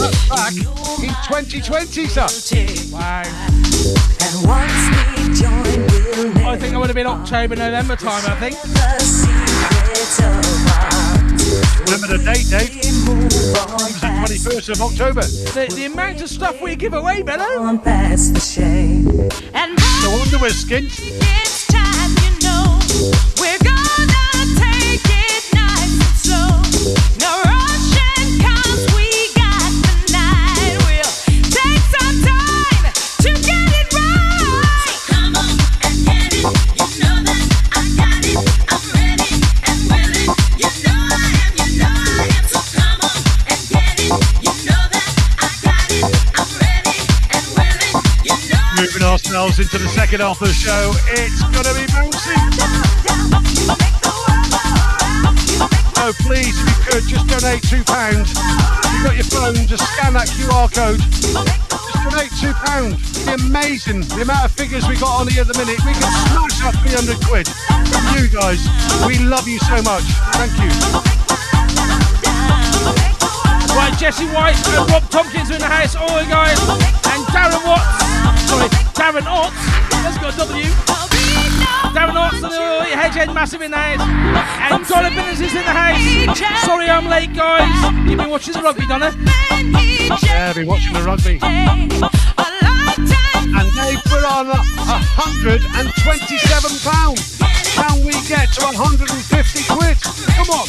Back 0.00 0.56
in 0.56 1.12
2020, 1.28 2.06
son. 2.06 2.28
Wow. 2.90 3.22
And 4.20 4.48
once 4.48 4.72
we 5.12 5.34
join, 5.34 6.34
we'll 6.36 6.48
I 6.48 6.56
think 6.56 6.74
I 6.74 6.78
would 6.78 6.88
have 6.88 6.96
been 6.96 7.06
October, 7.06 7.56
November 7.56 7.96
time, 7.96 8.22
I 8.26 8.34
think. 8.36 8.56
never 8.64 9.00
secrets 9.00 10.18
of 10.20 10.66
our 10.68 11.10
Remember 11.84 12.16
the 12.16 12.22
date, 12.24 12.48
Dave? 12.48 12.70
It 12.76 12.94
was 13.08 14.00
the 14.00 14.06
21st 14.06 14.68
of 14.70 14.80
October. 14.80 15.22
The, 15.22 15.74
the 15.74 15.84
amount 15.84 16.22
of 16.22 16.28
stuff 16.28 16.60
we 16.62 16.76
give 16.76 16.94
away, 16.94 17.22
Benno. 17.22 17.62
on 17.62 17.78
past 17.80 18.34
the 18.34 18.40
shame. 18.40 19.08
And 19.54 19.76
No 20.02 20.16
wonder 20.18 20.38
we're 20.38 20.50
skint. 20.50 21.20
Ourselves 49.40 49.72
into 49.72 49.82
the 49.82 49.88
second 49.88 50.20
half 50.20 50.40
of 50.42 50.48
the 50.48 50.52
show. 50.52 50.92
It's 51.16 51.40
going 51.48 51.64
to 51.64 51.72
be 51.72 51.88
bouncy. 51.96 52.36
So 55.96 56.12
please, 56.28 56.52
if 56.60 56.68
you 56.68 56.76
could, 56.84 57.04
just 57.08 57.24
donate 57.24 57.62
£2. 57.64 57.80
If 57.80 58.36
you've 58.92 59.04
got 59.04 59.16
your 59.16 59.24
phone, 59.32 59.56
just 59.64 59.84
scan 59.96 60.12
that 60.12 60.28
QR 60.36 60.68
code. 60.68 61.00
Just 61.00 62.04
donate 62.04 62.32
£2. 62.36 62.52
It'd 62.92 63.40
be 63.40 63.48
amazing 63.48 64.00
the 64.12 64.28
amount 64.28 64.44
of 64.44 64.52
figures 64.52 64.86
we 64.86 64.96
got 64.96 65.20
on 65.20 65.28
here 65.28 65.40
at 65.40 65.48
the 65.48 65.56
minute. 65.56 65.80
We 65.88 65.96
can 65.96 66.10
smash 66.28 66.60
up 66.60 66.76
300 66.84 67.16
quid. 67.24 67.48
From 67.48 68.04
you 68.20 68.28
guys, 68.28 68.60
we 69.08 69.24
love 69.24 69.48
you 69.48 69.58
so 69.60 69.80
much. 69.80 70.04
Thank 70.36 70.52
you. 70.60 70.68
Right, 73.72 73.96
Jesse 73.96 74.28
White 74.36 74.60
and 74.68 74.90
Rob 74.90 75.08
Tompkins 75.08 75.48
are 75.48 75.54
in 75.54 75.60
the 75.60 75.70
house. 75.70 75.96
All 75.96 76.12
the 76.12 76.28
guys. 76.28 76.60
And 77.08 77.24
Darren 77.32 77.64
Watts. 77.64 78.09
Sorry, 78.46 78.68
Darren 78.94 79.26
Otts. 79.26 79.58
Let's 80.04 80.18
go, 80.18 80.30
W. 80.30 80.70
Darren 81.94 82.16
Otts 82.16 82.42
and 82.42 82.52
the 82.52 82.84
Hedgehead 82.96 83.32
Massive 83.34 83.62
in 83.62 83.70
the 83.70 83.76
house. 83.76 84.00
And 84.70 84.86
Donna 84.86 85.10
Billings 85.10 85.40
is 85.40 85.54
in 85.54 85.64
the 85.64 85.72
house. 85.72 86.00
Sorry 86.64 86.88
I'm 86.88 87.08
late, 87.08 87.34
guys. 87.34 87.68
You've 88.08 88.18
been 88.18 88.30
watching 88.30 88.54
the 88.54 88.62
rugby, 88.62 88.86
Donna. 88.86 89.12
Yeah, 90.22 90.52
be 90.52 90.64
watching 90.64 90.92
the 90.92 91.02
rugby. 91.02 91.38
And 91.42 91.90
Dave, 93.74 94.00
we're 94.10 94.26
on 94.26 94.46
£127. 94.46 97.40
Can 97.74 98.04
we 98.04 98.12
get 98.28 98.52
to 98.54 98.62
150 98.64 99.64
quid? 99.74 99.96
Come 100.36 100.50
on. 100.50 100.66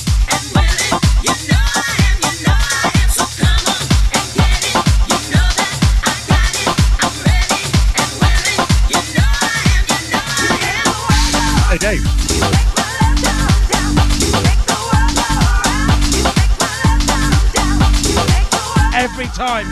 Time. 19.41 19.65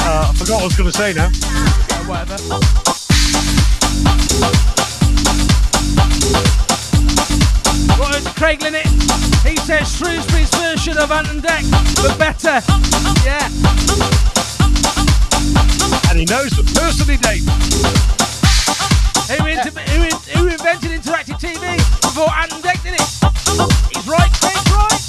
Uh, 0.00 0.24
I 0.24 0.34
forgot 0.38 0.54
what 0.54 0.62
I 0.62 0.64
was 0.64 0.74
going 0.74 0.90
to 0.90 0.96
say 0.96 1.12
now. 1.12 1.28
Yeah, 1.28 2.08
whatever. 2.08 2.38
Right, 8.00 8.24
Craig 8.36 8.62
Linnett. 8.62 8.86
He 9.44 9.56
says 9.56 9.94
Shrewsbury's 9.94 10.48
version 10.54 10.96
of 10.96 11.12
Ant 11.12 11.28
and 11.28 11.42
Dec, 11.42 11.68
but 12.00 12.18
better. 12.18 12.62
Yeah. 13.28 13.44
And 16.08 16.18
he 16.18 16.24
knows 16.24 16.52
them 16.52 16.64
personally, 16.72 17.18
Dave. 17.18 17.44
Who, 19.28 19.44
inter- 19.44 19.78
who, 19.92 20.04
in- 20.04 20.38
who 20.38 20.46
invented 20.48 20.90
interactive 20.90 21.36
TV 21.36 21.76
before 22.00 22.32
Ant 22.32 22.54
and 22.54 22.64
Dec 22.64 22.82
did 22.82 22.94
it? 22.94 23.94
He's 23.94 24.06
right, 24.08 24.32
Craig's 24.40 24.72
right. 24.72 25.07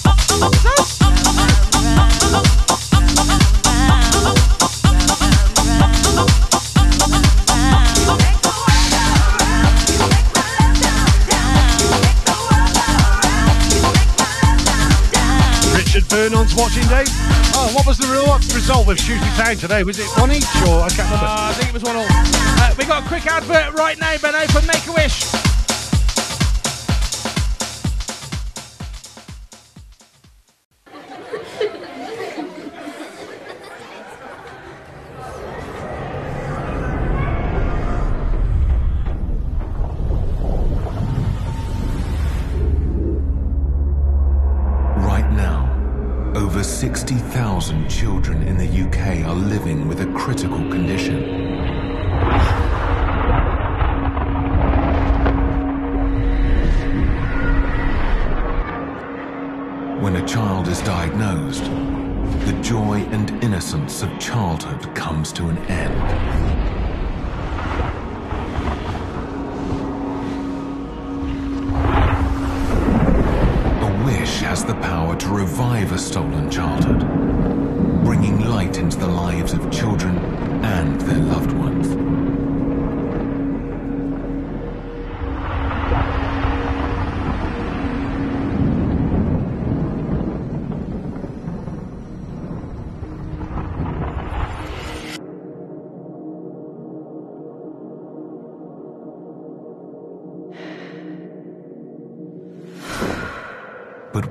Today? 19.59 19.83
Was 19.83 19.99
it 19.99 20.07
one 20.17 20.31
each 20.31 20.45
or 20.67 20.83
I 20.83 20.89
can't 20.89 21.09
remember? 21.09 21.25
Uh, 21.25 21.49
I 21.49 21.53
think 21.53 21.69
it 21.69 21.73
was 21.73 21.83
one 21.83 21.97
all. 21.97 22.05
Uh, 22.07 22.73
we 22.77 22.85
got 22.85 23.03
a 23.03 23.07
quick 23.07 23.25
advert 23.27 23.73
right 23.73 23.99
now, 23.99 24.17
Benno, 24.17 24.47
for 24.47 24.65
Make 24.65 24.87
a 24.87 24.93
Wish. 24.93 25.48
Revive 75.49 75.91
a 75.93 75.97
stolen 75.97 76.47
childhood, 76.51 76.99
bringing 78.05 78.39
light 78.41 78.77
into 78.77 78.99
the 78.99 79.07
lives 79.07 79.51
of 79.51 79.71
children 79.71 80.15
and 80.63 81.01
their 81.01 81.17
loved 81.17 81.51
ones. 81.53 82.18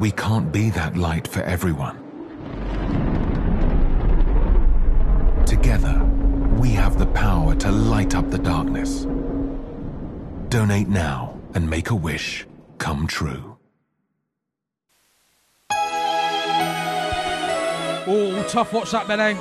We 0.08 0.12
can't 0.12 0.50
be 0.50 0.70
that 0.70 0.96
light 0.96 1.28
for 1.28 1.42
everyone. 1.42 1.96
Together, 5.44 6.02
we 6.58 6.70
have 6.70 6.98
the 6.98 7.04
power 7.08 7.54
to 7.56 7.70
light 7.70 8.14
up 8.14 8.30
the 8.30 8.38
darkness. 8.38 9.06
Donate 10.48 10.88
now 10.88 11.38
and 11.52 11.68
make 11.68 11.90
a 11.90 11.94
wish 11.94 12.46
come 12.78 13.06
true. 13.06 13.58
Oh, 18.10 18.46
tough 18.48 18.70
WhatsApp, 18.70 19.08
Benno. 19.08 19.34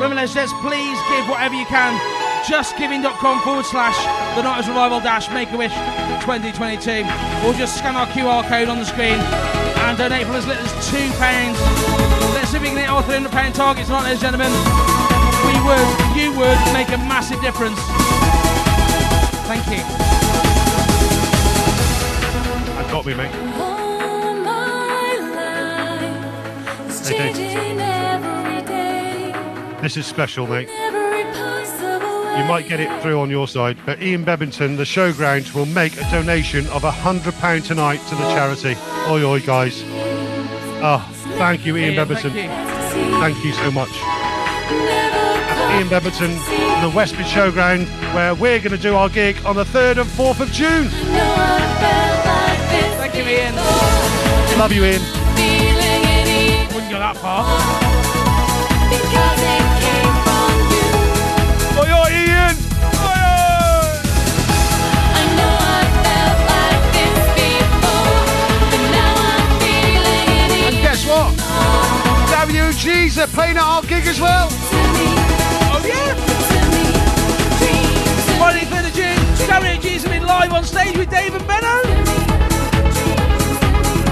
Remember, 0.00 0.26
says, 0.26 0.50
please 0.62 0.98
give 1.10 1.28
whatever 1.28 1.54
you 1.54 1.66
can. 1.66 2.17
Justgiving.com 2.46 3.40
forward 3.42 3.64
slash 3.66 3.96
the 4.36 4.42
90s 4.42 4.68
Revival 4.68 5.00
dash 5.00 5.28
Make 5.30 5.50
a 5.52 5.56
Wish 5.56 5.72
2022. 6.22 7.04
Or 7.46 7.52
just 7.54 7.76
scan 7.76 7.96
our 7.96 8.06
QR 8.06 8.46
code 8.48 8.68
on 8.68 8.78
the 8.78 8.84
screen 8.84 9.18
and 9.18 9.98
donate 9.98 10.26
for 10.26 10.34
as 10.34 10.46
little 10.46 10.64
as 10.64 10.72
£2. 10.88 12.34
Let's 12.34 12.50
see 12.50 12.56
if 12.56 12.62
we 12.62 12.68
can 12.68 12.76
hit 12.78 12.88
our 12.88 13.02
£300 13.02 13.54
target 13.54 13.86
tonight, 13.86 14.04
ladies 14.04 14.22
and 14.22 14.38
gentlemen. 14.38 14.52
We 15.44 15.54
would, 15.66 15.88
you 16.16 16.32
would 16.38 16.58
make 16.72 16.88
a 16.88 16.98
massive 16.98 17.40
difference. 17.40 17.78
Thank 19.48 19.66
you. 19.68 19.82
That 22.74 22.90
got 22.90 23.04
me, 23.06 23.14
mate. 23.14 23.34
All 23.58 24.34
my 24.34 25.16
life 25.34 26.90
is 26.90 27.08
Hey, 27.08 27.18
Dave. 27.18 27.36
changing 27.36 27.80
every 27.80 28.62
day. 28.62 29.32
This 29.82 29.96
is 29.96 30.06
special, 30.06 30.46
mate. 30.46 30.68
Every 32.38 32.48
possible 32.48 32.54
way. 32.54 32.62
You 32.62 32.68
might 32.68 32.68
get 32.68 32.80
it 32.80 33.02
through 33.02 33.20
on 33.20 33.30
your 33.30 33.48
side, 33.48 33.76
but 33.84 34.02
Ian 34.02 34.24
Bebbington, 34.24 34.76
the 34.76 34.84
showground, 34.84 35.54
will 35.54 35.66
make 35.66 35.96
a 35.96 36.10
donation 36.10 36.66
of 36.68 36.82
£100 36.82 37.66
tonight 37.66 38.00
to 38.08 38.14
the 38.14 38.22
charity. 38.34 38.76
Oi, 39.08 39.24
oi, 39.24 39.40
guys. 39.40 39.82
Oh, 40.80 41.04
thank 41.38 41.66
you, 41.66 41.76
Ian 41.76 41.94
Ian, 41.94 42.06
Bebbington. 42.06 42.32
thank 42.32 42.36
you. 42.36 43.20
Thank 43.20 43.44
you 43.44 43.52
so 43.52 43.70
much. 43.70 43.90
That's 43.90 45.74
Ian 45.74 45.88
Bebbington, 45.88 46.38
the 46.82 46.90
West 46.96 47.16
Mid 47.16 47.26
Showground, 47.26 47.86
where 48.14 48.34
we're 48.34 48.58
going 48.58 48.70
to 48.70 48.78
do 48.78 48.94
our 48.94 49.08
gig 49.08 49.36
on 49.44 49.56
the 49.56 49.64
3rd 49.64 49.98
and 49.98 50.10
4th 50.10 50.40
of 50.40 50.52
June. 50.52 50.88
Thank 52.98 53.14
you, 53.14 53.24
Ian. 53.24 53.54
Love 54.58 54.72
you, 54.72 54.84
Ian. 54.84 55.02
Wouldn't 56.72 56.90
go 56.90 56.98
that 56.98 57.16
far. 57.16 57.88
WGs 72.78 73.18
are 73.20 73.26
playing 73.26 73.56
at 73.56 73.64
our 73.64 73.82
gig 73.82 74.06
as 74.06 74.20
well. 74.20 74.46
Oh, 74.52 75.82
yeah? 75.84 76.14
Friday, 78.38 78.66
3rd 78.66 78.86
of 78.86 78.94
June, 78.94 79.18
WG's 79.48 80.04
have 80.04 80.12
been 80.12 80.24
live 80.24 80.52
on 80.52 80.62
stage 80.62 80.96
with 80.96 81.10
Dave 81.10 81.34
and 81.34 81.44
Benno. 81.44 81.82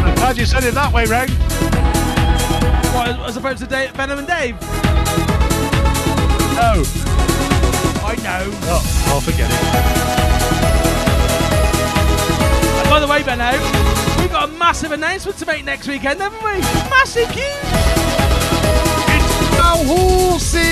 I'm 0.04 0.14
glad 0.16 0.36
you 0.36 0.46
said 0.46 0.64
it 0.64 0.74
that 0.74 0.92
way, 0.92 1.04
Ray. 1.06 1.28
What, 2.90 3.28
as 3.28 3.36
opposed 3.36 3.58
to 3.60 3.66
Dave, 3.66 3.94
Benno 3.96 4.18
and 4.18 4.26
Dave? 4.26 4.60
No. 6.58 6.82
I 8.02 8.16
know. 8.24 8.50
Oh, 8.66 8.82
I'll 9.06 9.20
forget 9.20 9.48
it. 9.48 9.62
And 12.80 12.90
by 12.90 12.98
the 12.98 13.06
way, 13.06 13.22
Benno, 13.22 13.52
we've 14.20 14.32
got 14.32 14.48
a 14.48 14.52
massive 14.54 14.90
announcement 14.90 15.38
to 15.38 15.46
make 15.46 15.64
next 15.64 15.86
weekend, 15.86 16.20
haven't 16.20 16.42
we? 16.42 16.58
Massive 16.90 17.30
huge. 17.30 17.65
Now, 19.56 19.76
horses! 19.84 20.66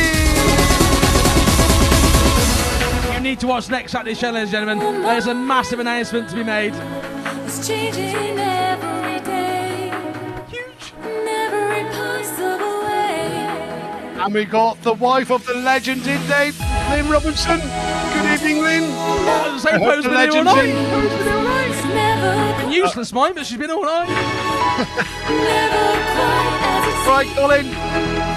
You 3.15 3.21
need 3.21 3.41
to 3.41 3.47
watch 3.47 3.69
next 3.71 3.93
Saturday 3.93 4.15
show, 4.15 4.31
ladies 4.31 4.53
and 4.55 4.67
gentlemen. 4.69 5.03
There's 5.03 5.27
a 5.27 5.35
massive 5.35 5.81
announcement 5.81 6.29
to 6.31 6.37
be 6.37 6.45
made. 6.45 6.75
It's 7.47 7.67
changing 7.67 8.39
every 8.39 9.21
day. 9.25 9.93
Huge. 10.49 10.93
In 11.03 11.29
every 11.29 11.85
possible 11.93 12.85
way. 12.85 14.23
And 14.23 14.35
we 14.35 14.45
got 14.45 14.81
the 14.83 14.95
wife 14.95 15.31
of 15.31 15.45
the 15.47 15.55
legend 15.55 16.07
in 16.07 16.27
Dave, 16.27 16.59
Lynn 16.91 17.09
Robinson. 17.09 17.61
Good 17.61 18.33
evening, 18.33 18.63
Lynn. 18.63 18.91
The 18.91 19.59
same 19.59 19.75
I 19.75 19.79
hope 19.79 19.95
pose 19.95 20.05
the 20.05 20.11
been 20.11 20.31
all 20.31 20.45
night. 20.45 20.63
been 20.63 20.77
here 20.77 21.35
all 21.35 21.43
night. 21.43 21.69
It's 21.71 21.85
never, 21.85 22.73
Useless 22.75 23.13
mine, 23.13 23.35
but 23.35 23.47
she's 23.47 23.59
been 23.59 23.71
all 23.71 23.85
night. 23.85 24.09
never 25.29 25.85
quite 26.15 26.55
as 26.65 26.87
it 26.89 27.09
Right, 27.11 27.29
Colin. 27.37 28.34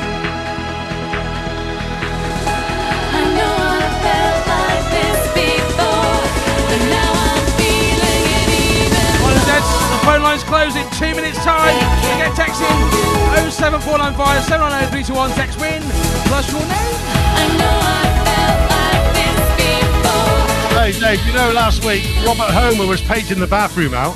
Close 10.48 10.76
in 10.76 10.90
two 10.96 11.14
minutes' 11.14 11.44
time. 11.44 11.76
You 12.08 12.24
get 12.24 12.34
text 12.34 12.62
in 12.64 13.52
07495 13.52 14.44
790 14.48 15.36
Text 15.36 15.60
win 15.60 15.84
plus 16.26 16.48
your 16.50 16.64
name. 16.64 16.96
I 17.36 17.44
know 17.60 17.76
I 17.84 18.08
felt 18.24 18.64
like 18.72 19.04
this 19.12 19.44
before. 19.60 20.80
Hey, 20.80 20.96
Dave, 20.96 21.20
you 21.28 21.34
know 21.34 21.52
last 21.52 21.84
week 21.84 22.08
Robert 22.26 22.50
Homer 22.50 22.88
was 22.88 23.02
painting 23.02 23.40
the 23.40 23.48
bathroom 23.48 23.94
out. 23.94 24.16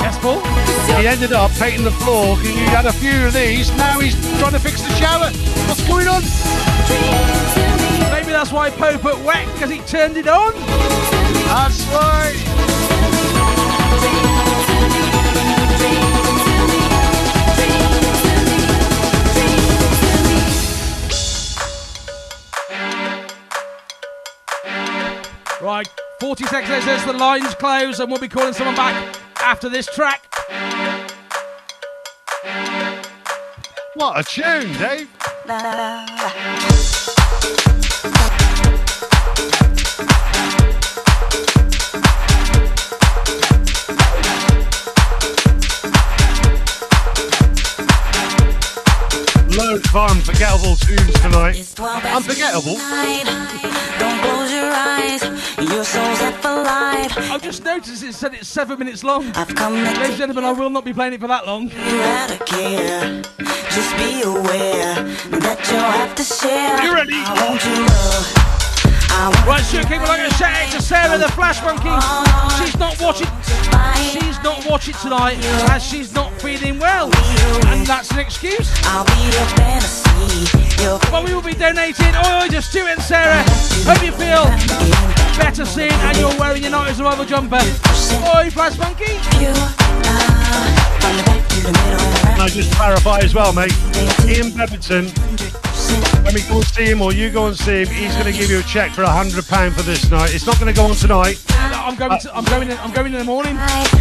Yes, 0.00 0.18
Paul. 0.18 0.40
He 0.96 1.06
ended 1.06 1.32
up 1.32 1.50
painting 1.52 1.84
the 1.84 1.90
floor. 1.92 2.38
He 2.38 2.54
had 2.72 2.86
a 2.86 2.92
few 2.92 3.26
of 3.26 3.34
these. 3.34 3.70
Now 3.76 4.00
he's 4.00 4.16
trying 4.40 4.52
to 4.52 4.60
fix 4.60 4.80
the 4.80 4.88
shower. 4.96 5.30
What's 5.68 5.86
going 5.86 6.08
on? 6.08 6.22
Maybe 8.12 8.32
that's 8.32 8.50
why 8.50 8.70
Poe 8.70 8.96
put 8.96 9.18
wet 9.24 9.46
because 9.52 9.68
he 9.70 9.80
turned 9.80 10.16
it 10.16 10.26
on. 10.26 10.54
That's 11.52 11.84
right. 11.92 14.45
Right, 25.66 25.88
40 26.20 26.44
seconds 26.44 26.70
later, 26.70 26.90
as 26.90 27.04
the 27.04 27.12
lines 27.12 27.52
close, 27.56 27.98
and 27.98 28.08
we'll 28.08 28.20
be 28.20 28.28
calling 28.28 28.52
someone 28.52 28.76
back 28.76 29.18
after 29.42 29.68
this 29.68 29.86
track. 29.86 30.22
What 33.94 34.16
a 34.16 34.22
tune, 34.22 34.72
Dave. 34.78 35.10
Loads 49.56 49.88
of 49.88 49.96
unforgettable 49.96 50.76
tunes 50.76 51.20
tonight. 51.20 51.56
Unforgettable? 52.14 52.76
Don't 53.98 54.20
close 54.20 54.52
your 54.52 54.70
eyes, 54.70 55.22
your 55.58 55.82
soul's 55.82 56.20
up 56.20 56.44
alive. 56.44 57.10
I've 57.16 57.42
just 57.42 57.64
noticed 57.64 58.02
it 58.02 58.12
said 58.14 58.34
it's 58.34 58.48
seven 58.48 58.78
minutes 58.78 59.02
long. 59.02 59.32
I've 59.34 59.54
come 59.54 59.72
Ladies 59.72 60.08
and 60.08 60.16
gentlemen, 60.18 60.44
I 60.44 60.52
will 60.52 60.68
not 60.68 60.84
be 60.84 60.92
playing 60.92 61.14
it 61.14 61.20
for 61.20 61.28
that 61.28 61.46
long. 61.46 61.70
you 61.70 61.78
out. 61.78 62.28
Just 63.70 63.96
be 63.96 64.22
aware 64.22 64.94
that 65.40 65.68
you'll 65.70 65.80
have 65.80 66.14
to 66.16 66.22
share. 66.22 66.82
You 66.84 66.94
ready? 66.94 68.45
Right, 69.16 69.64
sure, 69.64 69.82
keep 69.84 70.02
it 70.02 70.08
like 70.08 70.20
a 70.20 70.34
shout 70.34 70.52
out 70.52 70.70
to 70.72 70.82
Sarah 70.82 71.16
the 71.16 71.28
Flash 71.32 71.62
Monkey. 71.62 71.88
She's 72.60 72.78
not 72.78 73.00
watching. 73.00 73.28
She's 74.12 74.38
not 74.42 74.66
watching 74.68 74.94
tonight 75.00 75.38
as 75.70 75.82
she's 75.82 76.12
not 76.14 76.30
feeling 76.42 76.78
well. 76.78 77.06
And 77.66 77.86
that's 77.86 78.10
an 78.10 78.18
excuse. 78.18 78.70
I'll 78.84 79.06
be 79.06 79.12
your 79.24 79.46
fantasy. 79.56 80.82
Your 80.82 80.98
But 81.10 81.24
we 81.24 81.34
will 81.34 81.40
be 81.40 81.54
donating 81.54 82.14
oil 82.26 82.46
to 82.46 82.60
Stuart 82.60 82.88
and 82.88 83.00
Sarah. 83.00 83.42
Hope 83.88 84.02
you 84.04 84.12
feel 84.12 84.44
better 85.38 85.64
soon 85.64 85.92
and 85.92 86.18
you're 86.18 86.36
wearing 86.38 86.62
your 86.62 86.72
90s 86.72 86.98
Revival 86.98 87.24
jumper. 87.24 87.56
Oi, 88.36 88.50
Flash 88.50 88.76
Monkey. 88.78 89.16
And 92.36 92.42
I 92.42 92.48
just 92.48 92.70
clarify 92.74 93.20
as 93.20 93.34
well, 93.34 93.54
mate. 93.54 93.72
Ian 94.26 94.52
Bebbington, 94.52 95.08
when 96.26 96.34
me 96.34 96.42
go 96.48 96.56
and 96.56 96.66
see 96.66 96.86
him 96.86 97.00
or 97.00 97.12
you 97.12 97.30
go 97.30 97.46
and 97.46 97.56
see 97.56 97.84
him, 97.84 97.88
he's 97.88 98.12
going 98.14 98.26
to 98.26 98.32
give 98.32 98.50
you 98.50 98.58
a 98.58 98.62
cheque 98.64 98.90
for 98.90 99.02
a 99.02 99.08
hundred 99.08 99.46
pound 99.46 99.74
for 99.76 99.82
this 99.82 100.10
night. 100.10 100.34
It's 100.34 100.44
not 100.44 100.58
going 100.58 100.66
to 100.66 100.74
go 100.74 100.86
on 100.86 100.96
tonight. 100.96 101.38
No, 101.70 101.78
I'm 101.86 101.94
going. 101.94 102.18
To, 102.18 102.34
I'm 102.34 102.44
going. 102.44 102.68
In, 102.68 102.76
I'm 102.78 102.90
going 102.92 103.12
in 103.14 103.18
the 103.18 103.24
morning. 103.24 103.56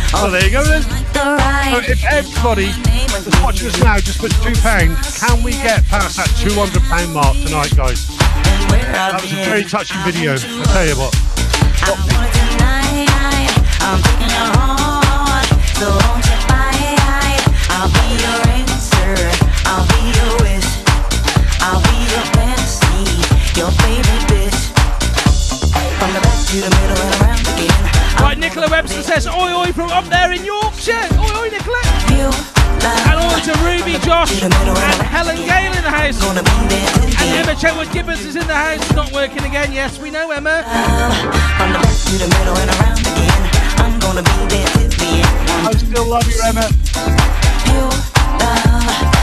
So 0.09 0.31
there 0.31 0.43
you 0.43 0.49
go 0.49 0.63
then. 0.65 0.81
So 0.81 1.37
if 1.85 2.03
everybody 2.03 2.73
that's 3.13 3.29
watching 3.43 3.67
us 3.67 3.79
now 3.83 3.99
just 3.99 4.19
puts 4.19 4.33
two 4.43 4.55
pounds, 4.61 5.19
can 5.19 5.43
we 5.43 5.51
get 5.51 5.85
past 5.85 6.17
that 6.17 6.27
two 6.41 6.53
hundred 6.57 6.81
pound 6.89 7.13
mark 7.13 7.37
tonight, 7.45 7.75
guys? 7.77 8.07
That 8.89 9.21
was 9.21 9.31
a 9.31 9.45
very 9.45 9.63
touching 9.63 10.01
video. 10.01 10.33
I 10.33 10.65
tell 10.73 10.87
you 10.87 10.97
what. 10.97 11.13
I'm 15.77 16.14
your 23.57 23.71
favorite 23.71 24.25
bitch. 24.27 24.61
From 25.99 26.11
the 26.13 26.19
back 26.19 26.39
to 26.51 26.57
the 26.59 26.69
middle 26.75 26.99
and 26.99 27.21
around 27.21 27.47
again. 27.55 27.83
Right, 28.19 28.37
Nicola 28.37 28.67
Webster 28.69 29.01
says, 29.01 29.27
Oi, 29.27 29.55
oi, 29.55 29.71
from 29.71 29.89
up 29.91 30.05
there 30.05 30.31
in 30.33 30.43
Yorkshire. 30.43 31.07
Oi, 31.15 31.31
oi, 31.39 31.49
Nicola. 31.49 31.79
You 32.11 32.27
and 32.85 33.17
on 33.17 33.39
to 33.47 33.53
Ruby 33.63 33.97
Josh 34.05 34.43
and 34.43 34.53
Helen 34.53 35.37
Gale 35.37 35.71
in 35.71 35.83
the 35.83 35.89
house. 35.89 36.21
And 36.21 36.47
Emma 37.39 37.55
Chetwood 37.55 37.91
Gibbons 37.93 38.25
is 38.25 38.35
in 38.35 38.45
the 38.45 38.53
house. 38.53 38.83
Not 38.93 39.11
working 39.13 39.43
again. 39.43 39.71
Yes, 39.71 39.99
we 39.99 40.11
know, 40.11 40.31
Emma. 40.31 40.63
From 41.57 41.71
the 41.71 41.79
back 41.79 41.95
to 41.95 42.15
the 42.19 42.27
middle 42.27 42.57
and 42.57 42.69
around 42.75 42.99
again. 42.99 43.41
I'm 43.79 43.99
gonna 43.99 44.23
be 44.23 44.37
there. 44.51 44.67
I 45.63 45.71
still 45.77 46.07
love 46.07 46.27
you, 46.27 46.39
Emma. 46.43 46.67
You 47.71 47.89
love. 48.43 49.14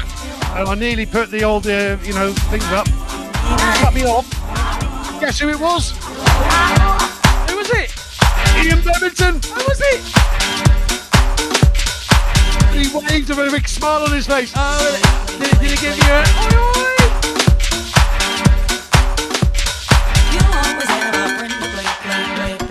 and 0.55 0.69
I 0.69 0.75
nearly 0.75 1.05
put 1.05 1.31
the 1.31 1.43
old, 1.43 1.65
uh, 1.65 1.97
you 2.03 2.13
know, 2.13 2.31
things 2.33 2.65
up. 2.65 2.87
Cut 3.79 3.93
me 3.93 4.03
off. 4.05 4.29
Guess 5.19 5.39
who 5.39 5.49
it 5.49 5.59
was? 5.59 5.91
Who 7.49 7.57
was 7.57 7.69
it? 7.71 7.91
Ian 8.63 8.81
Babington. 8.83 9.41
Who 9.41 9.63
was 9.67 9.81
it? 9.81 10.01
He 12.73 12.87
waved 12.95 13.29
with 13.29 13.39
a 13.39 13.51
big 13.51 13.67
smile 13.67 14.03
on 14.03 14.11
his 14.11 14.27
face. 14.27 14.51
Oh, 14.55 15.01
did, 15.39 15.49
did 15.59 15.71
he 15.71 15.77
give 15.77 15.97
you 15.97 16.03
a 16.11 16.23
oi 16.41 16.57
oi? 16.59 16.93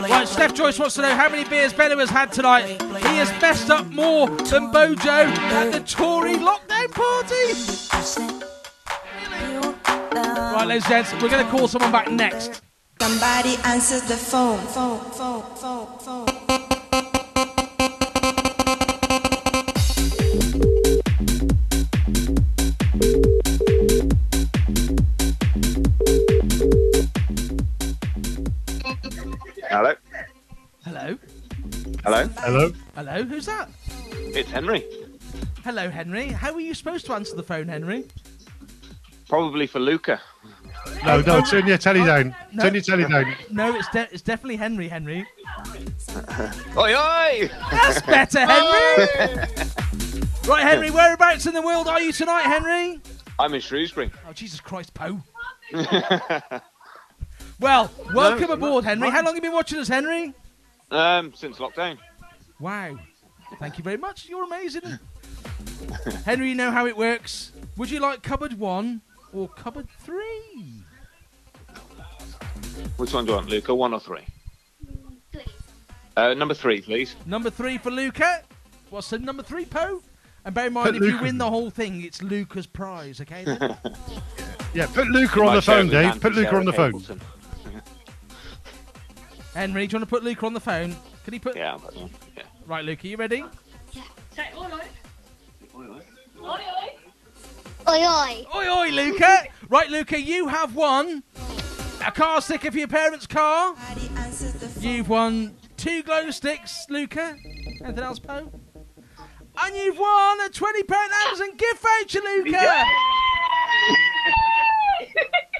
Right, 0.09 0.28
Steph 0.28 0.55
Joyce 0.55 0.78
wants 0.78 0.95
to 0.97 1.03
know 1.03 1.14
how 1.14 1.28
many 1.28 1.45
beers 1.49 1.72
Benno 1.72 1.97
has 1.99 2.11
had 2.11 2.33
tonight. 2.33 2.66
He 2.66 3.16
has 3.16 3.30
messed 3.41 3.70
up 3.70 3.87
more 3.87 4.28
than 4.28 4.70
Bojo 4.70 5.11
at 5.11 5.72
the 5.72 5.80
Tory 5.80 6.35
lockdown 6.35 6.91
party. 6.93 7.32
Right, 10.62 10.68
ladies 10.68 10.84
and 10.84 11.04
gents, 11.04 11.12
we're 11.20 11.28
going 11.28 11.44
to 11.44 11.50
call 11.50 11.66
someone 11.66 11.90
back 11.90 12.08
next. 12.08 12.62
Somebody 13.00 13.56
answers 13.64 14.02
the 14.02 14.16
phone. 14.16 14.60
Phone, 14.68 15.00
phone, 15.10 15.42
phone, 15.56 15.98
phone. 15.98 16.28
Hello. 29.68 29.94
Hello? 30.84 31.18
Hello. 32.04 32.28
Hello. 32.36 32.72
Hello, 32.94 33.24
who's 33.24 33.46
that? 33.46 33.68
It's 34.12 34.48
Henry. 34.48 34.86
Hello, 35.64 35.90
Henry. 35.90 36.28
How 36.28 36.52
were 36.52 36.60
you 36.60 36.74
supposed 36.74 37.04
to 37.06 37.14
answer 37.14 37.34
the 37.34 37.42
phone, 37.42 37.66
Henry? 37.66 38.04
Probably 39.28 39.66
for 39.66 39.80
Luca. 39.80 40.20
No, 41.05 41.20
no, 41.20 41.41
turn 41.43 41.66
your 41.66 41.78
telly 41.78 42.05
down. 42.05 42.35
No. 42.53 42.64
Turn 42.64 42.74
your 42.74 42.83
telly 42.83 43.05
down. 43.05 43.35
No, 43.51 43.74
it's 43.74 43.89
de- 43.89 44.09
it's 44.12 44.22
definitely 44.22 44.57
Henry, 44.57 44.89
Henry. 44.89 45.26
Oi, 46.76 46.95
oi! 46.95 47.51
That's 47.70 48.03
better, 48.03 48.41
Henry! 48.41 49.47
right, 50.49 50.62
Henry, 50.62 50.91
whereabouts 50.91 51.47
in 51.47 51.55
the 51.55 51.62
world 51.62 51.89
are 51.89 52.01
you 52.01 52.12
tonight, 52.12 52.43
Henry? 52.43 53.01
I'm 53.39 53.55
in 53.55 53.61
Shrewsbury. 53.61 54.11
Oh, 54.28 54.33
Jesus 54.33 54.61
Christ, 54.61 54.95
Poe. 54.95 55.20
Well, 57.61 57.93
welcome 58.12 58.49
No, 58.49 58.55
aboard, 58.55 58.85
Henry. 58.85 59.09
How 59.09 59.18
long 59.18 59.26
have 59.26 59.37
you 59.37 59.41
been 59.41 59.53
watching 59.53 59.78
us, 59.78 59.87
Henry? 59.87 60.35
um, 60.91 61.33
since 61.33 61.59
lockdown. 61.59 61.97
Wow. 62.59 62.99
Thank 63.61 63.78
you 63.78 63.85
very 63.85 63.99
much. 63.99 64.28
You're 64.28 64.43
amazing. 64.43 64.99
Henry, 66.24 66.49
you 66.49 66.55
know 66.57 66.72
how 66.72 66.87
it 66.87 66.97
works. 66.97 67.53
Would 67.76 67.89
you 67.91 68.01
like 68.01 68.22
cupboard 68.24 68.59
one 68.59 69.01
or 69.33 69.49
cupboard 69.49 69.89
three? 69.99 70.85
Which 72.97 73.12
one 73.12 73.24
do 73.24 73.33
you 73.33 73.37
want, 73.37 73.49
Luca? 73.49 73.74
One 73.74 73.95
or 73.95 74.01
three? 74.01 74.26
Uh, 76.16 76.35
number 76.35 76.55
three, 76.55 76.80
please. 76.80 77.16
Number 77.26 77.51
three 77.51 77.78
for 77.78 77.91
Luca. 77.91 78.43
What's 78.91 79.11
the 79.11 79.18
number 79.18 79.43
three, 79.43 79.64
Poe? 79.64 80.03
And 80.45 80.55
bear 80.55 80.66
in 80.66 80.72
mind, 80.72 80.87
Put 80.89 80.97
if 80.97 81.03
you 81.03 81.20
win 81.20 81.39
the 81.39 81.49
whole 81.49 81.70
thing, 81.70 82.03
it's 82.03 82.20
Luca's 82.20 82.66
prize, 82.66 83.20
okay? 83.20 83.47
Yeah, 84.74 84.87
put 84.87 85.07
Luca 85.09 85.43
on 85.43 85.55
the 85.55 85.61
phone, 85.61 85.89
Dave. 85.89 86.18
Put 86.18 86.33
Luca 86.33 86.57
on 86.57 86.64
the 86.64 86.72
phone. 86.72 87.03
Henry, 89.55 89.87
do 89.87 89.93
you 89.93 89.99
want 89.99 90.09
to 90.09 90.11
put 90.11 90.24
Luca 90.24 90.47
on 90.47 90.55
the 90.55 90.61
phone? 90.61 90.97
Can 91.24 91.35
he 91.35 91.39
put. 91.39 91.57
Yeah, 91.57 91.76
but, 91.83 91.95
yeah. 91.95 92.45
Right, 92.66 92.83
Luca, 92.83 93.07
you 93.07 93.18
ready? 93.18 93.45
Oi, 97.93 98.07
oi. 98.07 98.47
Oi, 98.55 98.68
oi, 98.70 98.88
Luca. 98.90 99.45
Right, 99.68 99.90
Luca, 99.90 100.18
you 100.18 100.49
have 100.49 100.74
won 100.74 101.22
a 102.03 102.11
car 102.11 102.40
sticker 102.40 102.70
for 102.70 102.78
your 102.78 102.88
parents' 102.88 103.26
car. 103.26 103.74
You've 104.80 105.11
won 105.11 105.55
two 105.76 106.03
glow 106.03 106.30
sticks, 106.30 106.86
Luca. 106.88 107.36
Anything 107.84 107.99
else, 108.03 108.18
Poe? 108.18 108.51
And 109.62 109.76
you've 109.76 109.99
won 109.99 110.40
a 110.40 110.49
£20 110.49 110.90
Amazon 111.26 111.55
gift 111.55 111.82
voucher, 111.82 112.20
Luca. 112.20 112.84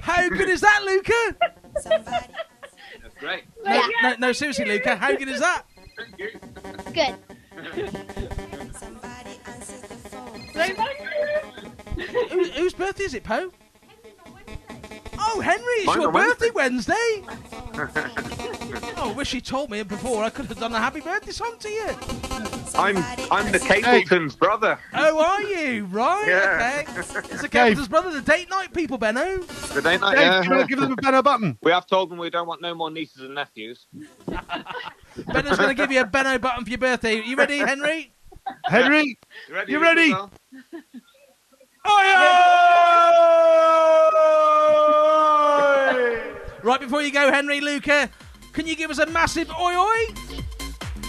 How 0.01 0.31
good 0.31 0.49
is 0.49 0.63
that, 0.63 0.85
Luca? 0.87 1.37
That's 1.85 3.15
great. 3.21 3.45
No, 3.63 3.89
no, 4.03 4.15
no, 4.19 4.33
seriously, 4.33 4.65
Luca, 4.65 4.97
how 4.97 5.15
good 5.15 5.29
is 5.29 5.41
that? 5.41 5.65
Good. 6.95 7.19
Who, 12.31 12.45
whose 12.51 12.75
birthday 12.75 13.05
is 13.05 13.15
it, 13.15 13.25
Poe? 13.25 13.51
Oh, 15.19 15.41
Henry, 15.41 15.65
it's 15.65 15.87
Mine's 15.87 16.03
your 16.03 16.13
birthday 16.13 16.51
Wednesday. 16.55 17.23
Oh, 19.05 19.11
I 19.11 19.13
wish 19.15 19.35
you 19.35 19.41
told 19.41 19.71
me 19.71 19.83
before. 19.83 20.23
I 20.25 20.31
could 20.31 20.47
have 20.47 20.59
done 20.59 20.73
a 20.75 20.79
happy 20.79 21.01
birthday 21.01 21.33
song 21.33 21.57
to 21.59 21.69
you. 21.69 21.89
I'm 22.75 22.97
I'm 23.31 23.51
the 23.51 23.59
Capleton's 23.59 24.37
brother. 24.37 24.79
Oh, 24.95 25.21
are 25.23 25.43
you? 25.43 25.87
Right, 25.87 26.25
Yeah. 26.29 26.83
okay. 26.89 27.01
It's 27.33 27.43
the 27.43 27.49
Captain's 27.49 27.89
brother, 27.89 28.11
the 28.13 28.21
date 28.23 28.49
night 28.49 28.73
people, 28.73 28.99
Benno. 28.99 29.39
The 29.39 29.83
day 29.83 29.99
night, 29.99 30.15
Dave, 30.15 30.21
yeah. 30.23 30.41
do 30.43 30.49
you 30.49 30.55
want 30.55 30.63
to 30.63 30.67
give 30.69 30.81
them 30.81 30.93
a 30.93 30.97
Benno 30.97 31.23
button? 31.23 31.59
We 31.63 31.73
have 31.73 31.87
told 31.87 32.11
them 32.11 32.19
we 32.19 32.31
don't 32.31 32.47
want 32.47 32.63
no 32.63 32.75
more 32.75 32.91
nieces 32.91 33.23
and 33.23 33.35
nephews. 33.35 33.87
Benno's 34.27 35.57
going 35.59 35.69
to 35.69 35.75
give 35.75 35.91
you 35.91 36.01
a 36.01 36.07
Benno 36.07 36.39
button 36.39 36.65
for 36.65 36.71
your 36.71 36.79
birthday. 36.79 37.21
You 37.23 37.37
ready, 37.37 37.59
Henry? 37.59 38.13
Henry, 38.65 39.19
You 39.49 39.55
ready? 39.55 39.73
you 39.73 39.81
ready? 39.81 40.15
Isabel? 41.85 42.33
Right 46.63 46.81
before 46.81 47.03
you 47.03 47.13
go, 47.13 47.31
Henry, 47.33 47.61
Luca, 47.61 48.09
can 48.53 48.67
you 48.67 48.77
give 48.77 48.91
us 48.91 48.99
a 48.99 49.07
massive 49.07 49.51
oi 49.51 49.77
oi? 49.77 50.15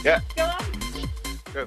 Yeah. 0.04 0.20
Go. 0.36 1.66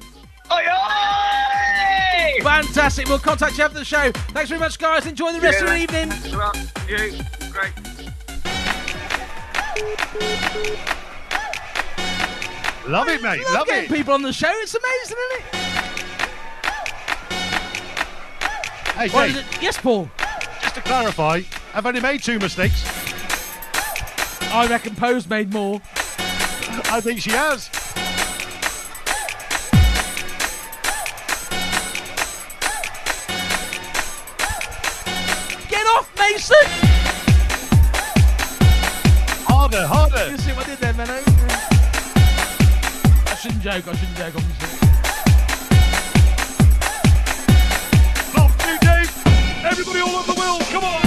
Oi, 0.53 0.63
oi! 0.63 2.43
Fantastic. 2.43 3.09
We'll 3.09 3.19
contact 3.19 3.57
you 3.59 3.65
after 3.65 3.79
the 3.79 3.85
show. 3.85 4.11
Thanks 4.13 4.49
very 4.51 4.59
much, 4.61 4.79
guys. 4.79 5.07
Enjoy 5.07 5.33
the 5.33 5.41
rest 5.41 5.63
of 5.63 5.69
the 5.69 5.77
evening. 5.77 6.11
Thanks 6.11 6.33
a 6.33 6.37
lot. 6.37 6.57
You. 6.89 7.13
Great. 7.51 7.73
Love 12.87 13.09
it, 13.09 13.21
mate. 13.23 13.43
Love 13.47 13.55
Love 13.55 13.69
it. 13.69 13.89
people 13.89 14.15
on 14.15 14.23
the 14.23 14.33
show. 14.33 14.51
It's 14.51 14.75
amazing, 14.75 15.17
isn't 15.19 15.55
it? 15.55 15.76
Hey, 18.97 19.09
What 19.11 19.27
Dave, 19.27 19.37
it? 19.37 19.63
Yes, 19.63 19.77
Paul. 19.79 20.09
just 20.63 20.75
to 20.75 20.81
clarify, 20.81 21.43
I've 21.75 21.85
only 21.85 22.01
made 22.01 22.23
two 22.23 22.39
mistakes. 22.39 22.83
I 24.53 24.67
reckon 24.69 24.95
Poe's 24.95 25.29
made 25.29 25.53
more. 25.53 25.81
I 26.91 27.01
think 27.03 27.21
she 27.21 27.31
has. 27.31 27.69
Get 35.69 35.85
off, 35.95 36.09
Mason! 36.19 36.57
Harder, 39.47 39.87
harder. 39.87 40.31
You 40.31 40.39
see 40.39 40.53
what 40.53 40.67
I 40.67 40.71
did 40.71 40.79
there, 40.79 40.93
Benno? 40.95 41.21
I 43.27 43.35
shouldn't 43.35 43.63
joke. 43.63 43.89
I 43.89 43.95
shouldn't 43.97 44.17
joke, 44.17 44.35
obviously. 44.37 44.76
Everybody 49.79 50.01
all 50.01 50.17
over 50.17 50.33
the 50.33 50.41
world, 50.41 50.63
come 50.73 50.85
on. 50.85 51.03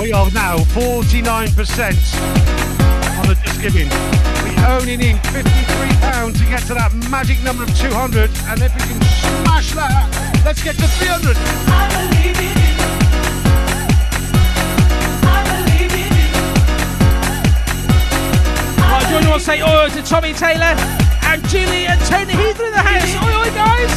We 0.00 0.12
are 0.12 0.30
now 0.30 0.58
49% 0.58 2.18
on 3.18 3.26
the 3.26 3.34
Just 3.42 3.60
Giving. 3.60 4.39
Only 4.68 4.96
need 4.96 5.16
£53 5.16 6.38
to 6.38 6.44
get 6.46 6.62
to 6.66 6.74
that 6.74 6.92
magic 7.10 7.42
number 7.42 7.64
of 7.64 7.76
200. 7.78 8.30
And 8.48 8.62
if 8.62 8.72
we 8.74 8.80
can 8.80 9.00
smash 9.20 9.72
that, 9.72 10.08
let's 10.44 10.62
get 10.62 10.76
to 10.76 10.86
300. 10.86 11.36
Right, 18.76 19.02
do 19.06 19.08
you 19.08 19.30
want 19.30 19.40
to 19.40 19.46
say 19.46 19.62
oi 19.62 19.88
to 19.90 20.02
Tommy 20.02 20.32
Taylor 20.32 20.74
and 21.22 21.48
Julie 21.48 21.86
and 21.86 22.00
Tony 22.02 22.32
Heath 22.32 22.60
in 22.60 22.70
the 22.72 22.78
house? 22.78 23.14
Oi, 23.16 23.34
oi, 23.40 23.50
guys! 23.54 23.90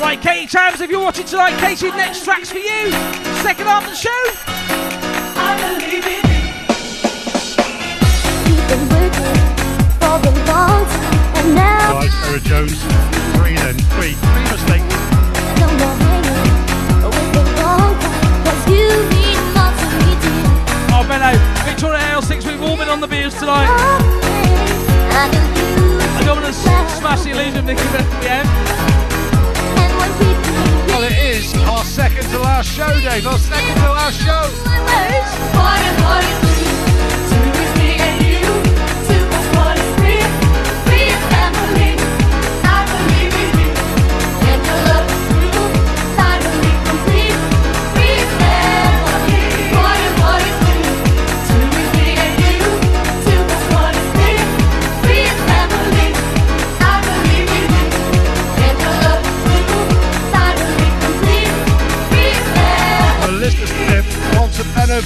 Right, 0.00 0.20
Katie 0.20 0.46
Tams, 0.46 0.80
if 0.80 0.90
you're 0.90 1.00
watching 1.00 1.24
tonight, 1.24 1.58
Katie, 1.58 1.90
next 1.90 2.24
track's 2.24 2.50
for 2.50 2.58
you. 2.58 3.31
Second 3.42 3.66
half 3.66 3.82
of 3.82 3.90
the 3.90 3.96
show. 3.96 4.08
Right, 11.92 12.10
Sarah 12.22 12.40
Jones. 12.40 12.78
Three 13.36 13.56
then. 13.56 13.76
Three. 13.98 14.14
Three 14.14 14.44
mistakes. 14.48 14.84
Oh, 20.94 21.04
Benno, 21.08 21.32
Victoria 21.64 21.98
Hales, 21.98 22.28
we've 22.30 22.62
all 22.62 22.76
been 22.76 22.88
on 22.88 23.00
the 23.00 23.08
beers 23.08 23.34
tonight. 23.34 23.68
I 25.14 26.22
don't 26.24 26.40
want 26.40 26.46
to 26.46 26.52
smash 26.52 27.22
the 27.22 27.30
illusion, 27.30 27.66
Nicky, 27.66 27.82
but 27.90 28.06
we 28.20 28.26
have. 28.26 28.46
Well, 30.88 31.02
it 31.02 31.18
is 31.18 31.54
our 31.64 31.81
second 32.22 32.38
to 32.38 32.44
last 32.44 32.68
show, 32.68 33.00
Dave. 33.00 33.26
Our 33.26 33.38
second 33.38 33.76
to 33.76 33.92
last 33.92 34.20
show. 34.20 34.62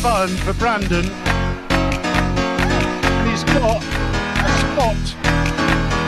Button 0.06 0.36
for 0.36 0.52
Brandon. 0.52 1.04
And 3.10 3.28
he's 3.28 3.42
got 3.42 3.82
a 3.82 4.50
spot 4.62 4.94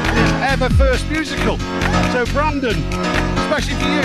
in 0.08 0.22
his 0.22 0.32
ever 0.52 0.70
first 0.74 1.10
musical. 1.10 1.58
So, 2.12 2.24
Brandon, 2.26 2.78
especially 3.42 3.74
for 3.74 3.88
you. 3.88 4.02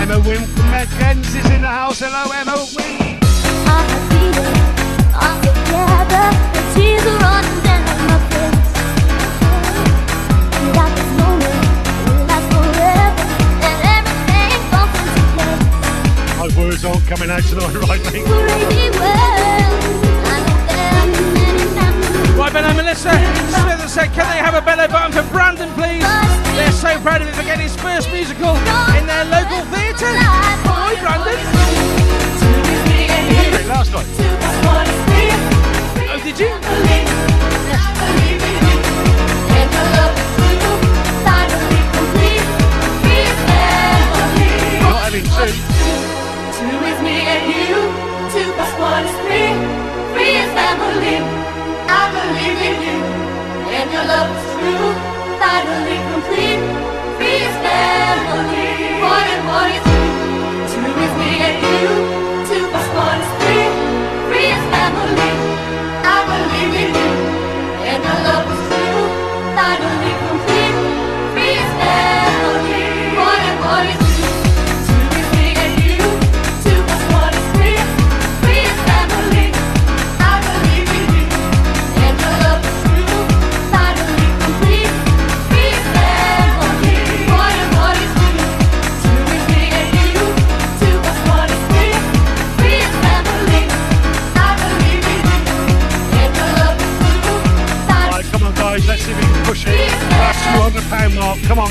Emma 0.00 0.18
Wynn 0.20 0.44
from 0.44 0.66
Medgens 0.70 1.34
is 1.36 1.50
in 1.50 1.62
the 1.62 1.68
house. 1.68 1.98
Hello, 1.98 2.30
Emma 2.30 2.64
Wynn. 2.76 2.95
My 16.86 17.00
coming 17.00 17.30
out 17.30 17.42
tonight, 17.42 17.74
right, 17.88 17.98
mate? 18.12 18.22
Right, 22.38 22.52
Benno, 22.52 22.74
Melissa 22.74 23.10
Smith 23.10 23.80
has 23.80 23.92
said, 23.92 24.12
can 24.12 24.30
they 24.30 24.38
have 24.38 24.54
a 24.54 24.62
Benno 24.62 24.86
button 24.86 25.10
for 25.10 25.28
Brandon, 25.32 25.68
please? 25.74 26.06
They're 26.54 26.70
so 26.70 26.96
proud 27.00 27.22
of 27.22 27.26
him 27.26 27.34
for 27.34 27.42
getting 27.42 27.64
his 27.64 27.74
first 27.74 28.08
musical 28.12 28.54
in 28.94 29.06
their 29.06 29.24
local 29.24 29.66
theatre. 29.74 30.14
Oi, 30.70 30.94
Brandon. 31.02 31.34
Last 33.66 33.92
night. 33.92 34.06
Oh, 36.08 36.20
did 36.22 36.38
you? 36.38 38.25
One 48.92 49.04
is 49.04 49.16
three. 49.24 49.52
Three 50.12 50.34
is 50.42 50.50
family. 50.58 51.18
I 51.98 52.02
believe 52.14 52.58
in 52.68 52.76
you. 52.86 53.00
And 53.78 53.88
your 53.94 54.06
love 54.12 54.30
is 54.38 54.46
true. 54.54 54.90
Finally 55.42 55.98
complete. 56.10 56.62
Three 57.16 57.38
is 57.48 57.56
family. 57.66 58.70
One 59.14 59.26
and 59.34 59.44
one 59.58 59.70
is 59.78 59.85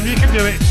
you 0.05 0.15
can 0.15 0.31
do 0.37 0.45
it. 0.45 0.64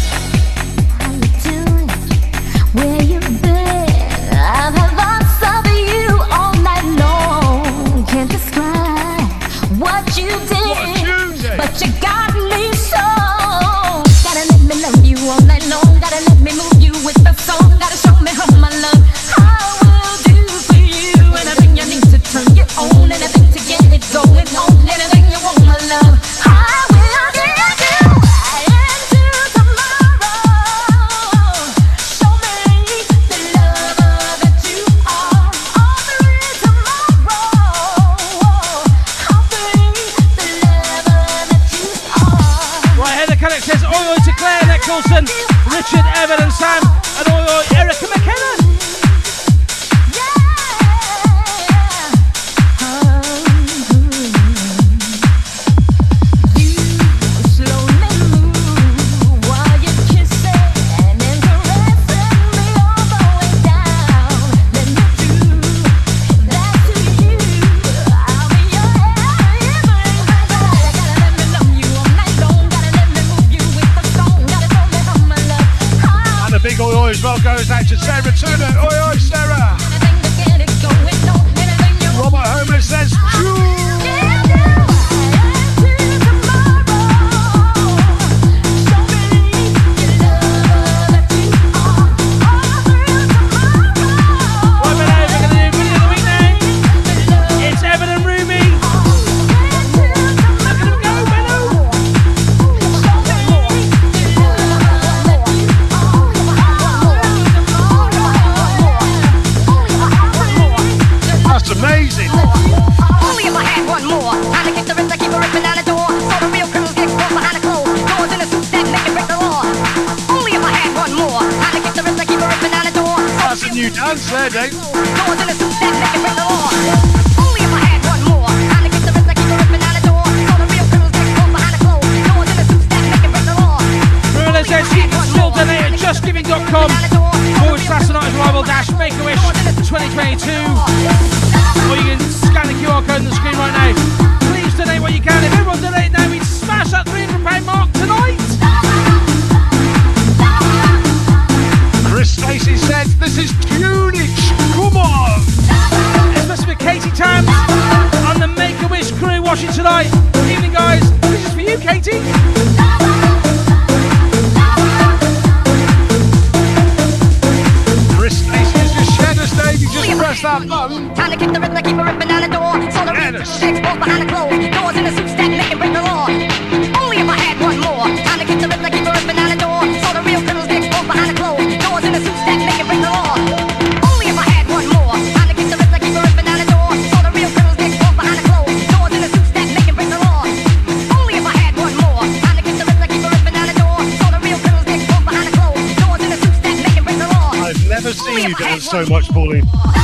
So 198.85 199.07
much, 199.07 199.29
Pauline. 199.31 200.04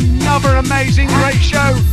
Another 0.00 0.56
amazing, 0.56 1.08
great 1.08 1.34
show. 1.36 1.89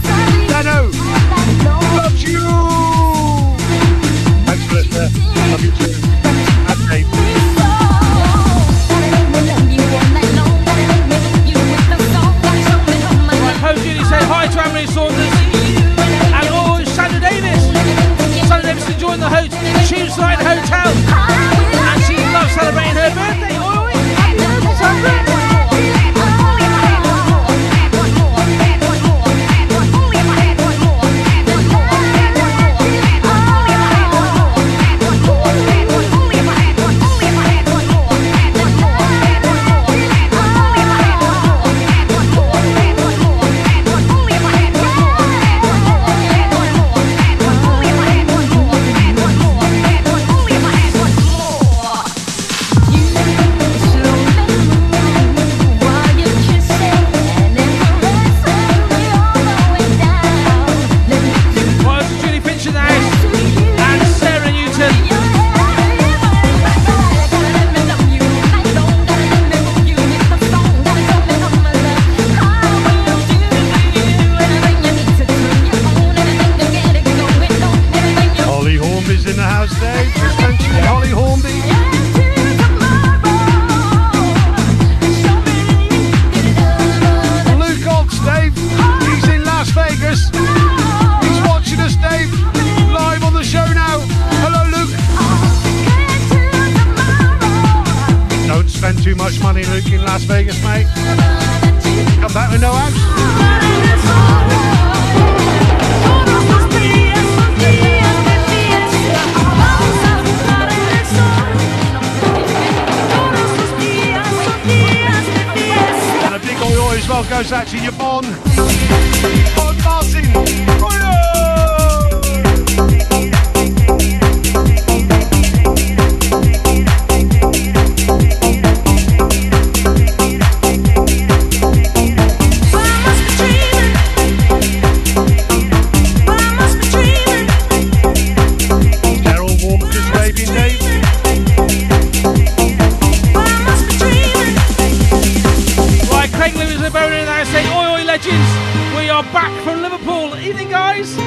Evening, 150.47 150.69
guys. 150.69 151.17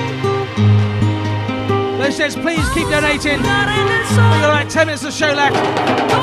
They 2.01 2.11
says, 2.11 2.35
please 2.37 2.67
keep 2.73 2.89
donating. 2.89 3.37
We've 3.37 3.45
got 3.45 4.49
about 4.49 4.71
10 4.71 4.87
minutes 4.87 5.05
of 5.05 5.13
show 5.13 5.35
left. 5.35 5.55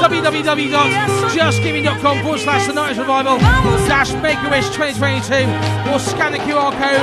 www.justgiving.com 0.02 2.24
forward 2.24 2.40
slash 2.40 2.66
the 2.66 2.74
90s 2.74 2.98
Revival 2.98 3.38
dash 3.86 4.12
Make 4.16 4.40
a 4.40 4.50
Wish 4.50 4.66
2022 4.74 5.46
or 5.94 6.00
scan 6.00 6.32
the 6.32 6.40
QR 6.40 6.72
code 6.74 7.00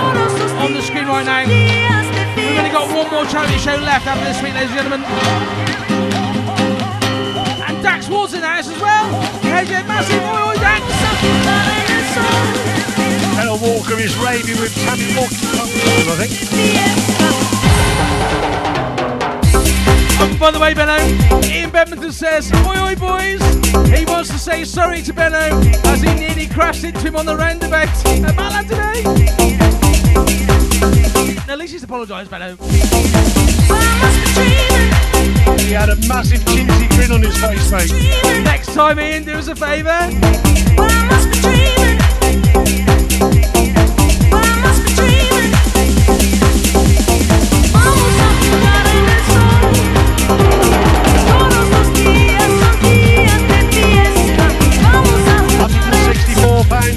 on 0.58 0.74
the 0.74 0.82
screen 0.82 1.06
right 1.06 1.24
now. 1.24 1.46
We've 1.46 2.58
only 2.58 2.70
got 2.70 2.92
one 2.92 3.08
more 3.12 3.24
charity 3.30 3.56
show 3.58 3.76
left 3.76 4.08
after 4.08 4.24
this 4.24 4.42
week, 4.42 4.54
ladies 4.54 4.72
and 4.74 4.82
gentlemen. 4.82 5.04
And 7.70 7.80
Dax 7.84 8.08
Ward's 8.08 8.34
in 8.34 8.40
the 8.40 8.48
house 8.48 8.66
as 8.66 8.80
well. 8.82 9.06
Hey, 9.42 9.64
massive. 9.86 10.18
Oi, 10.18 10.48
oi, 10.50 10.56
Dax. 10.56 10.82
Daryl 13.34 13.60
Walker 13.60 13.98
is 13.98 14.16
raving 14.16 14.60
with 14.60 14.74
Tammy 14.84 15.14
Walker, 15.16 15.34
I 16.10 16.26
think. 16.26 16.32
Oh, 20.20 20.36
by 20.38 20.50
the 20.52 20.60
way, 20.60 20.72
Benno, 20.74 20.96
Ian 21.44 21.70
Bedminton 21.70 22.12
says, 22.12 22.52
Oi, 22.52 22.78
oi, 22.80 22.94
boys. 22.94 23.42
He 23.90 24.04
wants 24.04 24.30
to 24.30 24.38
say 24.38 24.64
sorry 24.64 25.02
to 25.02 25.12
Benno 25.12 25.60
as 25.86 26.00
he 26.00 26.14
nearly 26.14 26.46
crashed 26.46 26.84
into 26.84 27.00
him 27.00 27.16
on 27.16 27.26
the 27.26 27.36
roundabout 27.36 27.88
at 27.88 28.36
Matland 28.36 28.68
today. 28.68 29.02
At 31.52 31.58
least 31.58 31.72
he's 31.72 31.82
apologised, 31.82 32.30
Benno. 32.30 32.56
He 35.58 35.72
had 35.72 35.88
a 35.88 35.96
massive 36.06 36.40
chintzy 36.40 36.88
grin 36.90 37.10
on 37.10 37.22
his 37.22 37.36
face, 37.38 37.70
mate. 37.70 38.44
Next 38.44 38.72
time, 38.74 39.00
Ian, 39.00 39.24
do 39.24 39.32
us 39.32 39.48
a 39.48 39.56
favour. 39.56 40.10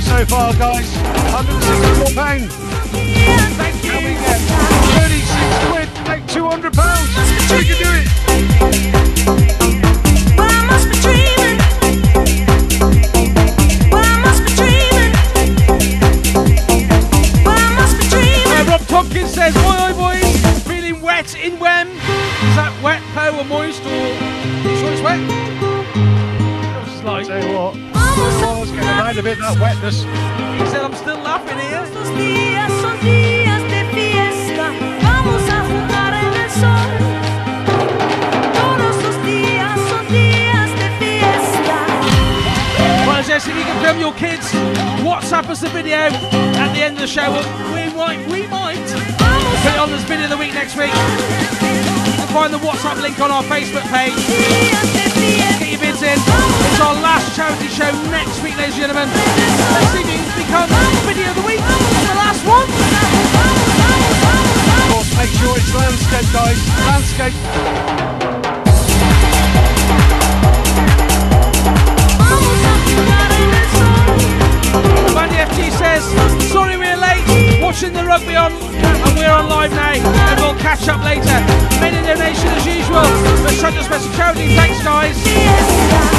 So 0.07 0.25
far, 0.25 0.53
guys. 0.53 0.89
Hundred 1.35 1.61
sixty-four 1.63 2.13
pounds. 2.15 2.53
Thank 3.59 3.83
you. 3.83 3.91
And 3.91 4.05
we 4.05 4.15
thirty-six 4.95 5.49
quid. 5.67 5.89
Make 6.07 6.25
two 6.27 6.47
hundred 6.47 6.73
pounds. 6.73 7.09
We 7.51 7.65
can 7.65 7.77
do 7.77 7.91
it. 7.91 8.07
Rob 18.67 18.81
Tompkins 18.87 19.33
says, 19.33 19.55
Oi, 19.55 19.61
oi, 19.61 19.93
boys. 19.93 20.63
Feeling 20.63 21.01
wet 21.01 21.35
in 21.35 21.57
Wem. 21.59 21.87
Is 21.87 22.55
that 22.55 22.73
wet, 22.83 23.01
po, 23.13 23.39
or 23.39 23.45
moist, 23.45 23.85
or. 23.85 23.96
It's 29.17 29.25
getting 29.25 29.31
a 29.31 29.35
bit, 29.35 29.39
that 29.39 29.57
wetness. 29.59 30.03
He 30.03 30.65
said, 30.69 30.83
I'm 30.83 30.93
still 30.93 31.17
laughing 31.17 31.57
here. 31.57 31.81
Well, 43.07 43.23
Jess, 43.23 43.47
if 43.47 43.55
you 43.55 43.63
can 43.63 43.83
film 43.83 43.99
your 43.99 44.13
kids, 44.13 44.51
WhatsApp 45.01 45.49
us 45.49 45.61
the 45.61 45.69
video 45.69 45.97
at 45.97 46.73
the 46.73 46.81
end 46.83 46.95
of 46.95 47.01
the 47.01 47.07
show. 47.07 47.31
We 47.73 47.89
might, 47.95 48.21
we 48.27 48.45
might 48.47 48.85
put 49.63 49.73
it 49.73 49.79
on 49.79 49.89
this 49.89 50.03
video 50.03 50.25
of 50.25 50.29
the 50.31 50.37
week 50.37 50.53
next 50.53 50.75
week. 50.77 50.93
You'll 50.93 52.33
find 52.33 52.53
the 52.53 52.59
WhatsApp 52.59 53.01
link 53.01 53.19
on 53.19 53.31
our 53.31 53.43
Facebook 53.43 53.87
page. 53.89 54.13
Get 55.57 55.71
your 55.71 55.79
bids 55.79 56.03
in. 56.03 56.66
It's 56.77 56.85
our 56.85 56.93
last 57.01 57.35
charity 57.35 57.69
show 57.69 57.89
next 58.13 58.37
week, 58.43 58.55
ladies 58.55 58.77
and 58.77 58.85
gentlemen. 58.85 59.09
Let's 59.09 59.89
see 59.97 60.05
if 60.05 60.13
you 60.13 60.21
can 60.21 60.37
become 60.37 60.69
video 61.09 61.33
of 61.33 61.35
the 61.41 61.41
week. 61.41 61.57
The 61.57 62.13
last 62.13 62.45
one. 62.45 62.69
Of 64.69 64.85
course, 64.93 65.09
make 65.17 65.33
sure 65.41 65.57
it's 65.57 65.73
landscape, 65.73 66.29
guys. 66.29 66.61
Landscape. 66.85 67.33
Mandy 75.17 75.41
FG 75.49 75.73
says, 75.81 76.05
sorry 76.53 76.77
we're 76.77 76.93
late, 76.93 77.25
watching 77.59 77.93
the 77.93 78.05
rugby 78.05 78.35
on, 78.35 78.53
and 78.53 79.17
we're 79.17 79.33
on 79.33 79.49
live 79.49 79.73
now, 79.73 79.97
and 79.97 80.39
we'll 80.39 80.53
catch 80.61 80.87
up 80.87 81.03
later. 81.03 81.25
A 81.25 81.89
donation 82.05 82.53
as 82.53 82.67
usual, 82.67 83.01
but 83.41 83.57
such 83.57 83.73
a 83.73 83.83
special 83.83 84.13
charity, 84.13 84.53
thanks 84.53 84.83
guys. 84.83 86.16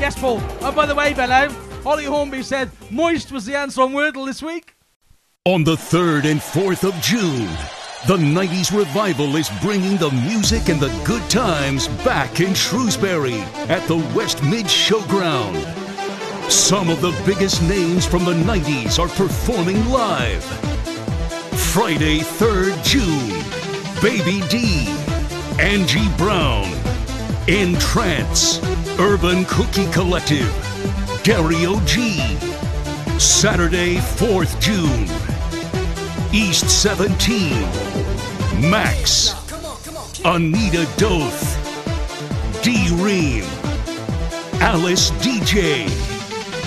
Yes, 0.00 0.18
Paul. 0.18 0.40
Oh, 0.60 0.72
by 0.72 0.86
the 0.86 0.94
way, 0.94 1.12
Benno, 1.14 1.50
Holly 1.82 2.04
Hornby 2.04 2.42
said 2.42 2.70
moist 2.90 3.30
was 3.30 3.44
the 3.44 3.54
answer 3.54 3.82
on 3.82 3.92
Wordle 3.92 4.26
this 4.26 4.42
week. 4.42 4.79
On 5.50 5.64
the 5.64 5.74
3rd 5.74 6.30
and 6.30 6.40
4th 6.40 6.86
of 6.88 6.94
June, 7.02 7.48
the 8.06 8.16
90s 8.16 8.70
Revival 8.72 9.34
is 9.34 9.50
bringing 9.60 9.96
the 9.96 10.12
music 10.12 10.68
and 10.68 10.78
the 10.78 10.96
good 11.04 11.28
times 11.28 11.88
back 12.04 12.38
in 12.38 12.54
Shrewsbury 12.54 13.40
at 13.68 13.84
the 13.88 13.96
West 14.14 14.44
Mid 14.44 14.66
Showground. 14.66 15.58
Some 16.48 16.88
of 16.88 17.00
the 17.00 17.10
biggest 17.26 17.62
names 17.62 18.06
from 18.06 18.24
the 18.24 18.34
90s 18.34 19.00
are 19.00 19.08
performing 19.08 19.84
live. 19.88 20.44
Friday, 21.72 22.20
3rd 22.20 22.84
June, 22.84 23.42
Baby 24.00 24.46
D, 24.46 24.86
Angie 25.58 26.16
Brown, 26.16 26.66
N-Trance, 27.48 28.60
Urban 29.00 29.44
Cookie 29.46 29.90
Collective, 29.90 30.48
Dario 31.24 31.80
G. 31.86 32.38
Saturday, 33.18 33.96
4th 33.96 34.58
June, 34.62 35.29
East 36.32 36.70
17, 36.70 37.50
Maxx, 38.70 39.34
Anita 40.24 40.86
Doth, 40.96 41.58
D 42.62 42.88
Ream, 42.92 43.42
Alice 44.60 45.10
Deejay. 45.22 45.88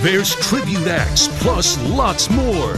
There's 0.01 0.35
tribute 0.35 0.85
acts 0.87 1.29
plus 1.41 1.77
lots 1.87 2.29
more. 2.29 2.73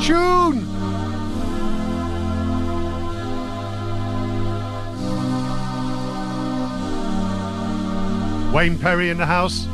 tune! 0.02 0.66
Wayne 8.52 8.78
Perry 8.78 9.10
in 9.10 9.16
the 9.16 9.26
house. 9.26 9.66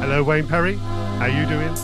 Hello, 0.00 0.24
Wayne 0.24 0.48
Perry. 0.48 0.76
How 1.18 1.26
you 1.26 1.46
doing? 1.46 1.74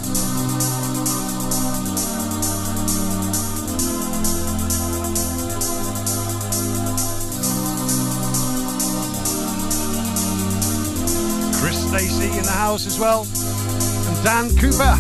Chris 11.61 11.89
Stacy 11.89 12.37
in 12.37 12.45
the 12.45 12.51
house 12.51 12.87
as 12.87 12.99
well. 12.99 13.25
And 14.09 14.25
Dan 14.25 14.57
Cooper. 14.57 14.99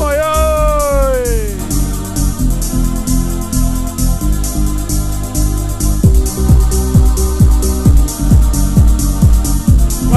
Oi, 0.00 0.20
oi! 0.22 1.43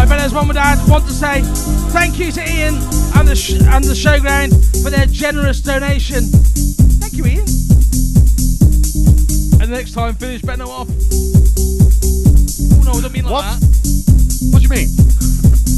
Right, 0.07 0.19
Benno's 0.19 0.33
mum 0.33 0.49
and 0.49 0.55
dad 0.55 0.89
want 0.89 1.05
to 1.07 1.11
say 1.11 1.41
thank 1.91 2.17
you 2.17 2.31
to 2.31 2.39
Ian 2.41 2.75
and 3.15 3.27
the 3.27 3.35
sh- 3.35 3.59
and 3.59 3.83
the 3.83 3.93
showground 3.93 4.51
for 4.81 4.89
their 4.89 5.05
generous 5.05 5.59
donation. 5.59 6.23
Thank 7.01 7.13
you, 7.13 7.25
Ian. 7.25 7.45
And 9.61 9.69
next 9.69 9.91
time, 9.91 10.13
finish 10.15 10.41
Benno 10.41 10.69
off. 10.69 10.87
Oh 10.87 12.81
no, 12.85 12.91
I 12.93 13.01
don't 13.01 13.11
mean 13.11 13.25
like 13.25 13.33
What? 13.33 13.59
that. 13.59 14.51
What 14.51 14.61
do 14.61 14.63
you 14.63 14.69
mean? 14.69 14.89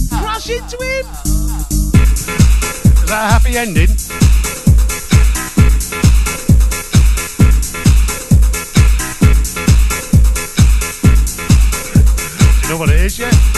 Crash 0.10 0.50
into 0.50 0.78
him. 0.78 1.06
Is 3.02 3.10
that 3.10 3.26
a 3.26 3.32
happy 3.34 3.58
ending? 3.58 3.90
You 12.64 12.76
know 12.76 12.78
what 12.78 12.90
it 12.90 13.00
is 13.02 13.18
yet? 13.18 13.49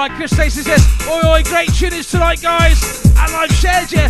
Right, 0.00 0.10
Chris 0.12 0.30
Stacey 0.30 0.62
says, 0.62 0.82
Oi, 1.10 1.28
oi, 1.28 1.42
great 1.42 1.68
tunage 1.68 2.10
tonight, 2.10 2.40
guys. 2.40 3.04
And 3.04 3.34
I've 3.36 3.52
shared 3.52 3.92
you. 3.92 4.00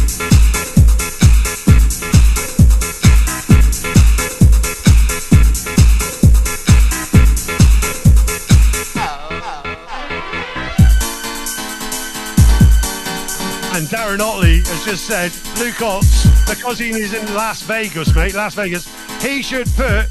And 13.75 13.89
Darren 13.89 14.21
Otley 14.21 14.59
has 14.59 14.85
just 14.85 15.07
said, 15.07 15.33
Luke 15.59 15.83
Ox, 15.83 16.25
because 16.49 16.79
he 16.79 16.91
is 16.91 17.15
in 17.15 17.35
Las 17.35 17.63
Vegas, 17.63 18.15
mate, 18.15 18.35
Las 18.35 18.55
Vegas, 18.55 18.87
he 19.21 19.43
should 19.43 19.67
put 19.75 20.09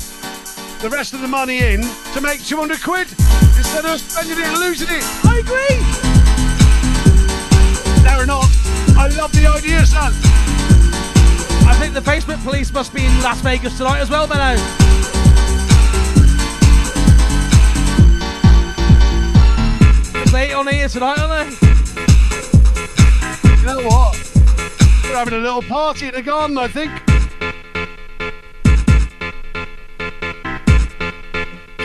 the 0.81 0.89
rest 0.91 1.14
of 1.14 1.22
the 1.22 1.27
money 1.30 1.60
in 1.60 1.80
to 2.11 2.19
make 2.19 2.43
200 2.43 2.84
quid 2.84 3.07
instead 3.70 3.86
of 3.86 4.00
spending 4.00 4.40
it 4.40 4.48
and 4.48 4.58
losing 4.58 4.88
it. 4.90 5.04
I 5.24 5.38
agree. 5.38 5.78
Darren 8.02 8.30
Ox, 8.30 8.50
I 8.98 9.10
love 9.16 9.32
the 9.32 9.46
idea, 9.46 9.86
son. 9.86 10.12
I 11.68 11.76
think 11.80 11.94
the 11.94 12.02
basement 12.02 12.41
police 12.44 12.74
must 12.74 12.96
be 12.96 13.06
in 13.06 13.22
Las 13.22 13.41
Vegas 13.41 13.78
tonight 13.78 14.00
as 14.00 14.10
well, 14.10 14.26
Benno. 14.28 14.56
They 20.32 20.52
on 20.54 20.68
here 20.68 20.88
tonight, 20.88 21.20
aren't 21.20 21.52
they? 21.52 21.68
You 23.56 23.66
know 23.66 23.88
what? 23.88 24.18
We're 25.04 25.16
having 25.16 25.36
a 25.36 25.38
little 25.38 25.62
party 25.62 26.08
in 26.08 26.16
the 26.16 26.24
garden, 26.24 26.58
I 26.58 26.68
think. 26.68 27.19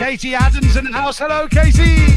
Katie 0.05 0.35
Adams 0.35 0.75
in 0.75 0.85
the 0.85 0.91
house. 0.91 1.17
Hello, 1.17 1.47
Katie. 1.47 2.15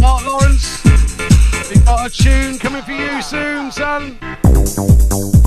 Mark 0.00 0.24
Lawrence, 0.24 0.84
we've 1.68 1.84
got 1.84 2.06
a 2.06 2.10
tune 2.10 2.60
coming 2.60 2.82
for 2.82 2.92
you 2.92 3.20
soon, 3.20 3.72
son. 3.72 5.43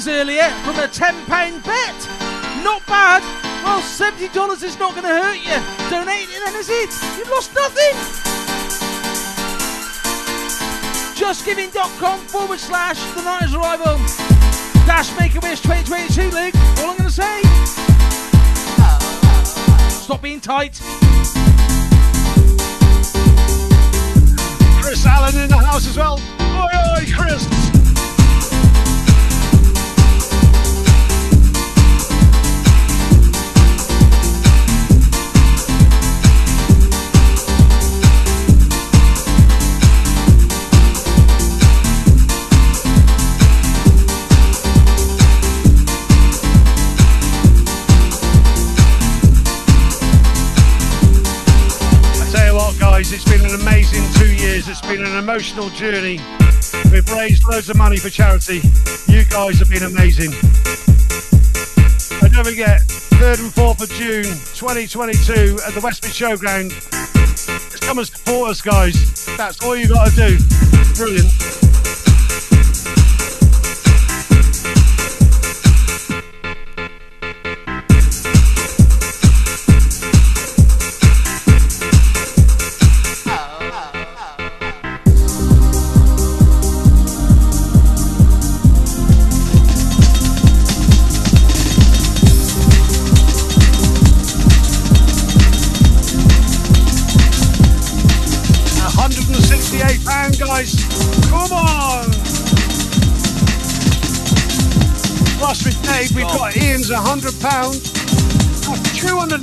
$80 0.00 0.20
earlier 0.20 0.48
from 0.64 0.76
a 0.76 0.88
£10 0.88 1.64
bet. 1.64 2.64
Not 2.64 2.84
bad. 2.86 3.22
Well, 3.64 3.82
$70 3.82 4.62
is 4.62 4.78
not 4.78 4.92
going 4.92 5.04
to 5.04 5.08
hurt 5.08 5.36
you. 5.36 5.90
Donate 5.90 6.28
it 6.30 6.42
then, 6.44 6.54
is 6.56 6.70
it? 6.70 6.90
You've 7.18 7.28
lost 7.28 7.54
nothing. 7.54 7.94
JustGiving.com 11.16 12.20
forward 12.20 12.58
slash 12.58 12.98
the 13.14 13.20
90s 13.20 13.54
revival. 13.54 13.98
Dash 14.86 15.14
Make 15.18 15.34
a 15.34 15.40
Wish 15.40 15.60
2022, 15.60 16.30
Luke. 16.30 16.54
All 16.78 16.90
I'm 16.90 16.96
going 16.96 17.08
to 17.08 17.10
say. 17.10 17.42
Stop 20.02 20.22
being 20.22 20.40
tight. 20.40 20.80
Chris 24.80 25.04
Allen 25.04 25.36
in 25.36 25.48
the 25.48 25.58
house 25.58 25.86
as 25.86 25.98
well. 25.98 26.18
Oi, 26.40 26.96
oi, 26.96 27.04
Chris. 27.14 27.49
Been 54.90 55.06
an 55.06 55.18
emotional 55.18 55.68
journey. 55.68 56.18
We've 56.90 57.08
raised 57.12 57.44
loads 57.48 57.70
of 57.70 57.76
money 57.76 57.98
for 57.98 58.10
charity. 58.10 58.60
You 59.06 59.24
guys 59.26 59.60
have 59.60 59.70
been 59.70 59.84
amazing. 59.84 60.32
And 62.20 62.32
don't 62.32 62.44
forget, 62.44 62.80
3rd 63.20 63.38
and 63.38 63.52
4th 63.52 63.82
of 63.82 63.90
June 63.90 64.24
2022 64.24 65.60
at 65.64 65.74
the 65.74 65.80
West 65.80 66.02
Mid 66.02 66.10
Showground. 66.10 66.70
Just 67.70 67.82
come 67.82 67.98
and 67.98 68.06
support 68.08 68.50
us, 68.50 68.60
guys. 68.60 69.26
That's 69.36 69.62
all 69.62 69.76
you 69.76 69.86
got 69.86 70.10
to 70.10 70.16
do. 70.16 70.38
Brilliant. 70.96 71.49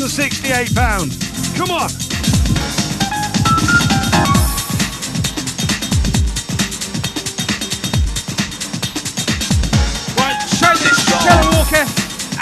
£268. 0.07 1.57
Come 1.57 1.71
on. 1.71 1.89
Right, 10.15 10.39
Shane, 10.47 10.79
Sharon 11.21 11.47
Walker 11.55 11.85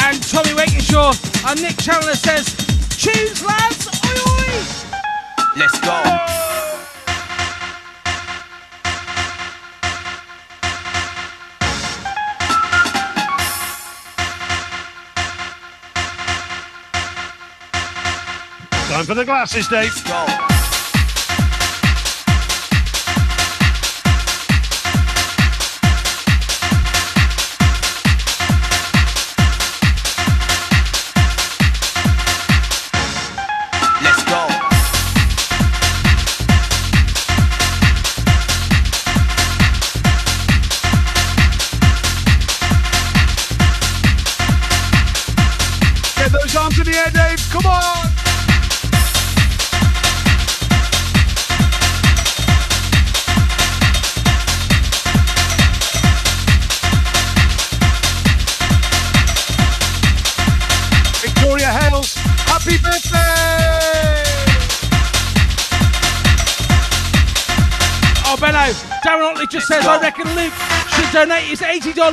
and 0.04 0.22
Tommy 0.22 0.54
Wakenshaw. 0.54 1.14
And 1.50 1.62
Nick 1.62 1.78
Chandler 1.78 2.16
says, 2.16 2.46
Tunes, 2.90 3.44
lads! 3.44 3.88
Oi, 4.06 4.20
oi! 4.30 4.64
Let's 5.58 5.80
go. 5.80 6.15
Time 18.96 19.06
for 19.06 19.14
the 19.14 19.26
glasses, 19.26 19.68
Dave. 19.68 19.94
Go. 20.06 20.55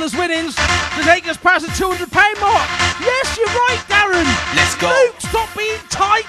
His 0.01 0.13
$80 0.13 0.17
winnings 0.17 0.55
to 0.55 1.03
take 1.03 1.27
us 1.27 1.37
past 1.37 1.65
the 1.65 1.71
£200 1.71 2.41
mark. 2.41 2.69
Yes, 2.99 3.37
you're 3.37 3.47
right, 3.47 3.79
Darren. 3.87 4.25
Let's 4.55 4.75
go. 4.75 4.87
Luke, 4.87 5.15
stop 5.19 5.49
being 5.55 5.77
tight. 5.89 6.25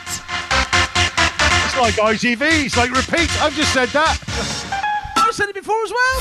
It's 1.64 1.76
like 1.78 1.94
ITV. 1.94 2.66
It's 2.66 2.76
like 2.76 2.90
repeat. 2.90 3.30
I've 3.42 3.54
just 3.54 3.72
said 3.72 3.88
that. 3.90 4.18
I've 5.16 5.34
said 5.34 5.48
it 5.48 5.54
before 5.54 5.82
as 5.84 5.92
well. 5.92 6.20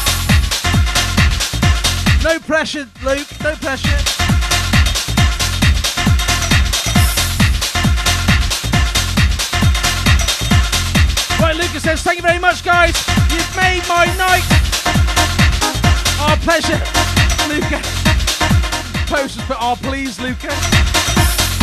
No 2.24 2.40
pressure, 2.40 2.88
Luke. 3.04 3.28
No 3.44 3.56
pressure. 3.56 3.90
Right, 11.42 11.58
Lucas 11.58 11.84
says, 11.84 12.02
thank 12.02 12.18
you 12.18 12.24
very 12.24 12.40
much, 12.40 12.64
guys. 12.64 12.96
You've 13.30 13.56
made 13.58 13.84
my 13.90 14.06
night. 14.16 14.48
Our 16.22 16.38
pleasure, 16.38 16.82
Luca. 17.50 17.82
Posters 19.08 19.44
put, 19.46 19.58
oh, 19.60 19.78
please, 19.82 20.20
Luca. 20.20 20.54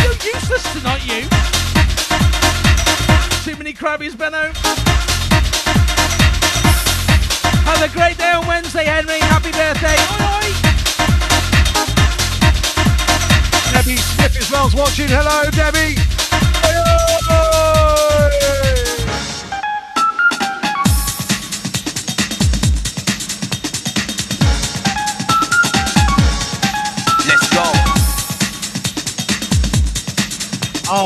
You're 0.02 0.15
useless 0.35 0.62
tonight, 0.73 1.05
you. 1.05 1.28
Too 3.44 3.57
many 3.57 3.73
crabbies, 3.73 4.16
Benno. 4.16 4.52
Have 7.65 7.82
a 7.82 7.89
great 7.93 8.19
day 8.19 8.32
on 8.32 8.47
Wednesday, 8.47 8.85
Henry. 8.85 9.19
Happy 9.20 9.52
birthday. 9.52 9.97
Oi, 9.97 10.24
oi. 10.36 10.70
Debbie 13.73 13.97
Smith 13.97 14.36
as 14.36 14.51
well's 14.51 14.74
watching. 14.74 15.09
Hello, 15.09 15.51
Debbie. 15.51 16.20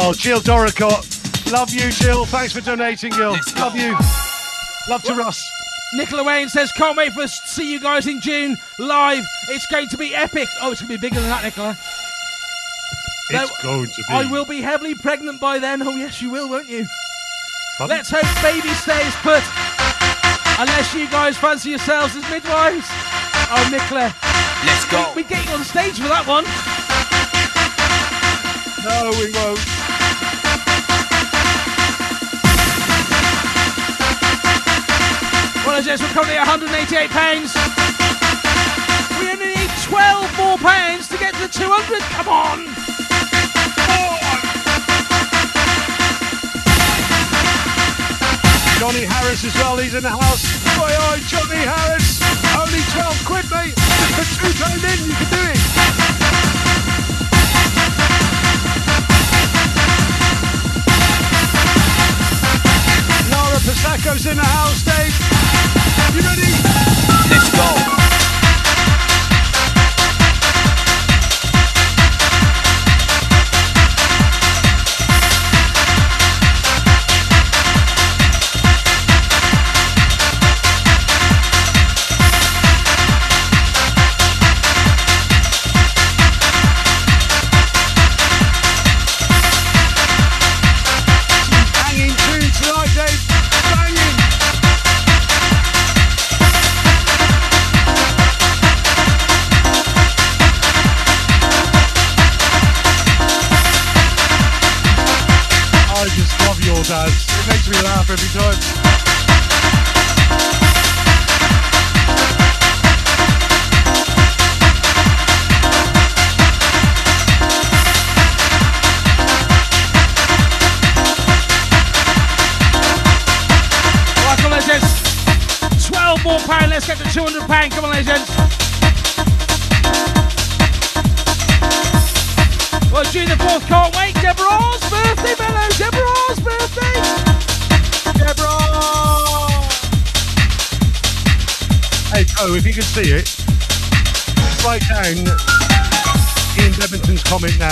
Oh, 0.06 0.12
Jill 0.12 0.38
Doricott. 0.40 1.50
Love 1.50 1.70
you, 1.70 1.90
Jill. 1.90 2.26
Thanks 2.26 2.52
for 2.52 2.60
donating, 2.60 3.10
Jill. 3.10 3.38
Love 3.56 3.74
you. 3.74 3.96
Love 4.86 5.02
to 5.04 5.14
Russ. 5.14 5.42
Nicola 5.94 6.22
Wayne 6.22 6.50
says, 6.50 6.70
can't 6.72 6.94
wait 6.94 7.14
for 7.14 7.22
us 7.22 7.40
to 7.40 7.48
see 7.48 7.72
you 7.72 7.80
guys 7.80 8.06
in 8.06 8.20
June 8.20 8.58
live. 8.78 9.24
It's 9.48 9.66
going 9.66 9.88
to 9.88 9.96
be 9.96 10.14
epic. 10.14 10.46
Oh, 10.60 10.72
it's 10.72 10.82
going 10.82 10.92
to 10.92 10.98
be 10.98 11.08
bigger 11.08 11.22
than 11.22 11.30
that, 11.30 11.42
Nicola. 11.42 11.70
It's 13.30 13.62
going 13.62 13.86
to 13.86 13.96
be. 13.96 14.04
I 14.10 14.30
will 14.30 14.44
be 14.44 14.60
heavily 14.60 14.94
pregnant 14.94 15.40
by 15.40 15.58
then. 15.58 15.80
Oh, 15.80 15.96
yes, 15.96 16.20
you 16.20 16.28
will, 16.28 16.50
won't 16.50 16.68
you? 16.68 16.86
Let's 17.80 18.10
hope 18.10 18.28
baby 18.42 18.74
stays 18.74 19.16
put. 19.22 19.42
Unless 20.60 20.92
you 20.92 21.08
guys 21.08 21.38
fancy 21.38 21.70
yourselves 21.70 22.14
as 22.14 22.28
midwives. 22.28 22.88
Oh, 22.90 23.68
Nicola. 23.72 24.14
Let's 24.66 24.84
go. 24.90 25.12
We, 25.16 25.22
we 25.22 25.28
get 25.30 25.46
you 25.46 25.54
on 25.54 25.64
stage 25.64 25.98
for 25.98 26.08
that 26.08 26.26
one. 26.26 26.44
No, 28.84 29.10
we 29.18 29.32
won't. 29.32 29.73
As 35.74 36.00
we're 36.00 36.06
currently 36.14 36.36
at 36.38 36.46
188 36.46 37.10
pounds. 37.10 37.50
We 39.18 39.26
only 39.26 39.58
need 39.58 39.70
12 39.82 40.38
more 40.38 40.56
pounds 40.56 41.08
to 41.08 41.18
get 41.18 41.34
to 41.34 41.40
the 41.42 41.48
200. 41.50 41.98
Come 42.14 42.28
on. 42.30 42.62
Johnny 48.78 49.02
Harris 49.02 49.42
as 49.42 49.54
well. 49.58 49.76
He's 49.78 49.94
in 49.94 50.04
the 50.04 50.14
house. 50.14 50.46
Oi, 50.78 50.86
oi, 50.86 50.94
oh, 50.94 51.18
Johnny 51.26 51.66
Harris. 51.66 52.22
Only 52.54 52.78
12 52.94 53.26
quid, 53.26 53.50
mate. 53.50 53.74
Just 54.14 54.38
two 54.38 54.54
pound 54.62 54.78
in. 54.78 55.10
You 55.10 55.16
can 55.18 55.26
do 55.26 55.42
it. 55.42 55.58
Laura 63.26 63.58
Pasacco's 63.58 64.24
in 64.26 64.36
the 64.36 64.46
house. 64.46 64.93
You 66.14 66.20
ready? 66.20 66.93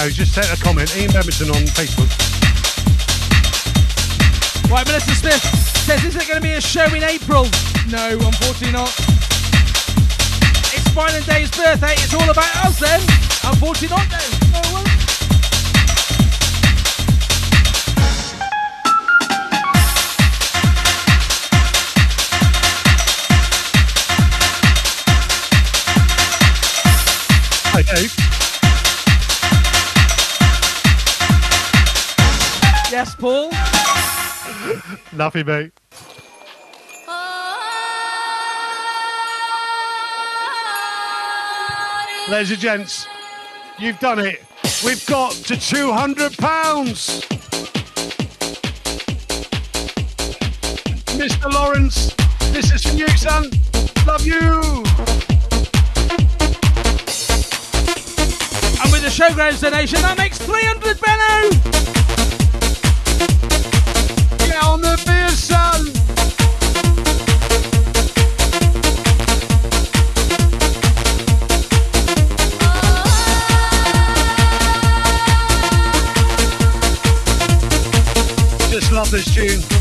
Comment 0.02 0.18
now. 0.18 0.24
Just 0.24 0.34
set 0.34 0.52
a 0.52 0.62
comment. 0.62 0.96
Ian 0.96 1.10
Bedminton 1.12 1.50
on 1.50 1.62
Facebook. 1.74 2.10
Right, 4.70 4.86
Melissa 4.86 5.14
Smith 5.14 5.42
says, 5.84 6.04
is 6.04 6.16
it 6.16 6.26
going 6.28 6.40
to 6.40 6.46
be 6.46 6.54
a 6.54 6.60
show 6.60 6.86
in 6.94 7.02
April? 7.02 7.44
No, 7.88 8.10
unfortunately 8.12 8.72
not. 8.72 8.88
It's 10.74 10.94
mine 10.94 11.14
and 11.14 11.26
Dave's 11.26 11.50
birthday. 11.56 11.92
It's 11.94 12.14
all 12.14 12.30
about 12.30 12.54
us 12.64 12.78
then. 12.78 13.00
Unfortunately 13.44 13.96
not, 13.96 14.08
Dave. 14.08 14.41
Nothing, 35.14 35.46
mate. 35.46 35.72
Ladies 42.30 42.52
and 42.52 42.60
gents, 42.60 43.06
you've 43.78 43.98
done 43.98 44.18
it. 44.20 44.42
We've 44.84 45.04
got 45.06 45.32
to 45.32 45.54
£200. 45.54 46.36
Mr. 51.18 51.52
Lawrence, 51.52 52.14
this 52.52 52.72
is 52.72 52.82
for 52.82 52.96
you, 52.96 53.08
son. 53.18 53.50
Love 54.06 54.24
you. 54.26 54.62
And 58.80 58.90
with 58.90 59.02
the 59.02 59.10
showgrounds 59.10 59.60
donation. 59.60 60.00
That 60.00 60.16
makes 60.16 60.38
300, 60.38 61.00
Benno! 61.00 61.71
Tune. 79.32 79.71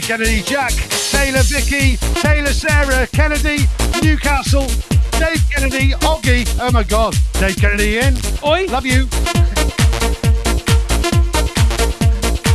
Kennedy, 0.00 0.42
Jack, 0.42 0.72
Taylor, 1.10 1.42
Vicky, 1.42 1.96
Taylor, 2.20 2.52
Sarah, 2.52 3.06
Kennedy, 3.06 3.64
Newcastle, 4.02 4.66
Dave 5.12 5.40
Kennedy, 5.50 5.92
Oggy. 6.02 6.44
Oh 6.60 6.72
my 6.72 6.82
God, 6.82 7.14
Dave 7.34 7.56
Kennedy 7.56 7.98
in. 7.98 8.16
Oi, 8.44 8.66
love 8.66 8.84
you. 8.84 9.06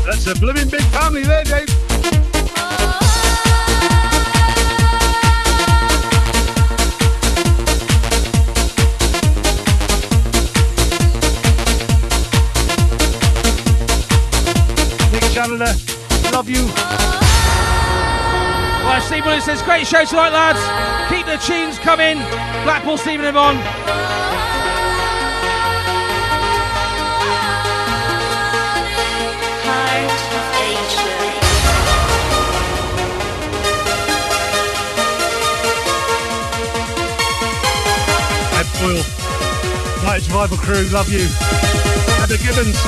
That's 0.05 0.27
a 0.27 0.35
blooming 0.39 0.69
big 0.69 0.81
family 0.91 1.23
there, 1.23 1.43
Dave. 1.45 1.67
Nick 15.13 15.23
Chandler, 15.31 15.73
love 16.33 16.49
you. 16.49 17.28
Well, 18.89 19.01
Steve 19.01 19.23
Willis 19.23 19.45
says, 19.45 19.61
great 19.61 19.85
show 19.85 20.03
tonight, 20.03 20.31
lads. 20.31 21.13
Keep 21.13 21.27
the 21.27 21.37
tunes 21.37 21.77
coming. 21.77 22.17
Blackpool, 22.65 22.97
Stephen 22.97 23.23
Yvonne. 23.23 23.55
Boyle, 38.79 39.03
Night 40.03 40.21
Survival 40.23 40.57
Crew, 40.57 40.83
love 40.85 41.09
you. 41.11 41.27
Heather 42.17 42.37
Gibbons, 42.37 42.81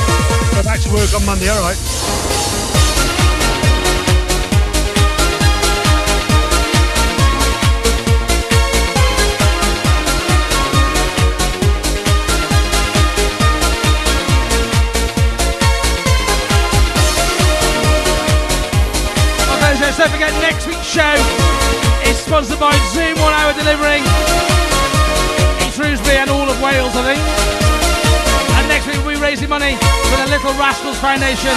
go 0.56 0.64
back 0.64 0.80
to 0.80 0.90
work 0.94 1.14
on 1.14 1.26
Monday, 1.26 1.52
alright. 1.52 2.31
Show 20.92 21.16
is 22.04 22.20
sponsored 22.20 22.60
by 22.60 22.76
Zoom 22.92 23.16
One 23.24 23.32
Hour 23.32 23.54
Delivering 23.54 24.04
in 25.64 25.72
Shrewsbury 25.72 26.18
and 26.20 26.30
all 26.30 26.50
of 26.52 26.62
Wales, 26.62 26.92
I 27.00 27.16
think. 27.16 27.24
And 28.60 28.68
next 28.68 28.88
week 28.88 28.98
we'll 29.00 29.16
be 29.16 29.22
raising 29.22 29.48
money 29.48 29.80
for 30.12 30.18
the 30.20 30.28
Little 30.28 30.52
Rascals 30.60 31.00
Foundation 31.00 31.56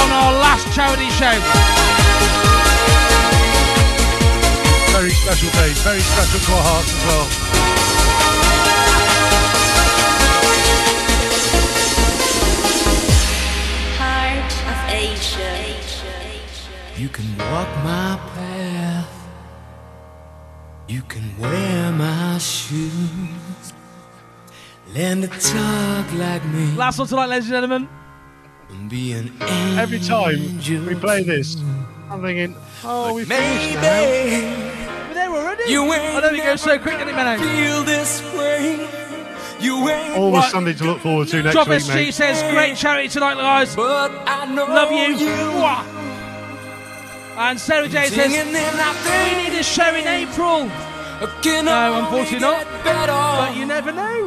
on 0.00 0.08
our 0.08 0.32
last 0.40 0.64
charity 0.72 1.10
show. 1.20 1.36
Very 4.96 5.12
special 5.12 5.50
day, 5.60 5.76
very 5.84 6.00
special 6.00 6.40
to 6.40 6.52
our 6.56 6.64
hearts 6.64 6.88
as 6.88 7.04
well. 7.04 7.83
You 16.96 17.08
can 17.08 17.26
walk 17.38 17.68
my 17.82 18.18
path. 18.34 19.10
You 20.88 21.02
can 21.02 21.22
wear 21.38 21.90
my 21.92 22.38
shoes. 22.38 22.92
Learn 24.94 25.22
to 25.22 25.26
talk 25.28 26.12
like 26.14 26.44
me. 26.46 26.72
Last 26.76 26.98
one 26.98 27.08
tonight, 27.08 27.26
ladies 27.26 27.46
and 27.46 27.52
gentlemen. 27.54 27.88
And 28.70 28.88
be 28.88 29.12
an 29.12 29.32
Every 29.78 29.98
time 29.98 30.38
we 30.86 30.94
play 30.94 31.22
this, 31.24 31.56
I'm 32.10 32.22
thinking, 32.22 32.54
oh, 32.84 33.14
we 33.14 33.24
finished 33.24 33.74
now. 33.74 34.02
We're 34.02 35.14
there 35.14 35.30
already. 35.30 35.70
You 35.72 35.82
I 35.90 36.20
know 36.20 36.28
it 36.28 36.44
goes 36.44 36.60
so 36.60 36.78
quick, 36.78 36.94
doesn't 36.94 37.08
it, 37.08 37.14
Benno? 37.16 37.42
Feel 37.42 37.82
this 37.82 38.22
way. 38.34 38.88
You 39.60 39.88
ain't 39.88 40.16
Always 40.18 40.42
Right. 40.44 40.52
something 40.52 40.76
to 40.76 40.84
look 40.84 41.00
forward 41.00 41.28
to 41.28 41.42
next 41.42 41.54
Drop 41.54 41.68
week, 41.68 41.78
SG 41.80 41.94
mate. 41.94 42.14
says, 42.14 42.42
great 42.52 42.76
charity 42.76 43.08
tonight, 43.08 43.34
guys. 43.36 43.74
But 43.74 44.10
I 44.26 44.44
know 44.46 44.66
Love 44.66 44.92
you. 44.92 45.16
you. 45.16 46.13
Mwah. 47.34 47.50
And 47.50 47.60
Sarah 47.60 47.88
J 47.88 48.06
says, 48.06 48.32
Singing 48.32 48.52
we 48.52 49.42
need 49.42 49.58
a 49.58 49.62
show 49.62 49.94
in 49.94 50.06
April. 50.06 50.70
Can 51.42 51.64
No, 51.64 51.98
unfortunately 52.00 52.40
not. 52.40 52.66
better. 52.84 53.12
But 53.12 53.56
you 53.56 53.66
never 53.66 53.92
know. 53.92 54.24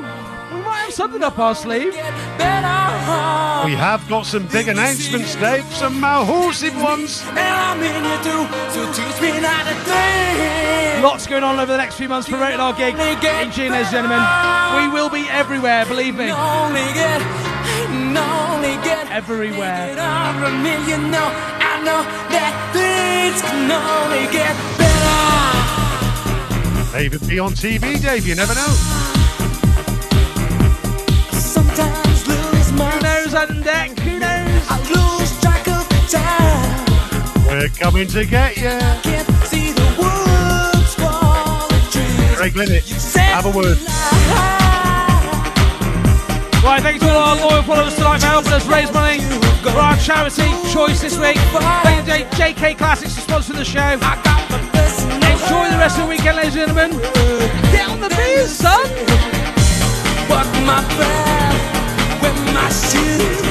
We 0.53 0.61
might 0.61 0.85
have 0.85 0.93
something 0.93 1.21
up 1.21 1.37
our 1.37 1.53
sleeve. 1.53 1.93
We 1.93 3.73
have 3.75 4.07
got 4.07 4.25
some 4.25 4.47
big 4.47 4.67
announcements, 4.67 5.35
Dave. 5.35 5.65
Some 5.73 5.99
massive 5.99 6.81
ones. 6.81 7.21
And 7.29 7.39
I'm 7.39 7.79
you 7.81 8.17
too, 8.23 8.47
so 8.71 8.85
teach 8.93 9.21
me 9.21 9.29
how 9.29 9.63
to 9.63 9.75
think. 9.83 11.03
Lots 11.03 11.27
going 11.27 11.43
on 11.43 11.59
over 11.59 11.71
the 11.71 11.77
next 11.77 11.95
few 11.95 12.09
months 12.09 12.27
for 12.27 12.37
Rated 12.37 12.59
R 12.59 12.73
Gig 12.73 12.95
in 12.95 13.51
June, 13.51 13.71
ladies 13.71 13.93
and 13.93 14.07
gentlemen. 14.07 14.23
We 14.77 14.87
will 14.93 15.09
be 15.09 15.29
everywhere, 15.29 15.85
believe 15.85 16.15
me. 16.15 16.31
Only 16.31 16.81
get, 16.93 17.21
only 17.89 18.75
get 18.83 19.11
Everywhere. 19.11 19.95
It 21.87 21.93
over 21.93 22.03
me. 22.03 22.17
You 22.17 22.23
know, 22.27 22.27
that 22.29 22.53
things 22.73 23.41
can 23.41 23.71
only 23.71 24.27
get 24.31 24.55
better. 24.77 25.15
Maybe 26.93 27.17
be 27.27 27.39
on 27.39 27.51
TV, 27.53 28.01
Dave. 28.01 28.27
You 28.27 28.35
never 28.35 28.53
know. 28.53 28.73
Sometimes 31.31 32.27
lose 32.27 32.71
my 32.73 32.91
Who 32.91 32.99
knows, 33.01 33.33
on 33.33 33.61
deck? 33.61 33.97
Who 33.99 34.19
knows? 34.19 34.67
I 34.69 34.77
lose 34.91 35.39
track 35.39 35.67
of 35.67 35.87
time. 36.09 36.85
We're 37.47 37.69
coming 37.69 38.07
to 38.07 38.25
get 38.25 38.57
you. 38.57 38.79
Can't 39.03 39.29
see 39.45 39.71
the 39.71 39.85
woods 39.97 40.95
for 40.95 41.21
the 41.71 41.79
trees. 41.91 42.37
Craig 42.37 42.55
Linnett, 42.55 42.83
have 43.15 43.45
a 43.45 43.51
word. 43.51 43.77
Right, 46.67 46.83
thanks 46.83 46.99
to 46.99 47.09
all 47.09 47.39
our 47.39 47.49
loyal 47.49 47.63
followers 47.63 47.95
tonight 47.95 48.19
for 48.19 48.25
helping 48.27 48.51
us 48.51 48.67
raise 48.67 48.91
money 48.91 49.21
for 49.63 49.69
our 49.69 49.95
charity 49.95 50.51
choice 50.69 50.99
this 50.99 51.17
week. 51.17 51.37
Thank 51.37 52.05
you, 52.05 52.25
J- 52.35 52.53
JK 52.53 52.77
Classics 52.77 53.15
for 53.15 53.21
sponsoring 53.21 53.55
the 53.55 53.63
show. 53.63 53.87
Enjoy 53.87 55.71
the 55.71 55.77
rest 55.77 55.97
of 55.97 56.03
the 56.03 56.09
weekend, 56.09 56.35
ladies 56.35 56.57
and 56.57 56.67
gentlemen. 56.75 56.99
Get 57.71 57.87
on 57.89 58.01
the 58.01 58.09
beers, 58.09 58.51
son. 58.51 58.83
Walk 60.29 60.51
my 60.67 60.83
path 60.99 62.21
with 62.21 62.37
my 62.53 62.67
shoes. 62.67 63.41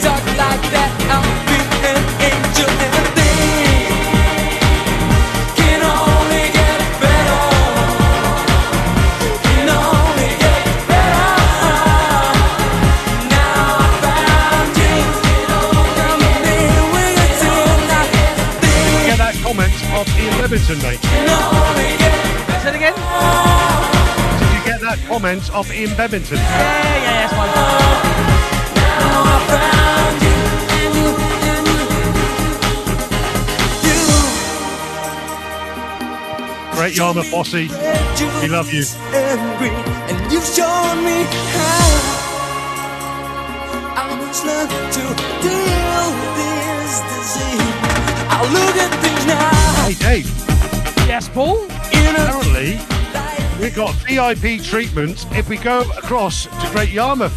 Talk 0.00 0.24
like 0.38 0.62
that, 0.70 0.90
I'll 1.10 2.28
be 2.28 2.33
off 20.44 20.52
Ian 20.52 20.58
Levinson, 20.58 20.82
mate. 20.82 21.00
Can 21.00 21.28
only 21.30 21.96
get 21.98 22.12
Say 22.62 22.68
it 22.70 22.76
again. 22.76 22.94
Did 24.40 24.50
you 24.54 24.62
get 24.64 24.80
that 24.80 24.98
comment 25.08 25.50
off 25.54 25.72
Ian 25.72 25.90
Bevington? 25.90 26.36
Yeah, 26.36 27.02
yeah, 27.02 27.26
that's 27.26 27.32
fine. 27.32 27.50
I 29.06 29.38
found 29.48 30.22
you, 30.22 30.34
and 30.80 30.94
you, 30.96 31.08
and 31.50 31.66
you, 31.68 31.80
you. 36.70 36.76
Great 36.76 36.94
Yarmouth 36.96 37.30
Posse. 37.30 37.68
We 38.42 38.48
love 38.48 38.72
you. 38.72 38.84
angry, 39.12 39.70
and 40.08 40.32
you've 40.32 40.44
shown 40.44 41.04
me 41.04 41.26
how 41.52 42.00
I 43.96 44.04
must 44.18 44.44
learn 44.44 44.68
to 44.68 45.14
deal 45.42 46.12
with 46.18 46.34
this 46.40 47.00
disease. 47.12 47.74
I'll 48.28 48.48
look 48.52 48.76
at 48.76 48.90
things 49.02 49.26
now. 49.26 49.63
Hey, 49.84 49.92
Dave. 49.94 50.26
Yes, 51.06 51.28
Paul. 51.28 51.66
Apparently, 51.66 52.80
we've 53.60 53.76
got 53.76 53.92
VIP 54.08 54.62
treatment 54.62 55.26
if 55.32 55.50
we 55.50 55.58
go 55.58 55.82
across 55.98 56.44
to 56.46 56.70
Great 56.72 56.88
Yarmouth. 56.88 57.36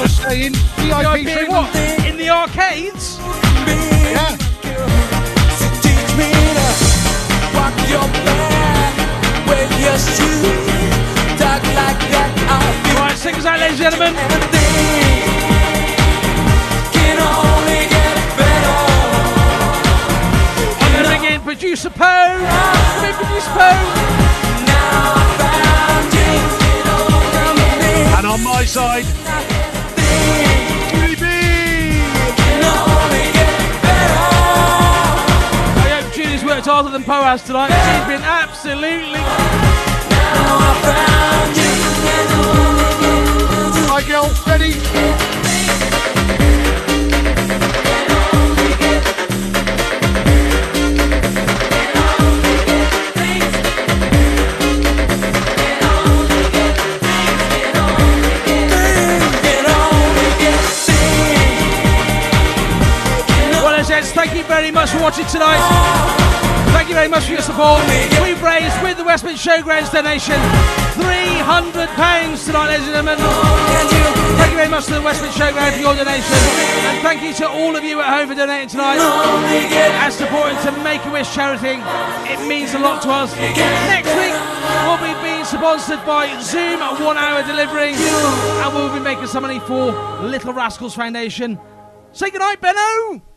Just 0.00 0.22
saying, 0.22 0.52
VIP, 0.80 1.26
VIP 1.26 1.28
treatment. 1.28 1.50
what? 1.50 1.76
In 2.06 2.16
the 2.16 2.30
arcades? 2.30 3.18
Yeah. 3.20 4.32
Teach 5.84 6.10
me 6.16 6.32
to 6.56 6.68
walk 7.52 7.76
your 7.84 8.08
back, 8.24 9.46
wear 9.46 9.68
your 9.78 9.98
shoes, 9.98 11.36
talk 11.36 11.62
like 11.76 12.00
that. 12.16 12.32
I'll 12.48 12.82
be 12.82 12.98
Right, 12.98 13.18
sing 13.18 13.34
us 13.34 13.44
out, 13.44 13.60
ladies 13.60 13.78
and 13.78 13.92
gentlemen. 13.92 14.38
Producer. 21.48 21.88
Come 21.88 23.04
in, 23.04 23.14
producer. 23.14 23.50
And 28.18 28.26
on 28.26 28.44
my 28.44 28.66
side, 28.66 29.06
hope 35.86 36.44
worked 36.44 36.66
harder 36.66 36.90
than 36.90 37.02
Poe 37.02 37.22
has 37.22 37.42
tonight. 37.42 37.68
She's 37.68 38.06
been 38.06 38.22
absolutely. 38.22 39.20
Hi, 43.88 44.02
girl. 44.06 44.30
Ready? 44.46 45.37
Thank 63.98 64.34
you 64.36 64.44
very 64.44 64.70
much 64.70 64.90
for 64.90 65.00
watching 65.00 65.26
tonight. 65.26 65.58
Thank 66.70 66.88
you 66.88 66.94
very 66.94 67.08
much 67.08 67.24
for 67.24 67.32
your 67.32 67.42
support. 67.42 67.82
We've 68.22 68.40
raised, 68.40 68.80
with 68.80 68.96
the 68.96 69.02
West 69.02 69.24
Mid 69.24 69.34
Showgrounds 69.34 69.90
donation, 69.90 70.38
£300 70.94 72.46
tonight, 72.46 72.68
ladies 72.68 72.86
and 72.86 72.94
gentlemen. 72.94 73.18
Thank 74.38 74.50
you 74.52 74.56
very 74.56 74.68
much 74.68 74.86
to 74.86 74.94
the 74.94 75.02
West 75.02 75.20
Mid 75.20 75.32
Showground 75.32 75.72
for 75.72 75.80
your 75.80 75.96
donation. 75.96 76.38
And 76.86 77.02
thank 77.02 77.22
you 77.22 77.34
to 77.42 77.48
all 77.48 77.74
of 77.74 77.82
you 77.82 78.00
at 78.00 78.06
home 78.06 78.28
for 78.28 78.36
donating 78.36 78.68
tonight 78.68 78.98
and 79.00 80.14
supporting 80.14 80.58
to 80.62 80.70
Make 80.84 81.04
a 81.04 81.10
Wish 81.10 81.34
charity. 81.34 81.82
It 82.30 82.38
means 82.46 82.74
a 82.74 82.78
lot 82.78 83.02
to 83.02 83.10
us. 83.10 83.34
Next 83.34 84.14
week, 84.14 84.38
we'll 84.86 85.02
be 85.02 85.10
being 85.26 85.44
sponsored 85.44 86.06
by 86.06 86.40
Zoom 86.40 86.78
one 87.04 87.16
hour 87.16 87.42
delivery. 87.42 87.94
And 87.98 88.74
we'll 88.74 88.94
be 88.94 89.00
making 89.00 89.26
some 89.26 89.42
money 89.42 89.58
for 89.58 89.90
Little 90.22 90.52
Rascals 90.52 90.94
Foundation. 90.94 91.58
Say 92.12 92.30
goodnight, 92.30 92.60
Benno! 92.60 93.27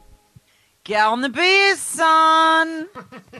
Get 0.83 1.05
on 1.05 1.21
the 1.21 1.29
beers, 1.29 1.79
son. 1.79 2.89